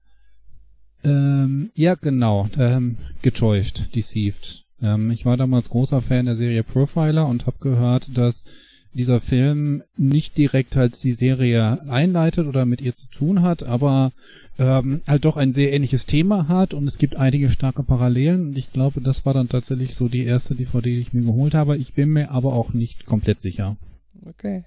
[1.03, 4.64] ähm, ja genau, ähm, getäuscht, deceived.
[4.82, 8.45] Ähm, ich war damals großer Fan der Serie Profiler und habe gehört, dass
[8.93, 14.12] dieser Film nicht direkt halt die Serie einleitet oder mit ihr zu tun hat, aber
[14.59, 18.59] ähm, halt doch ein sehr ähnliches Thema hat und es gibt einige starke Parallelen und
[18.59, 21.78] ich glaube, das war dann tatsächlich so die erste DVD, die ich mir geholt habe.
[21.78, 23.78] Ich bin mir aber auch nicht komplett sicher.
[24.26, 24.64] Okay.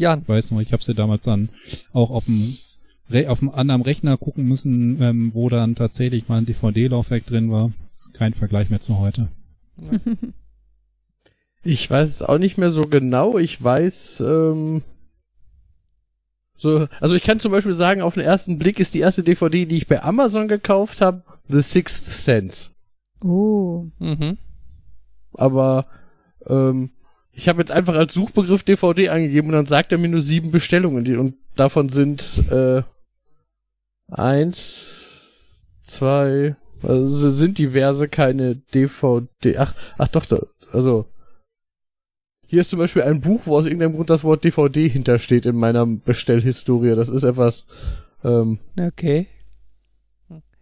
[0.00, 0.22] Jan.
[0.22, 1.48] Ich weiß nur, ich habe sie damals dann
[1.92, 2.56] auch auf dem
[3.26, 7.72] auf dem anderen Rechner gucken müssen, ähm, wo dann tatsächlich mal ein DVD-Laufwerk drin war.
[7.88, 9.28] Das ist kein Vergleich mehr zu heute.
[11.62, 13.36] Ich weiß es auch nicht mehr so genau.
[13.36, 14.82] Ich weiß, ähm,
[16.56, 19.66] so, also ich kann zum Beispiel sagen, auf den ersten Blick ist die erste DVD,
[19.66, 22.70] die ich bei Amazon gekauft habe, The Sixth Sense.
[23.22, 23.86] oh.
[23.98, 24.38] Mhm.
[25.34, 25.86] Aber
[26.46, 26.90] ähm,
[27.40, 30.50] ich habe jetzt einfach als Suchbegriff DVD angegeben und dann sagt er mir nur sieben
[30.50, 32.82] Bestellungen die, und davon sind äh,
[34.10, 39.56] eins, zwei, also sind diverse keine DVD.
[39.56, 40.26] Ach, ach doch,
[40.70, 41.06] also
[42.46, 45.56] hier ist zum Beispiel ein Buch, wo aus irgendeinem Grund das Wort DVD hintersteht in
[45.56, 46.94] meiner Bestellhistorie.
[46.94, 47.66] Das ist etwas
[48.22, 49.28] ähm, Okay.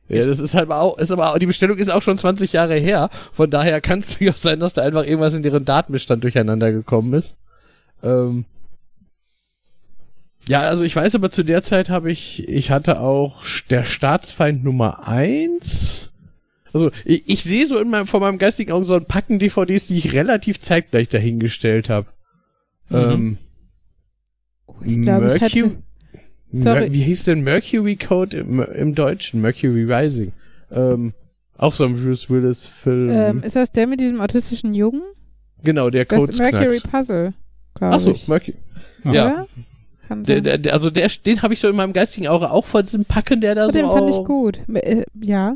[0.08, 2.76] Ja, das ist halt auch, ist aber auch, die Bestellung ist auch schon 20 Jahre
[2.76, 3.10] her.
[3.32, 7.12] Von daher kann es durchaus sein, dass da einfach irgendwas in deren Datenbestand durcheinander gekommen
[7.12, 7.38] ist.
[8.02, 8.44] Ähm,
[10.46, 14.64] ja, also ich weiß aber zu der Zeit habe ich, ich hatte auch der Staatsfeind
[14.64, 16.14] Nummer eins.
[16.72, 19.88] Also ich, ich sehe so in meinem, vor meinem geistigen Auge so ein Packen DVDs,
[19.88, 22.06] die ich relativ zeitgleich dahingestellt habe.
[22.88, 22.96] Mhm.
[22.96, 23.38] Ähm,
[24.84, 25.82] ich glaube, ich Mercury, hatte.
[26.52, 26.92] Sorry.
[26.92, 29.40] Wie hieß denn Mercury Code im, im Deutschen?
[29.42, 30.32] Mercury Rising.
[30.70, 31.12] Ähm,
[31.56, 33.10] auch so ein Bruce Willis-Film.
[33.10, 35.02] Ähm, ist das der mit diesem autistischen Jungen?
[35.62, 37.34] genau, der Das Code ist Mercury Puzzle,
[37.74, 38.28] glaube Achso, ich.
[38.28, 38.56] Mercury.
[39.04, 39.12] Ja.
[39.12, 39.46] Ja.
[40.14, 42.82] Der, der, der, also der, den habe ich so in meinem geistigen Auge auch von
[42.82, 44.60] diesem Packen, der da Oh, so den fand ich auch- gut.
[44.72, 45.54] Äh, ja.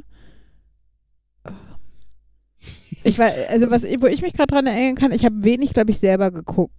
[3.04, 5.90] Ich war, also was, wo ich mich gerade dran erinnern kann, ich habe wenig, glaube
[5.90, 6.30] ich, selber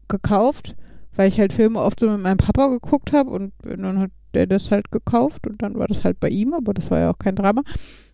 [0.07, 0.75] gekauft,
[1.15, 4.47] weil ich halt Filme oft so mit meinem Papa geguckt habe und dann hat der
[4.47, 7.19] das halt gekauft und dann war das halt bei ihm, aber das war ja auch
[7.19, 7.61] kein Drama.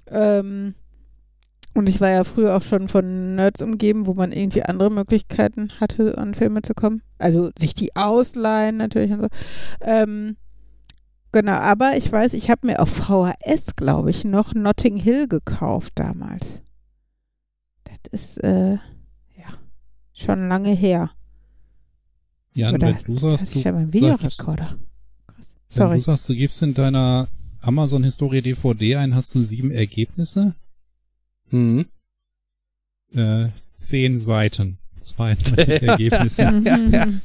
[0.07, 0.75] Ähm,
[1.75, 5.71] und ich war ja früher auch schon von Nerds umgeben, wo man irgendwie andere Möglichkeiten
[5.79, 7.01] hatte, an Filme zu kommen.
[7.19, 9.27] Also sich die ausleihen natürlich und so.
[9.81, 10.35] Ähm,
[11.31, 15.93] genau, aber ich weiß, ich habe mir auf VHS, glaube ich, noch Notting Hill gekauft
[15.95, 16.61] damals.
[17.85, 19.47] Das ist, äh, ja,
[20.13, 21.11] schon lange her.
[22.59, 24.39] Jan, Oder- wenn du sagst, ich du, einen sagst.
[24.39, 24.47] Krass.
[24.47, 24.65] wenn
[25.69, 25.95] Sorry.
[25.97, 27.27] du sagst, du gibst in deiner
[27.61, 30.53] Amazon-Historie DVD ein, hast du sieben Ergebnisse,
[31.51, 31.85] Mhm.
[33.13, 36.43] äh, zehn Seiten, 32 Ergebnisse.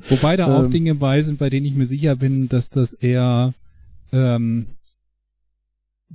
[0.08, 0.70] Wobei da auch Ähm.
[0.70, 3.54] Dinge bei sind, bei denen ich mir sicher bin, dass das eher
[4.12, 4.66] ähm,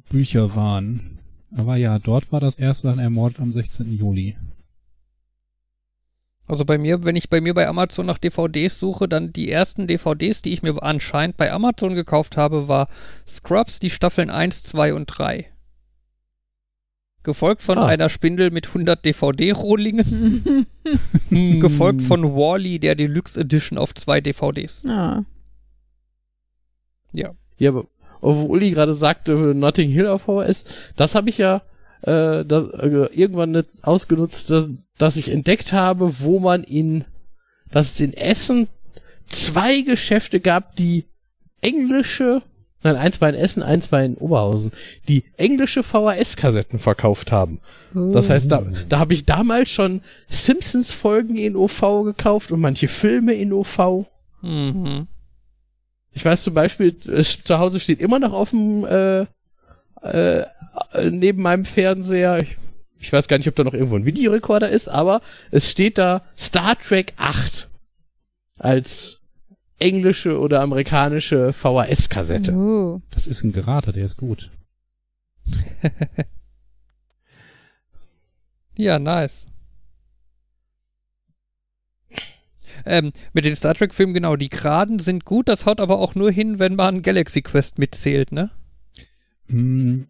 [0.10, 1.20] Bücher waren.
[1.56, 3.98] Aber ja, dort war das erste dann ermordet am 16.
[3.98, 4.36] Juli.
[6.48, 9.86] Also bei mir, wenn ich bei mir bei Amazon nach DVDs suche, dann die ersten
[9.88, 12.88] DVDs, die ich mir anscheinend bei Amazon gekauft habe, war
[13.28, 15.52] Scrubs, die Staffeln 1, 2 und 3.
[17.24, 17.88] Gefolgt von Ah.
[17.88, 20.66] einer Spindel mit 100 DVD-Rohlingen.
[21.60, 24.84] gefolgt von Wally, der Deluxe Edition auf zwei DVDs.
[24.84, 25.26] ja.
[27.60, 27.88] Ja, aber
[28.22, 31.64] wo Uli gerade sagte, Notting Hill auf VHS, das habe ich ja
[32.04, 37.06] äh, das, äh, irgendwann nicht ausgenutzt, dass, dass ich entdeckt habe, wo man in,
[37.72, 38.68] dass es in Essen
[39.26, 41.06] zwei Geschäfte gab, die
[41.62, 42.42] englische,
[42.84, 44.72] nein, eins war in Essen, eins war in Oberhausen,
[45.08, 47.60] die englische VHS-Kassetten verkauft haben.
[47.94, 53.34] Das heißt, da, da habe ich damals schon Simpsons-Folgen in OV gekauft und manche Filme
[53.34, 54.06] in OV.
[54.42, 55.08] Mhm.
[56.12, 59.26] Ich weiß zum Beispiel, es zu Hause steht immer noch auf dem äh,
[60.02, 60.46] äh,
[61.10, 62.40] neben meinem Fernseher.
[62.40, 62.58] Ich,
[63.00, 65.22] ich weiß gar nicht, ob da noch irgendwo ein Videorekorder ist, aber
[65.52, 67.70] es steht da Star Trek 8
[68.58, 69.22] als
[69.80, 72.54] englische oder amerikanische VHS-Kassette.
[72.54, 73.02] Oh.
[73.12, 74.52] Das ist ein Gerader, der ist gut.
[78.78, 79.48] Ja, nice.
[82.86, 86.32] Ähm, mit den Star Trek-Filmen, genau, die Geraden sind gut, das haut aber auch nur
[86.32, 88.52] hin, wenn man Galaxy Quest mitzählt, ne?
[89.50, 90.08] Hm,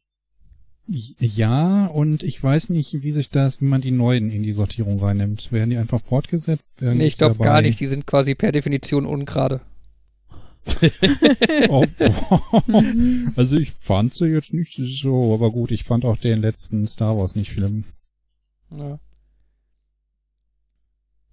[0.88, 5.00] ja, und ich weiß nicht, wie sich das, wie man die neuen in die Sortierung
[5.00, 5.52] reinnimmt.
[5.52, 6.82] Werden die einfach fortgesetzt?
[6.82, 9.62] Werden Nee, ich glaube gar nicht, die sind quasi per Definition ungerade.
[11.70, 12.62] Oh, oh.
[13.38, 17.18] Also ich fand sie jetzt nicht so, aber gut, ich fand auch den letzten Star
[17.18, 17.86] Wars nicht schlimm.
[18.72, 19.00] Ja.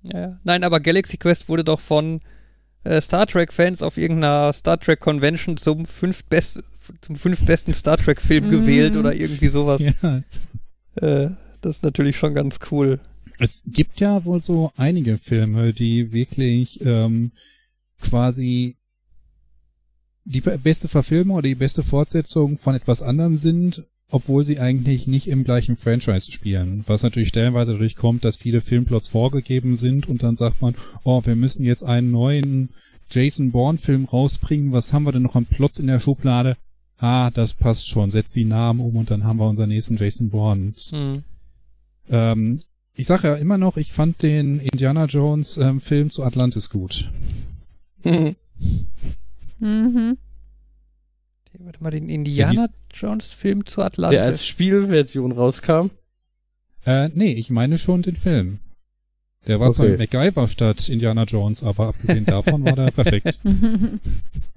[0.03, 0.41] Ja, ja.
[0.45, 2.21] Nein, aber Galaxy Quest wurde doch von
[2.85, 6.63] äh, Star Trek-Fans auf irgendeiner Star Trek Convention zum fünftbest,
[7.01, 8.51] zum fünftbesten Star Trek-Film Mhm.
[8.51, 9.83] gewählt oder irgendwie sowas.
[10.03, 10.21] Ja,
[10.97, 11.31] Äh,
[11.61, 13.01] das ist natürlich schon ganz cool.
[13.39, 17.33] es gibt ja wohl so einige Filme, die wirklich ähm,
[18.01, 18.77] quasi
[20.25, 25.07] die be- beste Verfilmung oder die beste Fortsetzung von etwas anderem sind, obwohl sie eigentlich
[25.07, 26.85] nicht im gleichen Franchise spielen.
[26.87, 31.23] Was natürlich stellenweise dadurch kommt, dass viele Filmplots vorgegeben sind und dann sagt man, oh,
[31.25, 32.71] wir müssen jetzt einen neuen
[33.11, 34.73] Jason Bourne-Film rausbringen.
[34.73, 36.57] Was haben wir denn noch an Plots in der Schublade?
[36.99, 38.11] Ah, das passt schon.
[38.11, 40.73] Setz die Namen um und dann haben wir unseren nächsten Jason Bourne.
[40.91, 41.23] Hm.
[42.11, 42.61] Ähm,
[42.95, 47.11] ich sage ja immer noch, ich fand den Indiana Jones ähm, Film zu Atlantis gut.
[49.61, 50.19] Mhm.
[51.47, 54.19] Okay, Warte mal, den Indiana Jones-Film zu Atlantis.
[54.19, 55.89] Der als Spielversion rauskam.
[56.85, 58.59] Äh, nee, ich meine schon den Film.
[59.47, 59.97] Der war zwar Okay.
[59.97, 63.39] mit MacGyver statt Indiana Jones, aber abgesehen davon war der perfekt.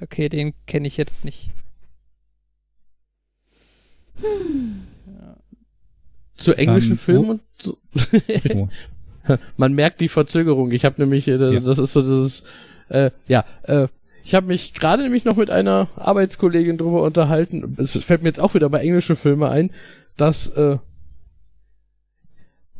[0.00, 1.50] okay, den kenne ich jetzt nicht.
[6.34, 7.78] Zu englischen Ähm, wo- Filmen und so.
[9.56, 10.72] Man merkt die Verzögerung.
[10.72, 11.60] Ich habe nämlich, äh, das, Ja.
[11.60, 12.42] das ist so dieses,
[12.88, 13.88] äh, ja, äh,
[14.24, 17.76] ich habe mich gerade nämlich noch mit einer Arbeitskollegin drüber unterhalten.
[17.78, 19.70] Es fällt mir jetzt auch wieder bei englischen Filmen ein,
[20.16, 20.78] dass äh,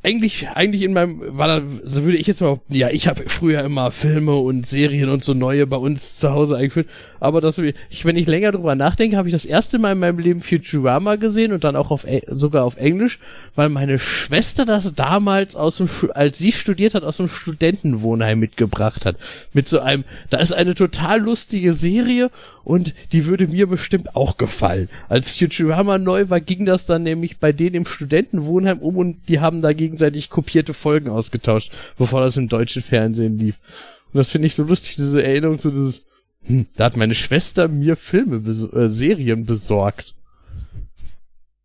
[0.03, 3.63] eigentlich, eigentlich in meinem, war da, so würde ich jetzt mal, ja, ich habe früher
[3.63, 6.89] immer Filme und Serien und so neue bei uns zu Hause eingeführt,
[7.21, 10.19] aber das, ich, wenn ich länger drüber nachdenke, habe ich das erste Mal in meinem
[10.19, 13.19] Leben Futurama gesehen und dann auch auf, sogar auf Englisch,
[13.55, 19.05] weil meine Schwester das damals aus dem, als sie studiert hat, aus dem Studentenwohnheim mitgebracht
[19.05, 19.17] hat.
[19.53, 22.31] Mit so einem, da ist eine total lustige Serie
[22.71, 24.89] und die würde mir bestimmt auch gefallen.
[25.09, 29.41] Als Futurama neu war, ging das dann nämlich bei denen im Studentenwohnheim um und die
[29.41, 33.57] haben da gegenseitig kopierte Folgen ausgetauscht, bevor das im deutschen Fernsehen lief.
[34.13, 36.07] Und das finde ich so lustig, diese Erinnerung zu dieses,
[36.45, 40.15] hm, da hat meine Schwester mir Filme, äh, Serien besorgt.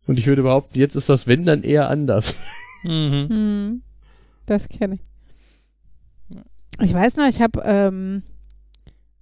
[0.08, 2.36] Und ich würde behaupten, jetzt ist das Wenn dann eher anders.
[2.82, 3.28] Mhm.
[3.28, 3.82] Hm,
[4.44, 5.00] das kenne ich.
[6.80, 8.22] Ich weiß noch, ich habe ähm,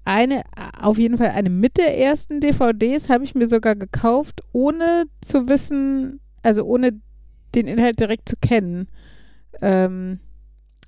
[0.04, 0.42] eine,
[0.80, 5.48] auf jeden Fall eine mit der ersten DVDs habe ich mir sogar gekauft, ohne zu
[5.48, 7.00] wissen, also ohne
[7.54, 8.88] den Inhalt direkt zu kennen.
[9.62, 10.20] Ähm,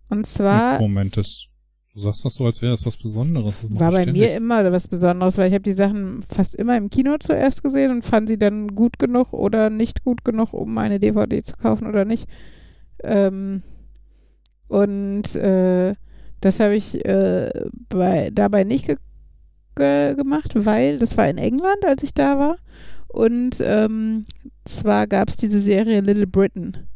[0.09, 0.80] und zwar.
[0.80, 1.48] Moment, das
[1.97, 3.55] Du sagst das so, als wäre das was Besonderes.
[3.70, 4.22] Das war bei ständig.
[4.22, 7.90] mir immer was Besonderes, weil ich habe die Sachen fast immer im Kino zuerst gesehen
[7.90, 11.86] und fand sie dann gut genug oder nicht gut genug, um eine DVD zu kaufen
[11.86, 12.28] oder nicht.
[13.02, 13.62] Ähm,
[14.68, 15.94] und äh,
[16.43, 17.51] das habe ich äh,
[17.88, 18.94] bei, dabei nicht
[19.76, 22.56] ge gemacht, weil das war in England, als ich da war.
[23.08, 24.26] Und ähm,
[24.64, 26.88] zwar gab es diese Serie Little Britain.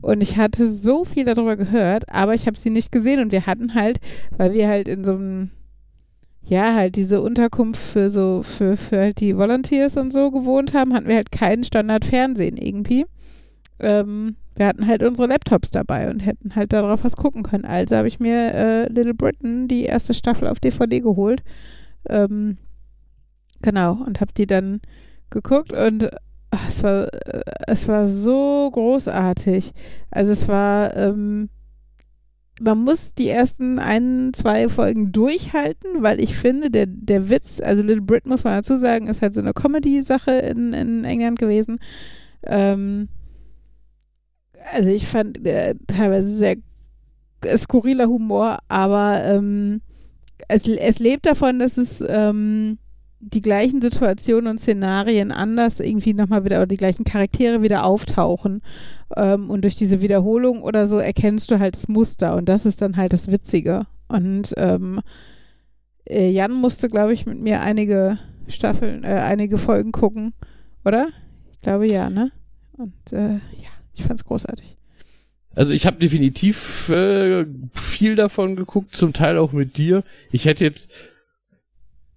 [0.00, 3.20] Und ich hatte so viel darüber gehört, aber ich habe sie nicht gesehen.
[3.20, 3.98] Und wir hatten halt,
[4.36, 5.50] weil wir halt in so einem,
[6.42, 10.94] ja, halt diese Unterkunft für so, für, für halt die Volunteers und so gewohnt haben,
[10.94, 13.06] hatten wir halt keinen Standard-Fernsehen irgendwie.
[13.80, 17.64] Ähm, wir hatten halt unsere Laptops dabei und hätten halt darauf was gucken können.
[17.64, 21.42] Also habe ich mir äh, Little Britain, die erste Staffel auf DVD geholt.
[22.08, 22.58] Ähm,
[23.62, 24.80] genau, und habe die dann
[25.30, 26.10] geguckt und
[26.50, 29.72] ach, es war, äh, es war so großartig.
[30.10, 31.50] Also es war, ähm,
[32.60, 37.82] man muss die ersten ein, zwei Folgen durchhalten, weil ich finde, der, der Witz, also
[37.82, 41.78] Little Brit muss man dazu sagen, ist halt so eine Comedy-Sache in, in England gewesen.
[42.42, 43.08] Ähm,
[44.74, 46.56] also ich fand äh, teilweise sehr
[47.56, 49.80] skurriler Humor, aber ähm,
[50.48, 52.78] es, es lebt davon, dass es ähm,
[53.20, 58.62] die gleichen Situationen und Szenarien anders irgendwie nochmal wieder oder die gleichen Charaktere wieder auftauchen.
[59.16, 62.80] Ähm, und durch diese Wiederholung oder so erkennst du halt das Muster und das ist
[62.80, 63.86] dann halt das Witzige.
[64.06, 65.00] Und ähm,
[66.08, 70.32] äh, Jan musste, glaube ich, mit mir einige Staffeln, äh, einige Folgen gucken,
[70.84, 71.08] oder?
[71.52, 72.30] Ich glaube ja, ne?
[72.76, 74.77] Und äh, ja, ich fand's großartig.
[75.58, 77.44] Also ich habe definitiv äh,
[77.74, 80.04] viel davon geguckt, zum Teil auch mit dir.
[80.30, 80.88] Ich hätte jetzt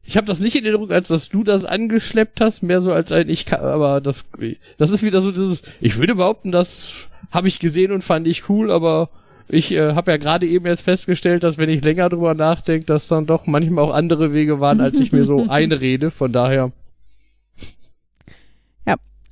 [0.03, 3.11] ich habe das nicht in Erinnerung, als dass du das angeschleppt hast, mehr so als
[3.11, 4.29] ein ich kann, aber das
[4.77, 8.47] das ist wieder so dieses ich würde behaupten, das habe ich gesehen und fand ich
[8.47, 9.09] cool, aber
[9.47, 13.07] ich äh, habe ja gerade eben erst festgestellt, dass wenn ich länger drüber nachdenke, dass
[13.07, 16.71] dann doch manchmal auch andere Wege waren, als ich mir so einrede, von daher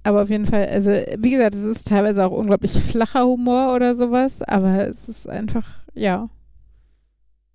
[0.04, 3.96] aber auf jeden Fall, also wie gesagt, es ist teilweise auch unglaublich flacher Humor oder
[3.96, 5.66] sowas, aber es ist einfach
[6.00, 6.30] ja,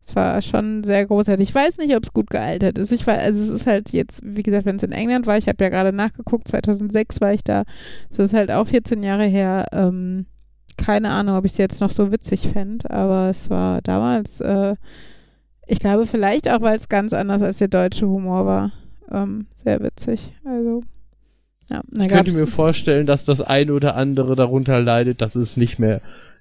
[0.06, 1.48] es war schon sehr großartig.
[1.48, 2.92] Ich weiß nicht, ob es gut gealtert ist.
[2.92, 5.48] Ich war, also es ist halt jetzt, wie gesagt, wenn es in England war, ich
[5.48, 7.64] habe ja gerade nachgeguckt, 2006 war ich da.
[8.10, 9.66] Das ist halt auch 14 Jahre her.
[9.72, 10.26] Ähm,
[10.76, 14.74] keine Ahnung, ob ich es jetzt noch so witzig fände, aber es war damals, äh,
[15.66, 18.72] ich glaube vielleicht auch, weil es ganz anders als der deutsche Humor war,
[19.10, 20.34] ähm, sehr witzig.
[20.44, 20.82] Also
[21.70, 25.78] ja, ich könnte mir vorstellen, dass das eine oder andere darunter leidet, dass es nicht
[25.78, 26.00] mehr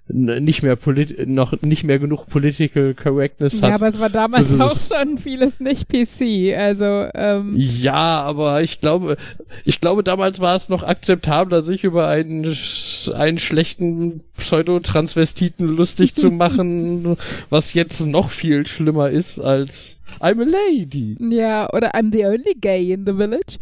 [0.09, 3.69] nicht mehr polit noch nicht mehr genug Political Correctness hat.
[3.69, 6.57] Ja, aber es war damals so, auch schon vieles nicht PC.
[6.57, 9.15] Also ähm ja, aber ich glaube,
[9.63, 12.53] ich glaube damals war es noch akzeptabler, sich über einen
[13.15, 17.15] einen schlechten Pseudotransvestiten lustig zu machen,
[17.49, 21.15] was jetzt noch viel schlimmer ist als I'm a lady.
[21.19, 23.57] Ja, oder I'm the only gay in the village.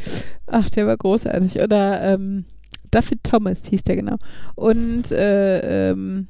[0.54, 1.62] Ach, der war großartig.
[1.62, 2.46] Oder ähm
[2.92, 4.18] Duffy Thomas hieß der genau.
[4.56, 6.28] Und äh, ähm,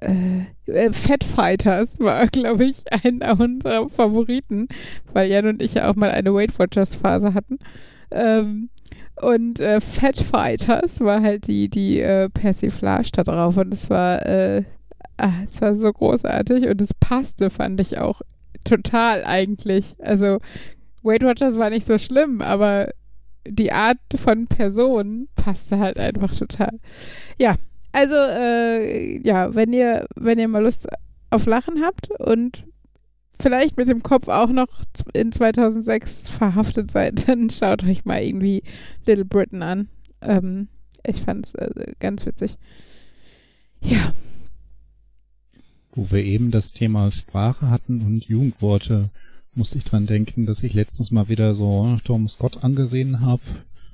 [0.00, 4.68] äh, äh, Fat Fighters war, glaube ich, einer unserer Favoriten,
[5.12, 7.58] weil Jan und ich ja auch mal eine Weight Watchers Phase hatten.
[8.10, 8.70] Ähm,
[9.20, 14.24] und äh, Fat Fighters war halt die, die äh, Persiflage da drauf und es war,
[14.24, 14.62] äh,
[15.16, 18.22] ah, es war so großartig und es passte, fand ich auch
[18.62, 19.96] total eigentlich.
[19.98, 20.38] Also
[21.02, 22.90] Weight Watchers war nicht so schlimm, aber
[23.48, 26.78] die Art von Person passte halt einfach total.
[27.38, 27.56] Ja,
[27.92, 30.88] also äh, ja, wenn ihr, wenn ihr mal Lust
[31.30, 32.64] auf Lachen habt und
[33.40, 34.68] vielleicht mit dem Kopf auch noch
[35.12, 38.62] in 2006 verhaftet seid, dann schaut euch mal irgendwie
[39.06, 39.88] Little Britain an.
[40.20, 40.68] Ähm,
[41.06, 42.56] ich fand's äh, ganz witzig.
[43.80, 44.12] Ja,
[45.92, 49.10] Wo wir eben das Thema Sprache hatten und Jugendworte,
[49.54, 53.42] musste ich dran denken, dass ich letztens mal wieder so Tom Scott angesehen habe.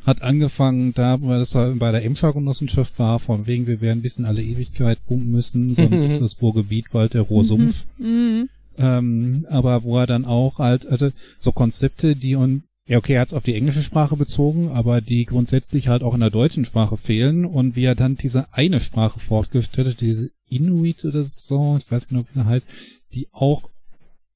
[0.05, 4.19] Hat angefangen, da weil das da bei der Emscher-Genossenschaft war, von wegen, wir werden bis
[4.19, 7.87] in alle Ewigkeit pumpen müssen, sonst ist das Ruhrgebiet bald der Ruhrsumpf.
[7.99, 8.49] mhm.
[8.77, 13.23] Ähm, aber wo er dann auch halt hatte, so Konzepte, die und ja, okay, er
[13.23, 16.67] hat es auf die englische Sprache bezogen, aber die grundsätzlich halt auch in der deutschen
[16.67, 21.79] Sprache fehlen und wie er dann diese eine Sprache fortgestellt hat, diese Inuit oder so,
[21.79, 22.67] ich weiß genau, wie sie heißt,
[23.15, 23.71] die auch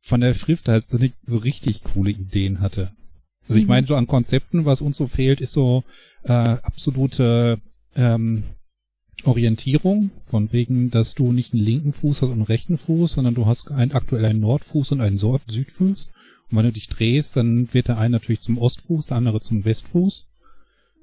[0.09, 2.93] von der Schrift halt so, nicht so richtig coole Ideen hatte.
[3.47, 3.69] Also ich Mhm.
[3.69, 5.85] meine, so an Konzepten, was uns so fehlt, ist so
[6.25, 7.61] äh, absolute
[7.95, 8.43] ähm,
[9.25, 13.35] Orientierung, von wegen, dass du nicht einen linken Fuß hast und einen rechten Fuß, sondern
[13.35, 16.11] du hast einen, aktuell einen Nordfuß und einen Südfuß.
[16.51, 19.65] Und wenn du dich drehst, dann wird der eine natürlich zum Ostfuß, der andere zum
[19.65, 20.31] Westfuß.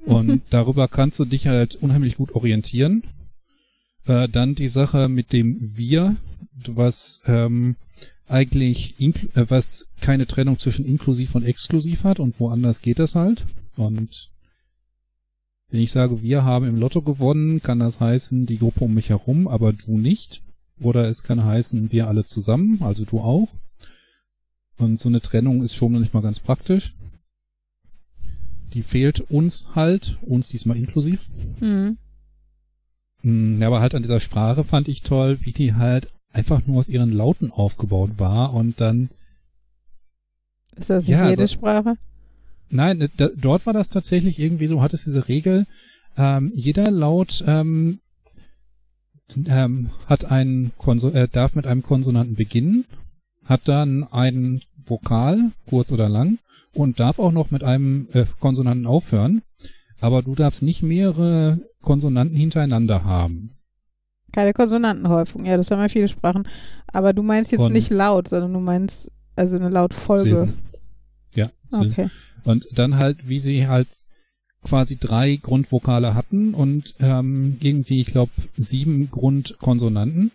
[0.06, 3.04] Und darüber kannst du dich halt unheimlich gut orientieren.
[4.08, 6.16] Äh, dann die Sache mit dem Wir,
[6.68, 7.76] was ähm,
[8.28, 13.46] eigentlich äh, was keine Trennung zwischen inklusiv und exklusiv hat und woanders geht das halt.
[13.76, 14.32] Und
[15.70, 19.10] wenn ich sage, wir haben im Lotto gewonnen, kann das heißen, die Gruppe um mich
[19.10, 20.42] herum, aber du nicht.
[20.80, 23.50] Oder es kann heißen, wir alle zusammen, also du auch.
[24.78, 26.94] Und so eine Trennung ist schon nicht mal ganz praktisch.
[28.74, 31.30] Die fehlt uns halt, uns diesmal inklusiv.
[31.62, 31.98] Mhm.
[33.22, 36.80] Mm, Ja, aber halt an dieser Sprache fand ich toll, wie die halt einfach nur
[36.80, 39.10] aus ihren Lauten aufgebaut war und dann
[40.76, 41.96] Ist das nicht Ja, jede also- Sprache?
[42.70, 45.66] Nein, äh, da, dort war das tatsächlich irgendwie so, hat es diese Regel,
[46.18, 48.00] ähm, jeder Laut ähm,
[49.48, 52.86] ähm, hat einen Konso äh, darf mit einem Konsonanten beginnen,
[53.46, 56.40] hat dann einen Vokal, kurz oder lang,
[56.74, 59.42] und darf auch noch mit einem äh, Konsonanten aufhören,
[60.02, 63.55] aber du darfst nicht mehrere Konsonanten hintereinander haben.
[64.36, 65.46] Keine Konsonantenhäufung.
[65.46, 66.46] Ja, das haben ja viele Sprachen.
[66.88, 70.22] Aber du meinst jetzt Und- nicht laut, sondern du meinst also eine Lautfolge.
[70.24, 70.54] Silben.
[71.34, 71.92] Ja, Silben.
[71.92, 72.10] Okay.
[72.44, 73.88] Und dann halt, wie sie halt
[74.62, 80.32] quasi drei Grundvokale hatten und ähm, irgendwie, ich glaube, sieben Grundkonsonanten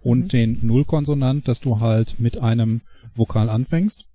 [0.00, 0.28] und Mhm.
[0.28, 2.80] den Nullkonsonant, dass du halt mit einem
[3.14, 4.06] Vokal anfängst.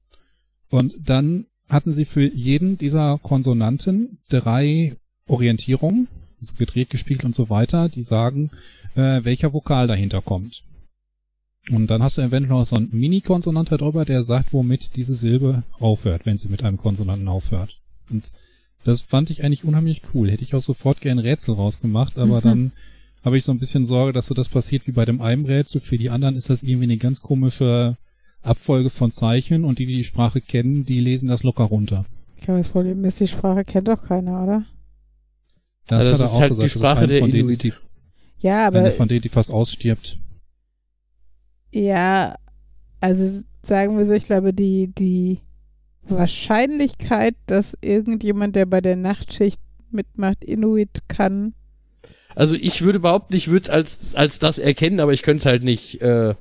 [0.70, 4.96] Und dann hatten sie für jeden dieser Konsonanten drei
[5.28, 6.08] Orientierungen,
[6.58, 8.52] gedreht, gespiegelt und so weiter, die sagen,
[8.96, 10.64] äh, welcher Vokal dahinter kommt.
[11.72, 15.64] Und dann hast du eventuell noch so einen Mini-Konsonant darüber, der sagt, womit diese Silbe
[15.80, 17.78] aufhört, wenn sie mit einem Konsonanten aufhört.
[18.12, 18.32] Und
[18.84, 20.30] das fand ich eigentlich unheimlich cool.
[20.30, 22.44] Hätte ich auch sofort gern Rätsel rausgemacht, aber Mhm.
[22.44, 22.72] dann
[23.24, 25.82] habe ich so ein bisschen Sorge, dass so das passiert wie bei dem einen Rätsel.
[25.82, 27.98] Für die anderen ist das irgendwie eine ganz komische
[28.44, 32.06] Abfolge von Zeichen und die, die die Sprache kennen, die lesen das locker runter.
[32.38, 34.66] Ich glaube, das Problem ist, die Sprache kennt doch keiner, oder?
[35.88, 36.62] Das Also hat das er ist auch halt gesagt.
[36.62, 37.64] die das ist Sprache eine der von denen, Inuit.
[37.64, 37.74] die,
[38.40, 40.18] Ja, aber eine von denen, die fast ausstirbt.
[41.72, 42.36] ja,
[43.02, 45.40] also sagen wir so, ich glaube, die, die
[46.04, 49.60] Wahrscheinlichkeit, dass irgendjemand, der bei der Nachtschicht
[49.92, 51.54] mitmacht, Inuit kann,
[52.36, 55.46] Also ich würde behaupten, ich würde es als, als das erkennen, aber ich könnte es
[55.46, 56.36] halt nicht, äh,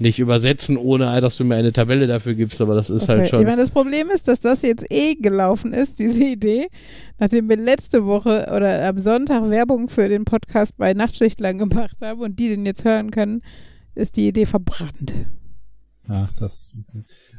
[0.00, 3.12] nicht übersetzen, ohne dass du mir eine Tabelle dafür gibst, aber das ist Okay.
[3.12, 3.44] halt Ich schon.
[3.44, 6.68] meine, das Problem ist, dass das jetzt eh gelaufen ist, diese Idee,
[7.18, 12.20] nachdem wir letzte Woche oder am Sonntag Werbung für den Podcast bei Nachtschichtlern gemacht haben
[12.20, 13.42] und die den jetzt hören können,
[13.94, 15.12] ist die Idee verbrannt.
[16.06, 16.76] Ach, das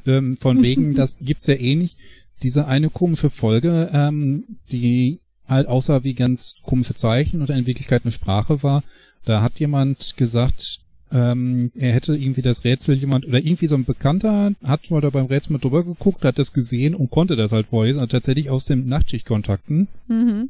[0.05, 1.97] ähm, von wegen, das gibt's ja eh nicht.
[2.43, 8.03] Diese eine komische Folge, ähm, die halt aussah wie ganz komische Zeichen oder in Wirklichkeit
[8.03, 8.83] eine Sprache war.
[9.25, 10.79] Da hat jemand gesagt,
[11.11, 15.09] ähm, er hätte irgendwie das Rätsel jemand oder irgendwie so ein Bekannter hat mal da
[15.09, 18.49] beim Rätsel mit drüber geguckt, hat das gesehen und konnte das halt vorlesen, also tatsächlich
[18.49, 19.87] aus dem Nachtschichtkontakten.
[20.07, 20.49] Mhm.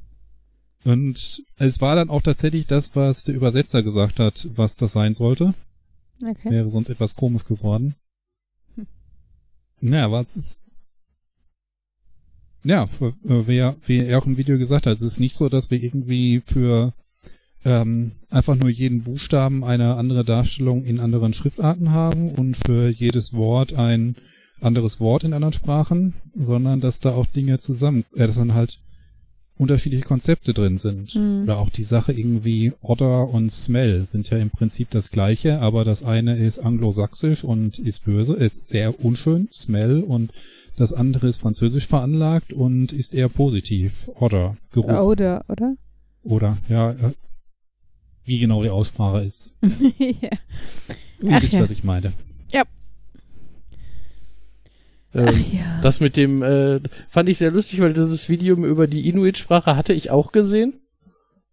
[0.86, 5.14] Und es war dann auch tatsächlich das, was der Übersetzer gesagt hat, was das sein
[5.14, 5.54] sollte.
[6.22, 6.50] Okay.
[6.52, 7.96] Wäre sonst etwas komisch geworden.
[8.76, 8.88] Hm.
[9.94, 10.64] Ja, aber es ist.
[12.64, 12.90] Ja,
[13.58, 16.42] er- wie er auch im Video gesagt hat, es ist nicht so, dass wir irgendwie
[16.42, 16.94] für
[17.66, 23.34] ähm, einfach nur jeden Buchstaben eine andere Darstellung in anderen Schriftarten haben und für jedes
[23.34, 24.16] Wort ein
[24.62, 28.80] anderes Wort in anderen Sprachen, sondern dass da auch Dinge zusammen, äh, dass dann halt
[29.60, 31.16] unterschiedliche Konzepte drin sind.
[31.16, 31.44] Mhm.
[31.44, 35.84] Oder auch die Sache irgendwie Order und Smell sind ja im Prinzip das gleiche, aber
[35.84, 40.32] das eine ist anglosächsisch und ist böse, ist eher unschön, Smell, und
[40.78, 44.10] das andere ist französisch veranlagt und ist eher positiv.
[44.16, 45.02] Order, Geruch.
[45.02, 45.76] Oder, oder?
[46.24, 47.12] Oder, ja, äh,
[48.30, 49.58] wie genau die Aussprache ist.
[49.98, 50.30] ja.
[51.22, 51.62] Ihr Ach wisst, ja.
[51.62, 52.14] was ich meine.
[55.14, 55.82] ähm, Ach ja.
[55.82, 56.80] Das mit dem äh,
[57.10, 60.80] fand ich sehr lustig, weil dieses Video über die Inuit-Sprache hatte ich auch gesehen.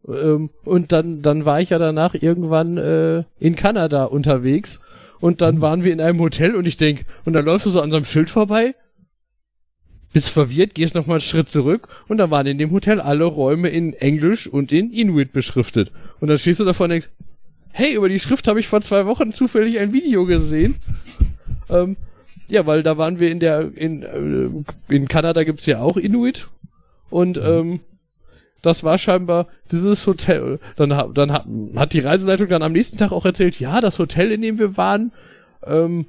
[0.06, 4.80] Ähm, und dann, dann war ich ja danach irgendwann äh, in Kanada unterwegs
[5.20, 7.80] und dann waren wir in einem Hotel und ich denk, und dann läufst du so
[7.80, 8.74] an so einem Schild vorbei,
[10.12, 13.68] bist verwirrt, gehst nochmal einen Schritt zurück und dann waren in dem Hotel alle Räume
[13.68, 15.90] in Englisch und in Inuit beschriftet.
[16.20, 17.10] Und dann stehst du davor und denkst,
[17.72, 20.76] hey, über die Schrift habe ich vor zwei Wochen zufällig ein Video gesehen.
[21.70, 21.96] ähm,
[22.48, 26.48] ja, weil da waren wir in der, in, äh, in Kanada gibt's ja auch Inuit
[27.10, 27.80] und ähm,
[28.62, 30.58] das war scheinbar dieses Hotel.
[30.76, 34.32] Dann, dann hat, hat die Reiseleitung dann am nächsten Tag auch erzählt, ja, das Hotel,
[34.32, 35.12] in dem wir waren,
[35.64, 36.06] ähm,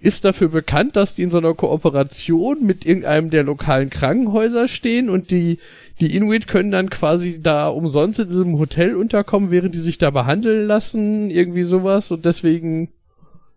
[0.00, 5.08] ist dafür bekannt, dass die in so einer Kooperation mit irgendeinem der lokalen Krankenhäuser stehen
[5.10, 5.58] und die,
[6.00, 10.10] die Inuit können dann quasi da umsonst in diesem Hotel unterkommen, während die sich da
[10.10, 12.90] behandeln lassen, irgendwie sowas und deswegen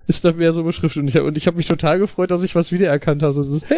[0.07, 2.55] ist da mehr so beschriftet und ich, und ich habe mich total gefreut, dass ich
[2.55, 3.33] was wiedererkannt habe.
[3.33, 3.65] So, ist,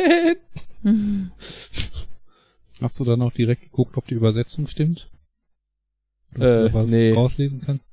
[2.81, 5.09] Hast du dann auch direkt geguckt, ob die Übersetzung stimmt?
[6.35, 7.11] Ob Äh, du was nee.
[7.13, 7.89] rauslesen kannst?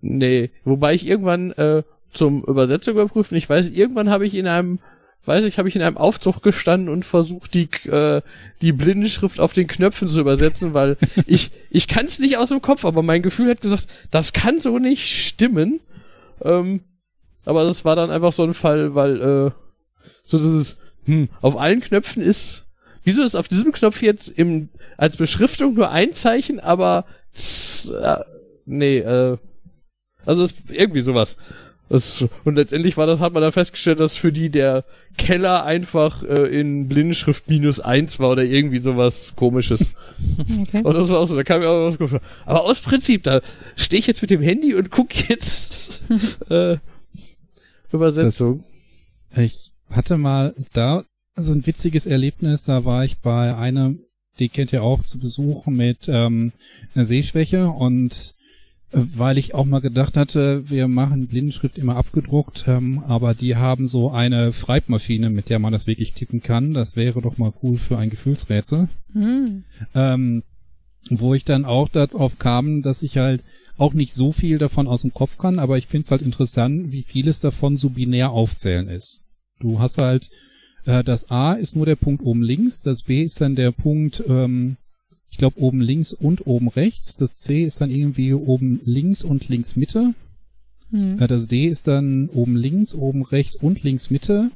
[0.00, 4.78] Nee, wobei ich irgendwann äh, zum Übersetzung überprüfen, ich weiß, irgendwann habe ich in einem,
[5.24, 8.22] weiß ich, habe ich in einem Aufzug gestanden und versucht, die äh,
[8.60, 12.62] die Blindenschrift auf den Knöpfen zu übersetzen, weil ich ich kann es nicht aus dem
[12.62, 15.80] Kopf, aber mein Gefühl hat gesagt, das kann so nicht stimmen.
[16.42, 16.80] Ähm,
[17.44, 19.50] aber das war dann einfach so ein Fall, weil äh,
[20.24, 22.66] so dieses hm, auf allen Knöpfen ist
[23.04, 28.18] Wieso ist auf diesem Knopf jetzt im als Beschriftung nur ein Zeichen, aber z, äh,
[28.64, 29.38] nee, äh,
[30.24, 31.36] also ist irgendwie sowas.
[31.92, 34.86] Das, und letztendlich war das, hat man dann festgestellt, dass für die der
[35.18, 39.94] Keller einfach äh, in Blindenschrift minus eins war oder irgendwie sowas komisches.
[40.62, 40.80] Okay.
[40.82, 43.42] Und das war auch so, da kam mir auch was Aber aus Prinzip, da
[43.76, 46.02] stehe ich jetzt mit dem Handy und gucke jetzt
[46.48, 46.78] äh,
[47.92, 48.64] Übersetzung.
[49.36, 51.04] Ich hatte mal da
[51.36, 54.00] so ein witziges Erlebnis, da war ich bei einem,
[54.38, 56.52] die kennt ihr auch, zu Besuch mit ähm,
[56.94, 58.34] einer Sehschwäche und
[58.92, 63.86] weil ich auch mal gedacht hatte, wir machen Blindenschrift immer abgedruckt, ähm, aber die haben
[63.86, 66.74] so eine Schreibmaschine, mit der man das wirklich tippen kann.
[66.74, 68.88] Das wäre doch mal cool für ein Gefühlsrätsel.
[69.12, 69.64] Hm.
[69.94, 70.42] Ähm,
[71.10, 73.42] wo ich dann auch darauf kam, dass ich halt
[73.76, 76.92] auch nicht so viel davon aus dem Kopf kann, aber ich finde es halt interessant,
[76.92, 79.22] wie vieles davon so binär aufzählen ist.
[79.58, 80.28] Du hast halt,
[80.84, 84.22] äh, das A ist nur der Punkt oben links, das B ist dann der Punkt,
[84.28, 84.76] ähm,
[85.32, 89.48] ich glaube oben links und oben rechts, das C ist dann irgendwie oben links und
[89.48, 90.14] links Mitte,
[90.90, 91.20] Hm.
[91.20, 94.50] äh, das D ist dann oben links, oben rechts und links Mitte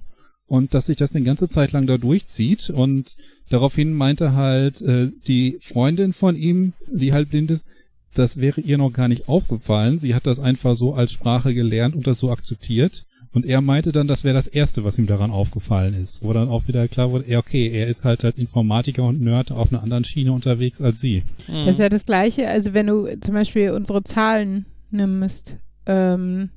[0.47, 3.17] und dass sich das eine ganze Zeit lang da durchzieht und
[3.49, 7.67] daraufhin meinte halt äh, die Freundin von ihm, die halt blind ist,
[8.15, 9.99] das wäre ihr noch gar nicht aufgefallen.
[9.99, 13.05] Sie hat das einfach so als Sprache gelernt und das so akzeptiert.
[13.37, 16.25] Und er meinte dann, das wäre das Erste, was ihm daran aufgefallen ist.
[16.25, 19.53] Wo dann auch wieder klar wurde, ja, okay, er ist halt als Informatiker und Nerd
[19.53, 21.23] auf einer anderen Schiene unterwegs als sie.
[21.47, 26.49] Das ist ja das Gleiche, also wenn du zum Beispiel unsere Zahlen nimmst, ähm,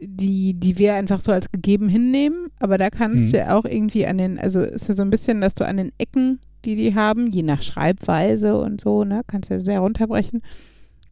[0.00, 3.30] die, die wir einfach so als gegeben hinnehmen, aber da kannst Mhm.
[3.32, 5.76] du ja auch irgendwie an den, also ist ja so ein bisschen, dass du an
[5.76, 9.80] den Ecken, die die haben, je nach Schreibweise und so, ne, kannst du ja sehr
[9.80, 10.40] runterbrechen,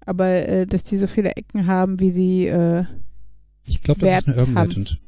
[0.06, 2.84] aber äh, dass die so viele Ecken haben, wie sie, äh,
[3.70, 4.68] Ich glaube, das ist eine Urban haben.
[4.68, 4.98] Legend.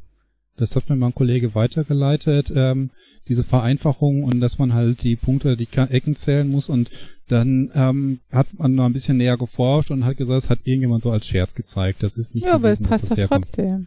[0.56, 2.90] Das hat mir mal ein Kollege weitergeleitet, ähm,
[3.26, 6.90] diese Vereinfachung und dass man halt die Punkte, die Ecken zählen muss und
[7.28, 11.02] dann ähm, hat man noch ein bisschen näher geforscht und hat gesagt, es hat irgendjemand
[11.02, 12.02] so als Scherz gezeigt.
[12.02, 13.86] Das ist nicht ja, aber es passt das doch trotzdem.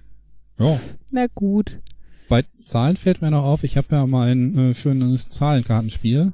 [0.60, 0.80] Ja.
[1.12, 1.78] Na gut.
[2.28, 6.34] Bei Zahlen fällt mir noch auf, ich habe ja mal ein äh, schönes Zahlenkartenspiel,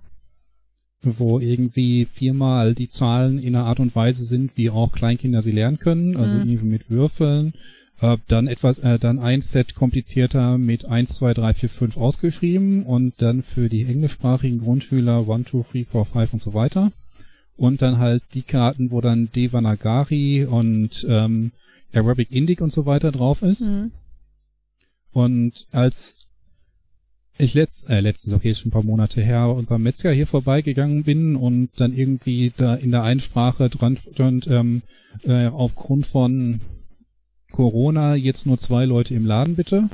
[1.04, 5.52] wo irgendwie viermal die Zahlen in einer Art und Weise sind, wie auch Kleinkinder sie
[5.52, 6.42] lernen können, also Mhm.
[6.50, 7.54] irgendwie mit Würfeln.
[8.02, 12.84] Äh, dann etwas, äh, dann ein Set komplizierter mit 1, 2, 3, 4, 5 ausgeschrieben
[12.84, 16.91] und dann für die englischsprachigen Grundschüler 1, 2, 3, 4, 5 und so weiter.
[17.57, 21.52] Und dann halt die Karten, wo dann Devanagari und ähm,
[21.94, 23.68] Arabic Indic und so weiter drauf ist.
[23.68, 23.91] Hm.
[25.11, 26.28] Und als
[27.38, 31.03] ich letzt, äh, letztens, okay, ist schon ein paar Monate her, unserem Metzger hier vorbeigegangen
[31.03, 34.82] bin und dann irgendwie da in der Einsprache dran stand, ähm,
[35.23, 36.61] äh, aufgrund von
[37.52, 39.90] Corona jetzt nur zwei Leute im Laden bitte.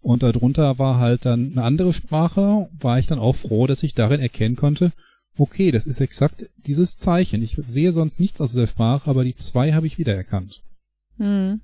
[0.00, 3.94] Und darunter war halt dann eine andere Sprache, war ich dann auch froh, dass ich
[3.94, 4.92] darin erkennen konnte,
[5.36, 7.42] okay, das ist exakt dieses Zeichen.
[7.42, 10.62] Ich sehe sonst nichts aus dieser Sprache, aber die zwei habe ich wiedererkannt.
[11.18, 11.60] Hm.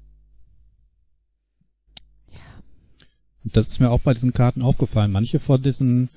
[3.45, 5.11] Das ist mir auch bei diesen Karten aufgefallen.
[5.11, 6.11] Manche von diesen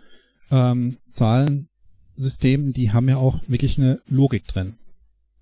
[0.49, 4.75] ähm, Zahlensystemen, die haben ja auch wirklich eine Logik drin.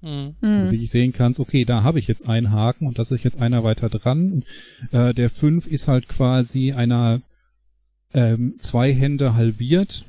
[0.01, 0.35] Mhm.
[0.41, 3.23] Wo du wirklich sehen kannst, okay, da habe ich jetzt einen Haken und das ist
[3.23, 4.31] jetzt einer weiter dran.
[4.31, 4.45] Und,
[4.93, 7.21] äh, der 5 ist halt quasi einer
[8.13, 10.05] ähm, zwei Hände halbiert.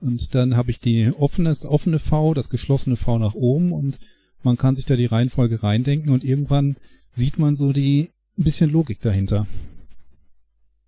[0.00, 3.98] und dann habe ich die offene, das offene V, das geschlossene V nach oben und
[4.42, 6.76] man kann sich da die Reihenfolge reindenken und irgendwann
[7.12, 9.46] sieht man so die ein bisschen Logik dahinter.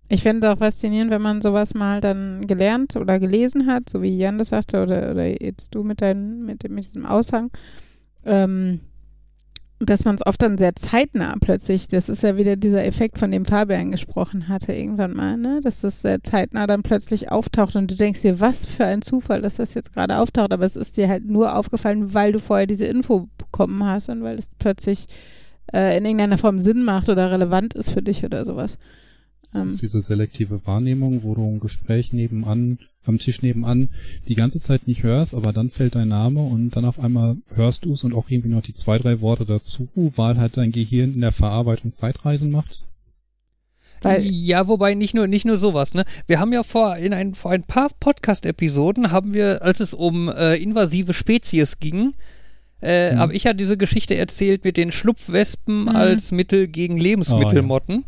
[0.07, 4.01] Ich finde es auch faszinierend, wenn man sowas mal dann gelernt oder gelesen hat, so
[4.01, 7.49] wie Jan das sagte, oder, oder jetzt du mit, dein, mit, mit diesem Aushang,
[8.25, 8.81] ähm,
[9.79, 13.31] dass man es oft dann sehr zeitnah plötzlich, das ist ja wieder dieser Effekt, von
[13.31, 15.59] dem Fabian gesprochen hatte irgendwann mal, ne?
[15.61, 19.41] dass das sehr zeitnah dann plötzlich auftaucht und du denkst dir, was für ein Zufall,
[19.41, 22.67] dass das jetzt gerade auftaucht, aber es ist dir halt nur aufgefallen, weil du vorher
[22.67, 25.07] diese Info bekommen hast und weil es plötzlich
[25.73, 28.77] äh, in irgendeiner Form Sinn macht oder relevant ist für dich oder sowas.
[29.55, 29.67] Das Ähm.
[29.69, 33.89] ist diese selektive Wahrnehmung, wo du ein Gespräch nebenan, am Tisch nebenan
[34.27, 37.85] die ganze Zeit nicht hörst, aber dann fällt dein Name und dann auf einmal hörst
[37.85, 41.13] du es und auch irgendwie noch die zwei, drei Worte dazu, weil halt dein Gehirn
[41.13, 42.83] in der Verarbeitung Zeitreisen macht.
[44.01, 45.93] Weil- ja, wobei nicht nur nicht nur sowas.
[45.93, 49.93] Ne, wir haben ja vor in ein vor ein paar Podcast-Episoden haben wir, als es
[49.93, 52.13] um äh, invasive Spezies ging,
[52.81, 53.19] äh, Mhm.
[53.19, 55.87] habe ich ja diese Geschichte erzählt mit den Schlupfwespen Mhm.
[55.89, 58.03] als Mittel gegen Lebensmittelmotten.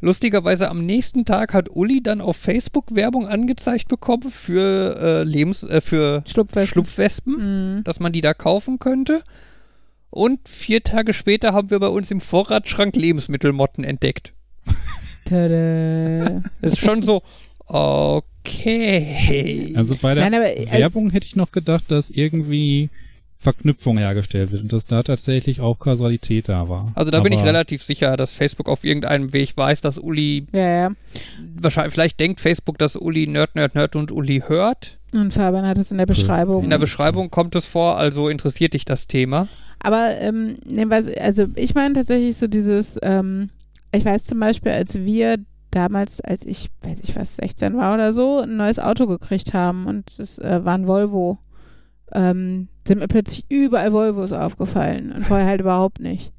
[0.00, 5.62] Lustigerweise am nächsten Tag hat Uli dann auf Facebook Werbung angezeigt bekommen für äh, Lebens
[5.62, 6.66] äh, für Schlupfwespen.
[6.72, 7.84] Schlupfwespen, Mhm.
[7.84, 9.22] dass man die da kaufen könnte.
[10.10, 14.32] Und vier Tage später haben wir bei uns im Vorratsschrank Lebensmittelmotten entdeckt.
[15.24, 16.42] Tada.
[16.60, 17.22] Ist schon so,
[18.44, 19.72] okay.
[19.76, 22.90] Also bei der Nein, aber, äh, Werbung hätte ich noch gedacht, dass irgendwie
[23.44, 26.92] Verknüpfung hergestellt wird und dass da tatsächlich auch Kausalität da war.
[26.94, 30.46] Also da bin ich Aber relativ sicher, dass Facebook auf irgendeinem Weg weiß, dass Uli,
[30.52, 30.90] Ja, ja.
[31.54, 34.98] wahrscheinlich, vielleicht denkt Facebook, dass Uli Nerd, Nerd, Nerd und Uli hört.
[35.12, 36.64] Und Fabian hat es in der Beschreibung.
[36.64, 39.46] In der Beschreibung kommt es vor, also interessiert dich das Thema.
[39.78, 40.58] Aber, ähm,
[41.20, 43.50] also ich meine tatsächlich so dieses, ähm,
[43.92, 45.36] ich weiß zum Beispiel, als wir
[45.70, 49.86] damals, als ich, weiß ich was, 16 war oder so, ein neues Auto gekriegt haben
[49.86, 51.38] und es äh, war ein Volvo,
[52.12, 56.32] ähm, sind mir plötzlich überall Volvos aufgefallen und vorher halt überhaupt nicht.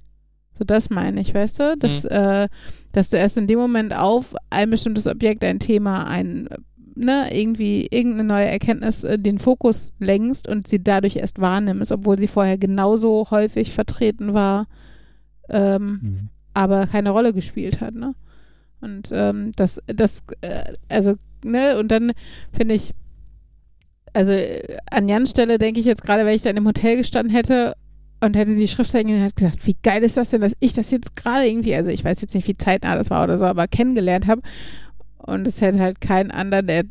[0.58, 1.76] So das meine ich, weißt du?
[1.78, 2.48] Dass, äh,
[2.92, 6.48] dass du erst in dem Moment auf ein bestimmtes Objekt, ein Thema, ein,
[6.96, 12.18] ne, irgendwie irgendeine neue Erkenntnis äh, den Fokus lenkst und sie dadurch erst wahrnimmst, obwohl
[12.18, 14.68] sie vorher genauso häufig vertreten war,
[15.50, 16.30] ähm, Hm.
[16.54, 18.16] aber keine Rolle gespielt hat, ne?
[18.82, 22.14] Und ähm, das, das, äh, also, ne, und dann
[22.54, 22.94] finde ich,
[24.16, 26.98] also äh, an Jans Stelle denke ich jetzt gerade, wenn ich da in einem Hotel
[26.98, 27.76] gestanden hätte
[28.22, 30.90] und hätte die Schriftzeichen und hätte gesagt, wie geil ist das denn, dass ich das
[30.90, 33.68] jetzt gerade irgendwie, also ich weiß jetzt nicht, wie zeitnah das war oder so, aber
[33.68, 34.42] kennengelernt habe
[35.18, 36.86] und es hätte halt keinen anderen, der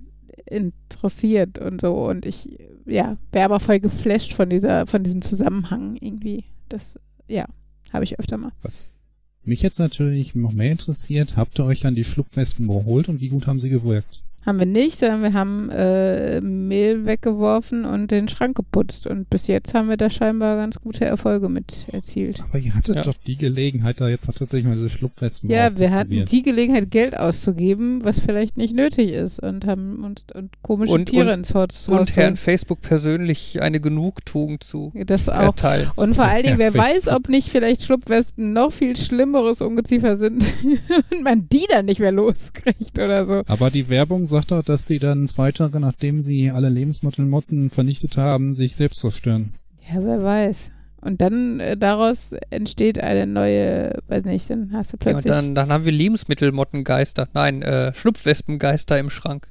[0.46, 5.96] interessiert und so und ich, ja, wäre aber voll geflasht von dieser, von diesem Zusammenhang
[6.00, 6.44] irgendwie.
[6.68, 7.46] Das, ja,
[7.92, 8.52] habe ich öfter mal.
[8.62, 8.94] Was
[9.42, 13.28] mich jetzt natürlich noch mehr interessiert, habt ihr euch dann die Schlupfwespen geholt und wie
[13.28, 14.22] gut haben sie gewirkt?
[14.46, 19.06] Haben wir nicht, sondern wir haben äh, Mehl weggeworfen und den Schrank geputzt.
[19.06, 22.40] Und bis jetzt haben wir da scheinbar ganz gute Erfolge mit erzielt.
[22.48, 23.02] Aber ihr hattet Ja.
[23.02, 27.16] doch die Gelegenheit, da jetzt tatsächlich mal diese Schlupfwespen Ja, wir hatten die Gelegenheit, Geld
[27.16, 29.38] auszugeben, was vielleicht nicht nötig ist.
[29.40, 33.80] Und haben uns und komische Und- Tiere und- ins Haus Und Herrn Facebook persönlich eine
[33.80, 35.34] Genugtuung zu Das auch.
[35.34, 35.90] erteilen.
[35.96, 37.14] Und vor allen Dingen, wer weiß, Facebook.
[37.14, 40.44] ob nicht vielleicht Schlupfwespen noch viel schlimmeres Ungeziefer sind
[41.10, 43.42] und man die dann nicht mehr loskriegt oder so.
[43.46, 48.16] Aber die Werbung sagt doch, dass sie dann zwei Tage, nachdem sie alle Lebensmittelmotten vernichtet
[48.16, 49.54] haben, sich selbst zerstören.
[49.88, 50.70] Ja, wer weiß.
[51.00, 55.32] Und dann äh, daraus entsteht eine neue, weiß nicht, dann hast du Ja, und plötzlich.
[55.32, 57.28] dann, dann haben wir Lebensmittelmottengeister.
[57.34, 59.48] Nein, äh, Schlupfwespengeister im Schrank.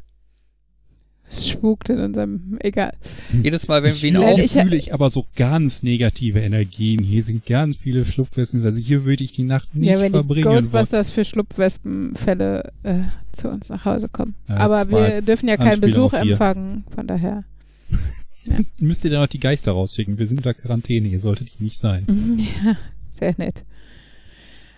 [1.33, 2.93] Es spukt in unserem, egal.
[3.41, 4.39] Jedes Mal, wenn wir ihn hier auf...
[4.39, 7.03] ich- fühle ich aber so ganz negative Energien.
[7.03, 8.63] Hier sind ganz viele Schlupfwespen.
[8.63, 10.59] Also hier würde ich die Nacht nicht ja, wenn die verbringen wollen.
[10.63, 12.99] Ghostbusters für Schlupfwespenfälle äh,
[13.31, 14.35] zu uns nach Hause kommen.
[14.47, 17.43] Ja, Aber wir dürfen ja keinen Anspiel Besuch empfangen, von daher.
[18.79, 20.17] Müsst ihr dann noch die Geister rausschicken.
[20.19, 21.07] Wir sind unter Quarantäne.
[21.07, 22.05] Ihr solltet hier nicht sein.
[22.65, 22.77] Ja,
[23.19, 23.63] sehr nett.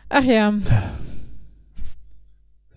[0.09, 0.53] Ach ja,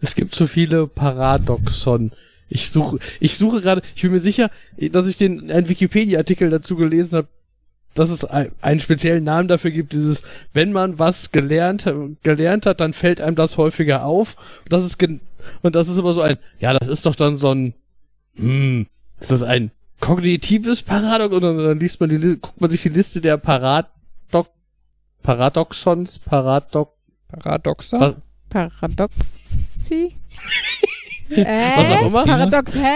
[0.01, 2.13] Es gibt so viele Paradoxon.
[2.49, 4.51] Ich suche, ich suche gerade, ich bin mir sicher,
[4.93, 7.29] dass ich den einen Wikipedia-Artikel dazu gelesen habe,
[7.95, 10.23] dass es ein, einen speziellen Namen dafür gibt, dieses,
[10.53, 11.93] wenn man was gelernt,
[12.23, 14.37] gelernt hat, dann fällt einem das häufiger auf.
[14.65, 15.21] Und das ist gen
[15.63, 17.75] und das ist immer so ein, ja, das ist doch dann so ein,
[18.37, 18.87] hm,
[19.19, 19.71] ist das ein
[20.01, 21.35] kognitives Paradox?
[21.35, 23.91] Und dann, dann liest man die, guckt man sich die Liste der Paradox,
[25.23, 26.93] Paradoxons, Paradox,
[27.29, 28.01] Paradoxer?
[28.01, 28.17] was,
[28.49, 30.15] Paradoxi?
[31.31, 32.25] Äh, Was auch immer.
[32.25, 32.95] Paradox, hä?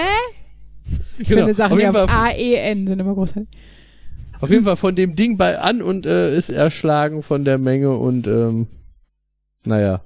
[1.18, 1.40] Ich Genau.
[1.42, 3.48] finde Sachen, Auf die jeden auf Fall- A-E-N sind immer großartig.
[4.40, 7.96] Auf jeden Fall von dem Ding bei an und äh, ist erschlagen von der Menge
[7.96, 8.66] und ähm,
[9.64, 10.02] naja,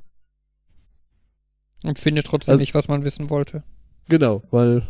[1.83, 3.63] Und findet trotzdem Also- nicht, was man wissen wollte.
[4.09, 4.83] genau, weil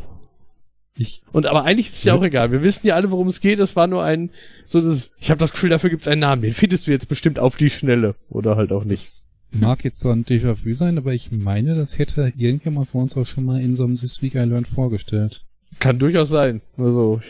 [0.98, 2.50] Ich, Und aber eigentlich ist es ja auch egal.
[2.52, 3.58] Wir wissen ja alle, worum es geht.
[3.58, 4.30] Es war nur ein,
[4.64, 6.40] so das, ich habe das Gefühl, dafür gibt es einen Namen.
[6.40, 8.14] Den findest du jetzt bestimmt auf die Schnelle.
[8.30, 9.25] Oder halt auch nicht.
[9.50, 13.26] Mag jetzt so ein Déjà-vu sein, aber ich meine, das hätte irgendjemand von uns auch
[13.26, 15.44] schon mal in so einem This Week I Learned vorgestellt.
[15.78, 16.62] Kann durchaus sein.
[16.76, 17.20] Also,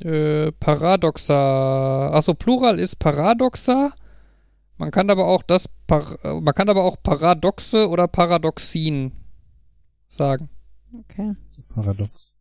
[0.00, 2.10] Äh, Paradoxa.
[2.10, 3.94] Achso, Plural ist Paradoxa.
[4.76, 9.12] Man kann aber auch das Par man kann aber auch Paradoxe oder Paradoxien
[10.08, 10.48] sagen.
[10.92, 11.34] Okay.
[11.48, 12.36] So paradox.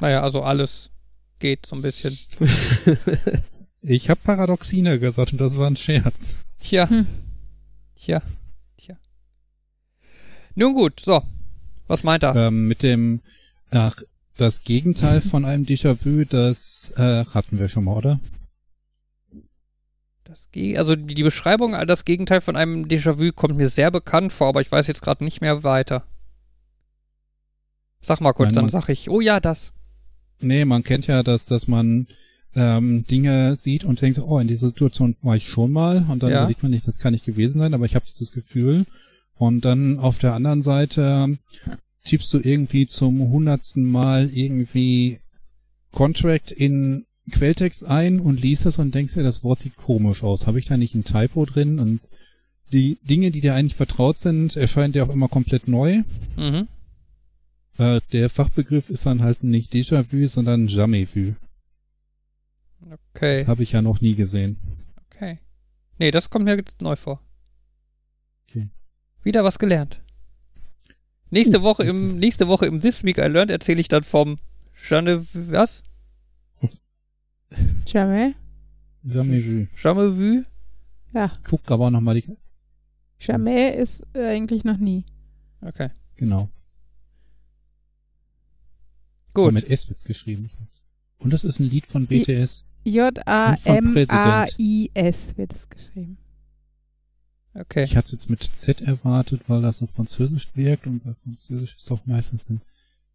[0.00, 0.90] Naja, also alles
[1.38, 2.16] geht so ein bisschen.
[3.82, 6.38] Ich habe Paradoxine gesagt und das war ein Scherz.
[6.60, 6.88] Tja.
[6.88, 7.06] Hm.
[7.96, 8.22] Tja.
[8.76, 8.96] Tja.
[10.54, 11.22] Nun gut, so.
[11.88, 12.36] Was meint er?
[12.36, 13.22] Ähm, mit dem,
[13.70, 13.96] ach,
[14.36, 18.20] das Gegenteil von einem Déjà-vu, das äh, hatten wir schon mal, oder?
[20.22, 24.32] Das Ge also die Beschreibung, all das Gegenteil von einem Déjà-vu kommt mir sehr bekannt
[24.32, 26.04] vor, aber ich weiß jetzt gerade nicht mehr weiter.
[28.00, 29.74] Sag mal kurz, Nein, dann sag ich, oh ja, das.
[30.40, 32.06] Nee, man kennt ja das, dass man
[32.54, 36.30] ähm, Dinge sieht und denkt, oh, in dieser Situation war ich schon mal und dann
[36.30, 36.40] Ja.
[36.40, 38.84] überlegt man nicht, das kann nicht gewesen sein, aber ich habe dieses Gefühl
[39.36, 41.38] und dann auf der anderen Seite
[42.04, 45.18] tippst du irgendwie zum hundertsten Mal irgendwie
[45.92, 50.46] Contract in Quelltext ein und liest es und denkst dir, das Wort sieht komisch aus.
[50.46, 51.78] Habe ich da nicht ein Typo drin?
[51.78, 52.00] Und
[52.72, 56.02] die Dinge, die dir eigentlich vertraut sind, erscheinen dir auch immer komplett neu.
[56.36, 56.66] Mhm.
[57.78, 61.34] Äh, der Fachbegriff ist dann halt nicht Déjà-vu, sondern Jamais-vu.
[63.14, 63.36] Okay.
[63.36, 64.56] Das habe ich ja noch nie gesehen.
[65.06, 65.38] Okay.
[65.98, 67.20] Nee, das kommt mir jetzt neu vor.
[68.48, 68.68] Okay.
[69.22, 70.00] Wieder was gelernt.
[71.30, 74.38] Nächste Uh, Woche im nächste Woche im This Week I Learned erzähle ich dann vom
[74.74, 75.84] Jeanne was?
[77.86, 78.34] Jamais?
[79.04, 79.66] Jamais-vu.
[79.76, 80.44] Jamais vu?
[81.14, 81.32] Ja.
[81.44, 82.36] Guck aber auch nochmal die,
[83.18, 85.04] Jamais ist äh, eigentlich noch nie.
[85.60, 85.90] Okay.
[86.16, 86.48] genau.
[89.34, 89.52] Gut.
[89.54, 90.50] Mit S wird's geschrieben.
[91.18, 92.68] Und das ist ein Lied von BTS.
[94.04, 96.18] J-A-M-A-I-S wird es geschrieben.
[97.54, 97.82] Okay.
[97.84, 101.76] Ich hatte es jetzt mit Z erwartet, weil das so französisch wirkt und bei Französisch
[101.76, 102.62] ist doch meistens ein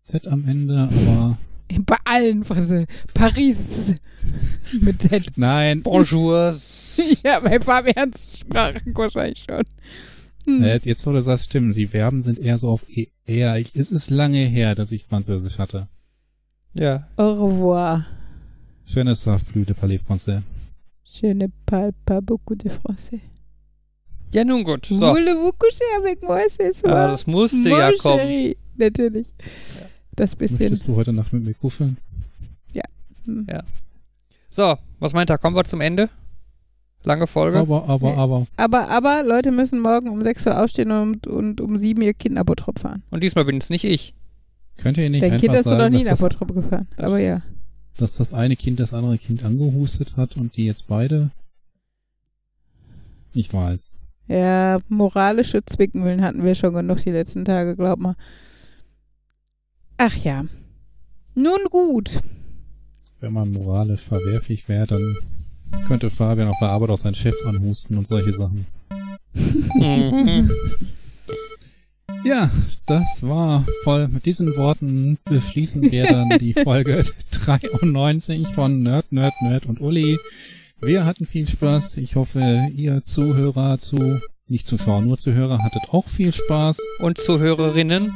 [0.02, 1.38] Z am Ende, aber
[1.86, 2.86] Bei allen Französischen.
[3.16, 3.96] Paris
[4.80, 5.32] mit Z.
[5.38, 5.82] nein.
[5.82, 6.56] Bonjour.
[7.24, 9.64] ja, bei Fabians Sprachen wahrscheinlich schon.
[10.46, 10.64] Hm.
[10.64, 13.58] Äh, jetzt wo du sagst, stimmt, die Verben sind eher so auf E- eher.
[13.58, 15.88] Ich, es ist lange her, dass ich Französisch hatte.
[16.74, 17.08] Ja.
[17.18, 18.06] Au revoir.
[18.88, 20.42] Je ne savais plus de parler français.
[21.04, 23.22] Je ne parle pas beaucoup de français.
[24.34, 24.86] Ja, nun gut.
[24.86, 24.96] So.
[24.96, 26.96] Voulez-vous coucher avec moi ce soir?
[26.96, 28.20] Ah, das musste Mon ja kommen.
[28.20, 28.58] chéri.
[28.78, 29.28] Natürlich.
[30.16, 30.60] Das bisschen.
[30.60, 31.98] Möchtest du heute Nacht mit mir kuscheln?
[33.28, 33.46] Hm.
[33.50, 33.62] Ja.
[34.50, 35.38] So, was meint er?
[35.38, 36.10] Kommen wir zum Ende?
[37.04, 37.60] Lange Folge?
[37.60, 38.18] Aber, aber, Nee.
[38.18, 38.48] aber.
[38.58, 42.38] Aber, aber Leute müssen morgen um 6 Uhr aufstehen und, und um 7 ihr Kind
[42.38, 43.04] Apotrop fahren.
[43.12, 44.14] Und diesmal bin es nicht ich.
[44.78, 46.88] Könnt ihr nicht Dein Kind einfach hast du noch nie in das, Apotrop gefahren.
[46.98, 47.42] Aber ja.
[47.98, 51.32] Dass das eine Kind das andere Kind angehustet hat und die jetzt beide?
[53.34, 54.00] Ich weiß.
[54.28, 58.16] Ja, moralische Zwickmühlen hatten wir schon genug die letzten Tage, glaub mal.
[59.98, 60.46] Ach ja.
[61.34, 62.22] Nun gut.
[63.20, 65.16] Wenn man moralisch verwerflich wäre, dann
[65.88, 68.66] könnte Fabian auf der Arbeit auch seinen Chef anhusten und solche Sachen.
[72.28, 72.50] Ja,
[72.88, 74.10] das war voll.
[74.10, 80.18] Mit diesen Worten beschließen wir dann die Folge 93 von Nerd, Nerd, Nerd und Uli.
[80.82, 81.96] Wir hatten viel Spaß.
[81.98, 86.82] Ich hoffe, ihr Zuhörer zu, nicht Zuschauer, nur Zuhörer, hattet auch viel Spaß.
[87.00, 88.14] Und Zuhörerinnen?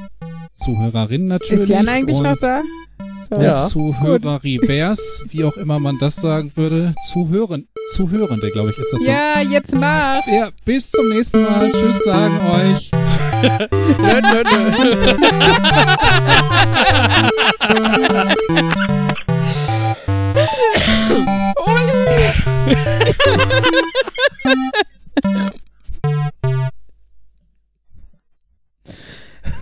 [0.52, 1.62] Zuhörerinnen natürlich.
[1.62, 2.64] Ist Jan eigentlich und noch da?
[3.30, 3.42] So.
[3.42, 3.66] Ja.
[3.66, 6.94] Zuhörer revers, wie auch immer man das sagen würde.
[7.08, 9.10] Zuhören, Zuhörende, glaube ich, ist das so.
[9.10, 10.28] Ja, jetzt mach.
[10.28, 11.72] Ja, bis zum nächsten Mal.
[11.72, 12.92] Tschüss sagen euch.
[13.42, 15.16] Nö, nö, nö.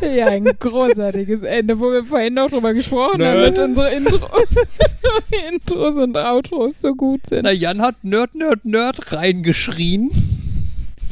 [0.01, 3.57] Ja, ein großartiges Ende, wo wir vorhin noch drüber gesprochen haben, Nerd.
[3.57, 4.17] dass unsere Intro
[5.53, 7.43] Intros und Outros so gut sind.
[7.43, 10.09] Na, Jan hat Nerd, Nerd, Nerd reingeschrien.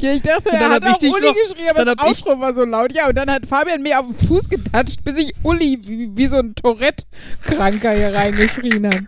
[0.00, 2.64] Ja, ich dachte, er dann hat dich Uli noch- geschrien, aber das Outro war so
[2.64, 2.92] laut.
[2.92, 6.26] Ja, und dann hat Fabian mir auf den Fuß getatscht, bis ich Uli wie, wie
[6.28, 9.06] so ein Tourette-Kranker hier reingeschrien habe.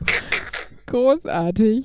[0.87, 1.85] Großartig.